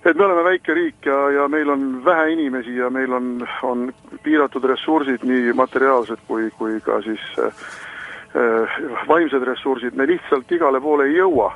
et 0.07 0.15
me 0.15 0.25
oleme 0.25 0.43
väike 0.43 0.73
riik 0.73 1.05
ja, 1.05 1.17
ja 1.35 1.47
meil 1.51 1.69
on 1.69 1.87
vähe 2.05 2.31
inimesi 2.31 2.75
ja 2.77 2.89
meil 2.89 3.11
on, 3.13 3.47
on 3.63 3.87
piiratud 4.23 4.63
ressursid, 4.71 5.25
nii 5.27 5.53
materiaalsed 5.57 6.23
kui, 6.27 6.49
kui 6.57 6.79
ka 6.85 7.01
siis 7.05 7.23
äh, 7.43 8.79
vaimsed 9.07 9.43
ressursid, 9.51 9.97
me 9.99 10.07
lihtsalt 10.07 10.51
igale 10.51 10.81
poole 10.81 11.09
ei 11.09 11.17
jõua. 11.19 11.53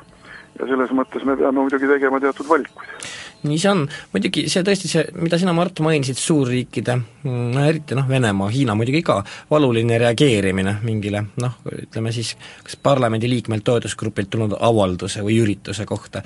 ja 0.59 0.67
selles 0.67 0.91
mõttes 0.91 1.23
me 1.25 1.37
peame 1.39 1.61
muidugi 1.61 1.87
tegema 1.87 2.19
teatud 2.19 2.49
valikuid 2.49 3.20
nii 3.43 3.57
see 3.61 3.71
on, 3.71 3.83
muidugi 4.13 4.45
see 4.51 4.63
tõesti, 4.65 4.91
see, 4.91 5.05
mida 5.21 5.39
sina, 5.41 5.53
Mart, 5.57 5.79
mainisid, 5.83 6.19
suurriikide, 6.19 6.97
no 7.25 7.65
eriti 7.65 7.97
noh, 7.97 8.07
Venemaa, 8.09 8.49
Hiina 8.53 8.75
muidugi 8.77 9.03
ka, 9.05 9.19
valuline 9.51 9.97
reageerimine 10.01 10.77
mingile 10.85 11.23
noh, 11.41 11.57
ütleme 11.71 12.13
siis 12.15 12.35
kas 12.65 12.77
parlamendiliikmelt, 12.83 13.65
toetusgrupilt 13.67 14.31
tulnud 14.33 14.57
avalduse 14.59 15.25
või 15.25 15.39
ürituse 15.43 15.85
kohta. 15.89 16.23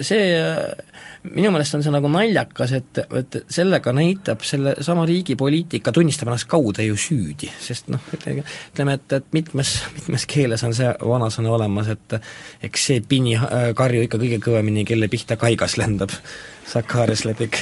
see 0.00 0.24
minu 1.34 1.50
meelest 1.54 1.76
on 1.76 1.84
see 1.84 1.92
nagu 1.94 2.08
naljakas, 2.10 2.72
et, 2.76 3.00
et 3.18 3.38
sellega 3.52 3.92
näitab 3.96 4.44
selle 4.46 4.76
sama 4.84 5.06
riigi 5.08 5.36
poliitika, 5.38 5.92
tunnistab 5.94 6.30
ennast 6.30 6.48
kaude 6.50 6.86
ju 6.86 6.96
süüdi, 7.00 7.48
sest 7.62 7.90
noh, 7.92 8.02
ütleme, 8.14 8.96
et, 8.96 9.16
et 9.18 9.30
mitmes, 9.36 9.76
mitmes 9.96 10.26
keeles 10.30 10.64
on 10.66 10.74
see 10.76 10.90
vanasõna 11.02 11.54
olemas, 11.56 11.90
et 11.92 12.18
eks 12.66 12.90
see 12.90 13.02
pini 13.08 13.36
karju 13.76 14.06
ikka 14.06 14.20
kõige 14.22 14.40
kõvemini, 14.42 14.86
kelle 14.88 15.10
pihta 15.12 15.38
kaigas 15.40 15.78
lendab 15.80 16.14
Sakharis 16.66 17.24
lepik 17.24 17.60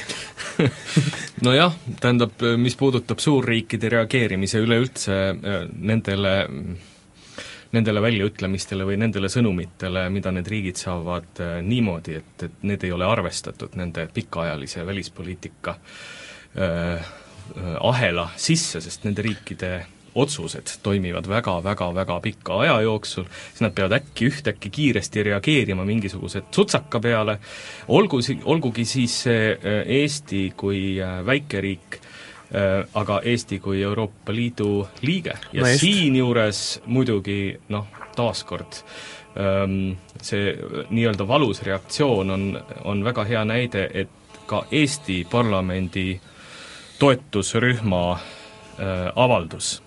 nojah, 1.47 1.75
tähendab, 2.01 2.41
mis 2.57 2.77
puudutab 2.79 3.21
suurriikide 3.21 3.91
reageerimise 3.99 4.63
üleüldse 4.65 5.21
äh, 5.35 5.65
nendele 5.75 6.35
nendele 7.75 8.03
väljaütlemistele 8.05 8.87
või 8.87 8.99
nendele 9.01 9.29
sõnumitele, 9.33 10.07
mida 10.15 10.31
need 10.35 10.49
riigid 10.51 10.79
saavad 10.79 11.43
äh, 11.43 11.57
niimoodi, 11.67 12.19
et, 12.21 12.47
et 12.47 12.63
need 12.63 12.87
ei 12.87 12.95
ole 12.95 13.07
arvestatud 13.09 13.75
nende 13.81 14.07
pikaajalise 14.15 14.87
välispoliitika 14.87 15.75
äh, 15.75 17.13
ahela 17.81 18.29
sisse, 18.41 18.81
sest 18.81 19.05
nende 19.05 19.25
riikide 19.27 19.73
otsused 20.15 20.79
toimivad 20.83 21.27
väga-väga-väga 21.29 22.21
pika 22.21 22.59
aja 22.63 22.81
jooksul, 22.81 23.25
siis 23.25 23.63
nad 23.65 23.75
peavad 23.75 23.99
äkki 23.99 24.29
ühtäkki 24.31 24.71
kiiresti 24.71 25.23
reageerima 25.23 25.85
mingisuguse 25.85 26.45
tsutsaka 26.51 27.01
peale, 27.01 27.39
olgu 27.89 28.23
si-, 28.23 28.41
olgugi 28.45 28.85
siis 28.85 29.17
see 29.27 29.51
äh, 29.53 29.83
Eesti 29.87 30.53
kui 30.57 31.01
äh, 31.03 31.19
väikeriik, 31.27 31.99
äh, 31.99 32.87
aga 32.95 33.21
Eesti 33.25 33.59
kui 33.59 33.83
Euroopa 33.83 34.35
Liidu 34.35 34.87
liige. 35.03 35.35
Ja 35.53 35.67
no 35.67 35.75
siinjuures 35.79 36.83
muidugi 36.87 37.57
noh, 37.69 37.89
taaskord 38.17 38.83
ähm, 39.35 39.97
see 40.23 40.55
nii-öelda 40.91 41.27
valus 41.29 41.63
reaktsioon 41.67 42.31
on, 42.31 42.47
on 42.85 43.03
väga 43.05 43.25
hea 43.25 43.43
näide, 43.45 43.89
et 43.95 44.39
ka 44.47 44.63
Eesti 44.71 45.25
parlamendi 45.31 46.21
toetusrühma 46.99 48.05
avaldus 49.15 49.84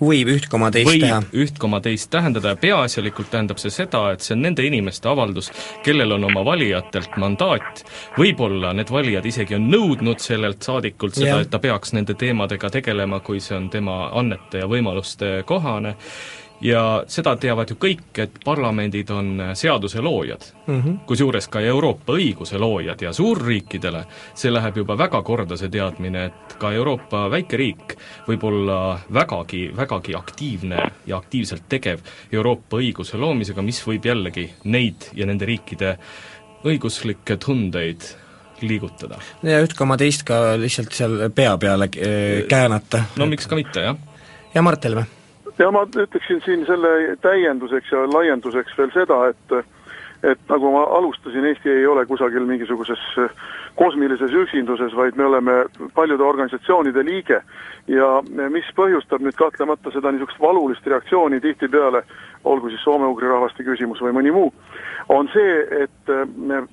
võib 0.00 0.30
üht 0.34 0.48
koma 0.52 0.70
teist 0.74 0.90
võib 0.90 1.04
teha. 1.04 1.20
üht 1.44 1.58
koma 1.62 1.80
teist 1.84 2.10
tähendada 2.12 2.54
ja 2.54 2.60
peaasjalikult 2.60 3.30
tähendab 3.32 3.60
see 3.62 3.72
seda, 3.74 4.02
et 4.12 4.24
see 4.24 4.34
on 4.36 4.44
nende 4.46 4.66
inimeste 4.66 5.08
avaldus, 5.10 5.50
kellel 5.86 6.16
on 6.18 6.28
oma 6.30 6.44
valijatelt 6.46 7.16
mandaat, 7.22 7.84
võib-olla 8.18 8.72
need 8.76 8.92
valijad 8.92 9.26
isegi 9.26 9.58
on 9.58 9.68
nõudnud 9.72 10.22
sellelt 10.22 10.66
saadikult 10.66 11.18
seda, 11.18 11.40
et 11.44 11.52
ta 11.52 11.60
peaks 11.62 11.94
nende 11.96 12.16
teemadega 12.18 12.70
tegelema, 12.78 13.20
kui 13.20 13.40
see 13.40 13.56
on 13.56 13.70
tema 13.72 14.06
annete 14.16 14.64
ja 14.64 14.70
võimaluste 14.70 15.40
kohane, 15.46 15.96
ja 16.60 17.04
seda 17.08 17.36
teavad 17.36 17.70
ju 17.70 17.76
kõik, 17.80 18.08
et 18.22 18.38
parlamendid 18.44 19.10
on 19.12 19.42
seaduse 19.54 20.00
loojad 20.00 20.44
mm 20.66 20.82
-hmm., 20.82 20.98
kusjuures 21.06 21.48
ka 21.48 21.60
Euroopa 21.60 22.12
õiguse 22.12 22.58
loojad 22.58 23.02
ja 23.02 23.12
suurriikidele 23.12 24.04
see 24.34 24.52
läheb 24.52 24.76
juba 24.76 24.98
väga 24.98 25.22
korda, 25.22 25.56
see 25.56 25.68
teadmine, 25.68 26.24
et 26.24 26.56
ka 26.58 26.72
Euroopa 26.72 27.30
väike 27.30 27.56
riik 27.56 27.96
võib 28.28 28.44
olla 28.44 29.00
vägagi, 29.12 29.70
vägagi 29.76 30.14
aktiivne 30.14 30.90
ja 31.06 31.16
aktiivselt 31.16 31.68
tegev 31.68 32.00
Euroopa 32.32 32.76
õiguse 32.76 33.16
loomisega, 33.16 33.62
mis 33.62 33.86
võib 33.86 34.04
jällegi 34.04 34.50
neid 34.64 35.10
ja 35.14 35.26
nende 35.26 35.44
riikide 35.44 35.98
õiguslikke 36.64 37.36
tundeid 37.36 38.00
liigutada. 38.60 39.18
ja 39.42 39.60
üht 39.60 39.74
koma 39.76 39.96
teist 39.96 40.22
ka 40.22 40.56
lihtsalt 40.56 40.92
seal 40.92 41.30
pea 41.34 41.58
peale 41.58 41.84
äh, 41.84 42.46
käänata. 42.48 43.04
no 43.16 43.26
miks 43.26 43.46
ka 43.46 43.54
mitte, 43.54 43.80
jah. 43.80 43.96
ja 44.54 44.62
Mart 44.62 44.84
Helme 44.84 45.06
ja 45.58 45.70
ma 45.70 45.86
ütleksin 45.96 46.42
siin 46.44 46.66
selle 46.66 47.16
täienduseks 47.22 47.92
ja 47.92 48.04
laienduseks 48.12 48.78
veel 48.78 48.92
seda, 48.94 49.26
et 49.32 49.58
et 50.24 50.38
nagu 50.48 50.70
ma 50.72 50.82
alustasin, 50.96 51.44
Eesti 51.44 51.70
ei 51.70 51.86
ole 51.86 52.06
kusagil 52.06 52.46
mingisuguses 52.48 53.02
kosmilises 53.76 54.32
üksinduses, 54.32 54.94
vaid 54.96 55.14
me 55.16 55.24
oleme 55.24 55.52
paljude 55.94 56.24
organisatsioonide 56.24 57.04
liige. 57.04 57.42
Ja 57.86 58.22
mis 58.50 58.70
põhjustab 58.78 59.22
nüüd 59.22 59.36
kahtlemata 59.38 59.92
seda 59.94 60.10
niisugust 60.10 60.40
valulist 60.40 60.86
reaktsiooni 60.86 61.40
tihtipeale, 61.40 62.02
olgu 62.44 62.72
siis 62.72 62.82
soome-ugri 62.82 63.28
rahvaste 63.28 63.62
küsimus 63.68 64.00
või 64.02 64.16
mõni 64.16 64.32
muu, 64.34 64.48
on 65.08 65.28
see, 65.34 65.60
et 65.84 66.14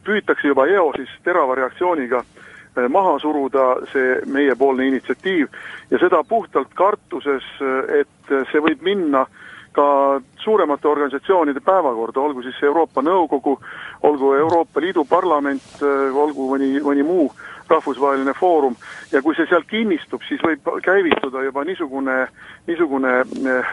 püütakse 0.08 0.48
juba 0.48 0.66
eosis 0.72 1.12
terava 1.28 1.60
reaktsiooniga 1.60 2.24
Äh, 2.24 2.53
maha 2.90 3.20
suruda 3.20 3.76
see 3.92 4.20
meiepoolne 4.26 4.88
initsiatiiv. 4.88 5.48
Ja 5.92 6.00
seda 6.00 6.24
puhtalt 6.24 6.74
kartuses, 6.76 7.46
äh, 7.62 8.02
et 8.02 8.34
see 8.52 8.62
võib 8.62 8.82
minna 8.82 9.26
ka 9.74 10.20
suuremate 10.38 10.88
organisatsioonide 10.88 11.62
päevakorda, 11.66 12.22
olgu 12.22 12.44
siis 12.46 12.60
Euroopa 12.64 13.02
Nõukogu, 13.02 13.58
olgu 14.04 14.34
Euroopa 14.34 14.82
Liidu 14.82 15.06
Parlament, 15.06 15.64
äh, 15.82 16.16
olgu 16.16 16.50
mõni, 16.54 16.76
mõni 16.82 17.06
muu 17.06 17.32
rahvusvaheline 17.70 18.34
foorum. 18.38 18.76
Ja 19.12 19.22
kui 19.22 19.36
see 19.36 19.48
seal 19.50 19.64
kinnistub, 19.70 20.22
siis 20.28 20.42
võib 20.44 20.68
käivituda 20.84 21.44
juba 21.44 21.64
niisugune, 21.64 22.28
niisugune 22.68 23.24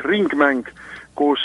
ringmäng, 0.06 0.68
kus 1.14 1.42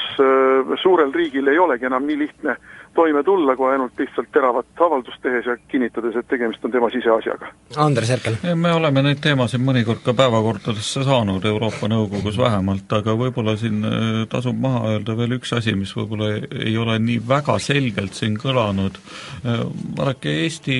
suurel 0.79 1.11
riigil 1.11 1.47
ei 1.51 1.57
olegi 1.59 1.89
enam 1.89 2.05
nii 2.07 2.17
lihtne 2.19 2.55
toime 2.95 3.23
tulla, 3.23 3.55
kui 3.55 3.69
ainult 3.71 3.99
lihtsalt 3.99 4.31
teravat 4.33 4.83
avaldust 4.87 5.21
tehes 5.23 5.45
ja 5.49 5.57
kinnitades, 5.71 6.15
et 6.15 6.27
tegemist 6.31 6.63
on 6.65 6.71
tema 6.73 6.89
siseasjaga. 6.93 7.51
Andres 7.81 8.09
Herkel. 8.09 8.37
me 8.55 8.71
oleme 8.73 9.03
neid 9.05 9.19
teemasid 9.23 9.63
mõnikord 9.63 10.03
ka 10.05 10.15
päevakordadesse 10.17 11.03
saanud, 11.07 11.45
Euroopa 11.45 11.89
Nõukogus 11.91 12.37
vähemalt, 12.39 12.87
aga 12.97 13.15
võib-olla 13.19 13.55
siin 13.59 13.83
äh, 13.85 14.21
tasub 14.31 14.59
maha 14.61 14.93
öelda 14.93 15.17
veel 15.17 15.37
üks 15.39 15.53
asi, 15.57 15.75
mis 15.77 15.91
võib-olla 15.97 16.31
ei 16.63 16.77
ole 16.79 16.97
nii 17.03 17.19
väga 17.27 17.57
selgelt 17.63 18.15
siin 18.17 18.37
kõlanud, 18.41 18.99
äh, 19.43 19.65
vaadake, 19.97 20.35
Eesti 20.45 20.77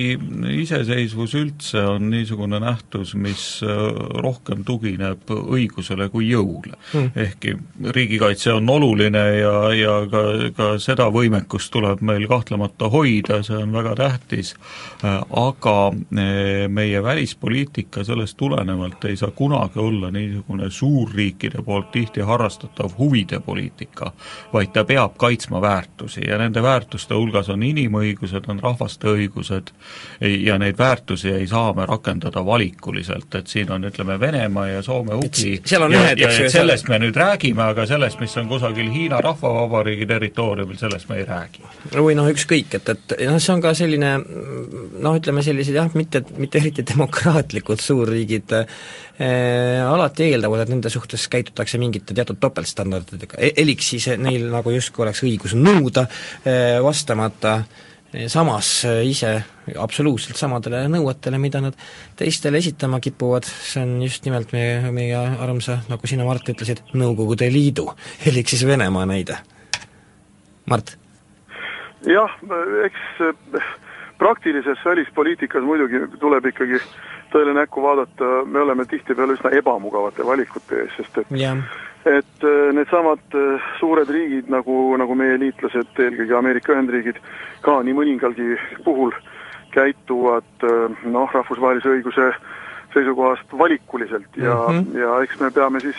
iseseisvus 0.62 1.34
üldse 1.38 1.82
on 1.96 2.10
niisugune 2.12 2.60
nähtus, 2.62 3.14
mis 3.18 3.44
äh, 3.66 3.76
rohkem 4.24 4.64
tugineb 4.66 5.28
õigusele 5.36 6.08
kui 6.12 6.30
jõule 6.30 6.76
hmm.. 6.92 7.12
ehkki 7.26 7.56
riigikaitse 7.96 8.54
on 8.56 8.70
oluline 8.70 9.24
ja, 9.36 9.54
ja 9.76 9.96
ka, 10.10 10.22
ka 10.56 10.70
seda 10.82 11.10
võimekust 11.12 11.72
tuleb 11.74 12.05
meil 12.06 12.26
kahtlemata 12.30 12.88
hoida, 12.92 13.40
see 13.46 13.56
on 13.58 13.72
väga 13.74 13.94
tähtis, 13.98 14.54
aga 15.02 15.76
eh, 15.92 16.68
meie 16.68 17.02
välispoliitika 17.02 18.04
sellest 18.04 18.36
tulenevalt 18.36 19.04
ei 19.04 19.16
saa 19.16 19.30
kunagi 19.30 19.78
olla 19.78 20.10
niisugune 20.10 20.70
suurriikide 20.70 21.62
poolt 21.62 21.90
tihti 21.92 22.20
harrastatav 22.20 22.96
huvide 22.98 23.40
poliitika, 23.40 24.12
vaid 24.52 24.72
ta 24.72 24.84
peab 24.84 25.16
kaitsma 25.16 25.60
väärtusi 25.60 26.24
ja 26.28 26.38
nende 26.38 26.62
väärtuste 26.62 27.14
hulgas 27.14 27.48
on 27.52 27.62
inimõigused, 27.62 28.48
on 28.48 28.60
rahvaste 28.62 29.08
õigused 29.12 29.72
ja 30.20 30.58
neid 30.58 30.78
väärtusi 30.78 31.32
ei 31.32 31.46
saa 31.46 31.72
me 31.72 31.86
rakendada 31.86 32.44
valikuliselt, 32.46 33.34
et 33.34 33.46
siin 33.46 33.70
on, 33.72 33.84
ütleme, 33.84 34.20
Venemaa 34.20 34.66
ja 34.68 34.82
Soome-Ugri 34.82 35.60
ja, 35.70 35.80
ja 36.16 36.30
et 36.30 36.52
sellest 36.52 36.88
me 36.88 36.98
nüüd 37.02 37.16
räägime, 37.16 37.62
aga 37.62 37.86
sellest, 37.86 38.20
mis 38.20 38.36
on 38.36 38.48
kusagil 38.48 38.90
Hiina 38.92 39.20
Rahvavabariigi 39.20 40.06
territooriumil, 40.06 40.78
sellest 40.80 41.08
me 41.08 41.20
ei 41.20 41.24
räägi 41.24 41.62
või 42.04 42.16
noh, 42.18 42.28
ükskõik, 42.30 42.76
et, 42.78 42.90
et 42.92 43.14
noh, 43.28 43.38
see 43.42 43.52
on 43.54 43.62
ka 43.64 43.72
selline 43.76 44.12
noh, 44.20 45.16
ütleme 45.16 45.44
sellised 45.44 45.76
jah, 45.76 45.88
mitte, 45.98 46.22
mitte 46.40 46.60
eriti 46.60 46.84
demokraatlikud 46.86 47.82
suurriigid 47.82 48.54
eh, 48.56 49.80
alati 49.80 50.30
eeldavad, 50.30 50.64
et 50.64 50.74
nende 50.74 50.92
suhtes 50.92 51.26
käitutakse 51.32 51.80
mingite 51.82 52.16
teatud 52.16 52.40
topeltstandarditega. 52.42 53.40
E, 53.40 53.52
eliks 53.62 53.92
siis 53.94 54.10
neil 54.20 54.48
nagu 54.52 54.74
justkui 54.74 55.06
oleks 55.06 55.24
õigus 55.26 55.56
nõuda 55.58 56.06
eh, 56.08 56.76
vastamata 56.84 57.56
eh, 57.60 58.26
samas 58.32 58.72
ise 59.06 59.32
absoluutselt 59.82 60.38
samadele 60.40 60.84
nõuetele, 60.92 61.40
mida 61.42 61.62
nad 61.64 61.78
teistele 62.18 62.60
esitama 62.62 63.00
kipuvad, 63.04 63.46
see 63.46 63.86
on 63.86 63.96
just 64.04 64.28
nimelt 64.28 64.52
meie, 64.56 64.92
meie 64.94 65.16
armsa, 65.16 65.80
nagu 65.90 66.10
sina, 66.10 66.28
Mart, 66.28 66.46
ütlesid, 66.52 66.84
Nõukogude 66.98 67.48
Liidu, 67.52 67.88
elik 68.26 68.52
siis 68.52 68.66
Venemaa 68.68 69.08
näide. 69.08 69.40
Mart 70.66 70.96
jah, 72.04 72.30
eks 72.84 73.20
eh, 73.20 73.62
praktilises 74.18 74.78
välispoliitikas 74.84 75.64
muidugi 75.64 76.00
tuleb 76.20 76.46
ikkagi 76.52 76.80
tõele 77.32 77.54
näkku 77.56 77.82
vaadata, 77.82 78.44
me 78.46 78.60
oleme 78.60 78.86
tihtipeale 78.88 79.36
üsna 79.36 79.50
ebamugavate 79.56 80.26
valikute 80.26 80.82
ees, 80.84 80.92
sest 80.96 81.18
et 81.22 81.32
yeah. 81.36 81.58
et 82.04 82.44
eh, 82.44 82.72
needsamad 82.76 83.38
eh, 83.38 83.70
suured 83.80 84.10
riigid 84.10 84.50
nagu, 84.52 84.96
nagu 85.00 85.16
meie 85.18 85.38
liitlased, 85.40 85.94
eelkõige 85.96 86.36
Ameerika 86.38 86.74
Ühendriigid, 86.76 87.20
ka 87.64 87.80
nii 87.82 87.96
mõningalgi 87.96 88.60
puhul, 88.84 89.14
käituvad 89.76 90.64
noh, 91.04 91.32
rahvusvahelise 91.34 91.90
õiguse 91.98 92.30
seisukohast 92.94 93.50
valikuliselt 93.52 94.38
ja 94.40 94.54
mm, 94.54 94.78
-hmm. 94.78 94.98
ja 95.02 95.18
eks 95.26 95.40
me 95.40 95.50
peame 95.52 95.82
siis 95.84 95.98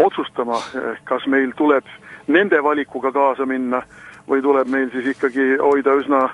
otsustama, 0.00 0.56
kas 1.04 1.26
meil 1.26 1.52
tuleb 1.56 1.84
nende 2.26 2.62
valikuga 2.62 3.12
kaasa 3.12 3.44
minna 3.46 3.82
või 4.28 4.42
tuleb 4.42 4.68
meil 4.68 4.90
siis 4.92 5.12
ikkagi 5.14 5.56
hoida 5.62 5.94
üsna, 6.00 6.26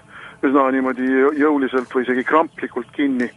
üsna 0.42 0.68
niimoodi 0.72 1.08
jõuliselt 1.40 1.92
või 1.94 2.06
isegi 2.06 2.24
kramplikult 2.24 2.90
kinni, 2.96 3.28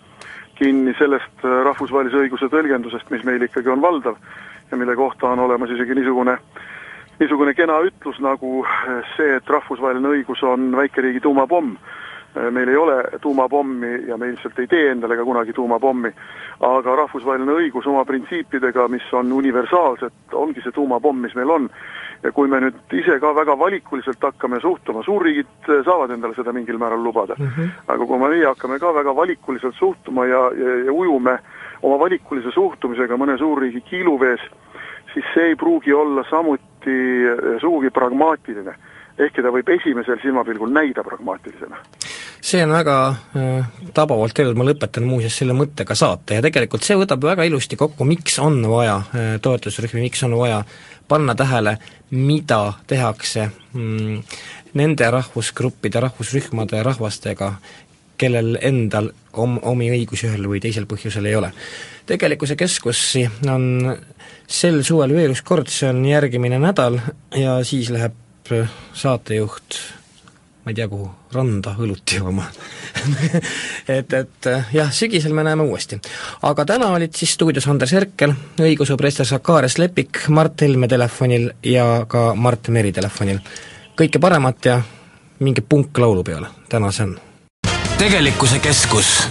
kinni 0.56 0.93
sellest 0.99 1.43
rahvusvahelise 1.43 2.24
õiguse 2.26 2.49
tõlgendusest, 2.51 3.12
mis 3.12 3.26
meil 3.28 3.43
ikkagi 3.43 3.70
on 3.70 3.84
valdav 3.84 4.18
ja 4.72 4.78
mille 4.78 4.95
kohta 4.95 5.28
on 5.34 5.39
olemas 5.39 5.74
isegi 5.76 5.95
niisugune 5.95 6.38
niisugune 7.20 7.53
kena 7.56 7.78
ütlus 7.86 8.18
nagu 8.24 8.66
see, 9.16 9.36
et 9.38 9.49
rahvusvaheline 9.49 10.10
õigus 10.18 10.41
on 10.43 10.72
väikeriigi 10.76 11.22
tuumapomm. 11.24 11.76
Meil 12.52 12.70
ei 12.70 12.76
ole 12.76 12.98
tuumapommi 13.22 13.92
ja 14.08 14.18
me 14.18 14.30
ilmselt 14.30 14.60
ei 14.60 14.68
tee 14.68 14.90
endale 14.92 15.16
ka 15.18 15.24
kunagi 15.24 15.54
tuumapommi, 15.54 16.12
aga 16.68 16.96
rahvusvaheline 17.02 17.52
õigus 17.52 17.88
oma 17.88 18.06
printsiipidega, 18.06 18.88
mis 18.92 19.06
on 19.14 19.32
universaalsed, 19.32 20.34
ongi 20.34 20.64
see 20.64 20.76
tuumapomm, 20.76 21.22
mis 21.26 21.36
meil 21.36 21.50
on. 21.50 21.70
ja 22.24 22.32
kui 22.32 22.48
me 22.50 22.58
nüüd 22.64 22.94
ise 22.96 23.20
ka 23.22 23.34
väga 23.36 23.54
valikuliselt 23.60 24.24
hakkame 24.24 24.58
suhtuma, 24.64 25.04
suurriigid 25.04 25.68
saavad 25.86 26.12
endale 26.16 26.34
seda 26.34 26.54
mingil 26.56 26.80
määral 26.82 27.04
lubada 27.04 27.36
mm, 27.38 27.48
-hmm. 27.48 27.70
aga 27.88 28.06
kui 28.06 28.20
meie 28.20 28.46
hakkame 28.46 28.80
ka 28.80 28.94
väga 28.94 29.16
valikuliselt 29.16 29.76
suhtuma 29.76 30.26
ja, 30.26 30.50
ja, 30.58 30.78
ja 30.86 30.94
ujume 30.94 31.38
oma 31.82 32.00
valikulise 32.00 32.52
suhtumisega 32.52 33.18
mõne 33.18 33.38
suurriigi 33.38 33.82
kiiluvees, 33.82 34.42
siis 35.14 35.26
see 35.34 35.52
ei 35.52 35.56
pruugi 35.56 35.94
olla 35.94 36.24
samuti 36.30 36.98
eh, 37.32 37.60
sugugi 37.62 37.90
pragmaatiline. 37.90 38.76
ehkki 39.18 39.42
ta 39.42 39.52
võib 39.52 39.70
esimesel 39.72 40.20
silmapilgul 40.20 40.74
näida 40.76 41.04
pragmaatilisena. 41.04 41.78
See 42.46 42.62
on 42.64 42.74
väga 42.76 42.96
äh, 43.10 43.70
tabavalt 43.93 44.39
öeldud, 44.39 44.58
ma 44.60 44.68
lõpetan 44.68 45.08
muuseas 45.10 45.38
selle 45.39 45.56
mõttega 45.58 45.96
saate 45.98 46.38
ja 46.38 46.43
tegelikult 46.46 46.86
see 46.86 46.98
võtab 47.00 47.24
väga 47.26 47.46
ilusti 47.48 47.78
kokku, 47.80 48.06
miks 48.06 48.38
on 48.43 48.60
vaja 48.70 49.00
äh, 49.02 49.32
toetusrühmi, 49.41 50.04
miks 50.06 50.22
on 50.28 50.36
vaja 50.38 50.62
panna 51.10 51.36
tähele, 51.38 51.78
mida 52.12 52.76
tehakse 52.88 53.48
mm, 53.74 54.22
nende 54.78 55.10
rahvusgruppide, 55.18 56.04
rahvusrühmade, 56.06 56.84
rahvastega, 56.86 57.52
kellel 58.22 58.60
endal 58.62 59.10
om-, 59.34 59.60
omi 59.66 59.89
õigusi 59.98 60.30
ühel 60.30 60.46
või 60.50 60.62
teisel 60.62 60.86
põhjusel 60.89 61.26
ei 61.26 61.36
ole. 61.39 61.52
tegelikkuse 62.06 62.56
keskusi 62.56 63.26
on 63.50 63.96
sel 64.46 64.84
suvel 64.86 65.18
veel 65.18 65.34
üks 65.34 65.41
kord, 65.41 65.70
see 65.74 65.89
on 65.89 66.06
järgmine 66.06 66.62
nädal 66.62 67.02
ja 67.34 67.58
siis 67.66 67.89
läheb 67.89 68.22
saatejuht 68.93 69.82
ma 70.66 70.74
ei 70.74 70.78
tea, 70.78 70.88
kuhu, 70.89 71.09
randa 71.34 71.76
õlut 71.78 72.16
jooma 72.18 72.47
et, 73.97 74.13
et 74.13 74.49
jah, 74.74 74.89
sügisel 74.93 75.34
me 75.38 75.45
näeme 75.45 75.63
uuesti. 75.63 75.99
aga 76.49 76.66
täna 76.66 76.89
olid 76.97 77.13
siis 77.13 77.36
stuudios 77.38 77.68
Andres 77.70 77.93
Herkel, 77.93 78.34
õigusõber 78.57 79.11
Ester 79.11 79.30
Sakaares 79.30 79.78
Lepik, 79.78 80.26
Mart 80.34 80.66
Helme 80.66 80.89
telefonil 80.89 81.51
ja 81.63 82.05
ka 82.09 82.34
Mart 82.36 82.74
Meri 82.74 82.91
telefonil. 82.91 83.39
kõike 83.95 84.20
paremat 84.20 84.66
ja 84.66 84.82
minge 85.39 85.61
punk 85.61 85.97
laulupeole, 85.97 86.49
täna 86.70 86.91
see 86.91 87.09
on 87.11 87.16
tegelikkuse 87.97 88.59
keskus. 88.59 89.28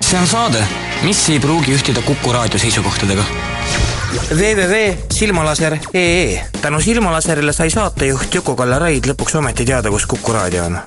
see 0.00 0.18
on 0.18 0.26
saade, 0.26 0.66
mis 1.02 1.28
ei 1.30 1.40
pruugi 1.40 1.74
ühtida 1.74 2.02
Kuku 2.02 2.32
raadio 2.32 2.58
seisukohtadega. 2.58 3.24
www.silmalaser.ee 4.10 6.44
tänu 6.62 6.80
Silmalaserile 6.80 7.52
sai 7.52 7.70
saatejuht 7.70 8.34
Juku-Kalle 8.34 8.78
Raid 8.78 9.06
lõpuks 9.10 9.38
ometi 9.38 9.64
teada, 9.64 9.90
kus 9.90 10.06
Kuku 10.06 10.32
raadio 10.32 10.64
on 10.64 10.78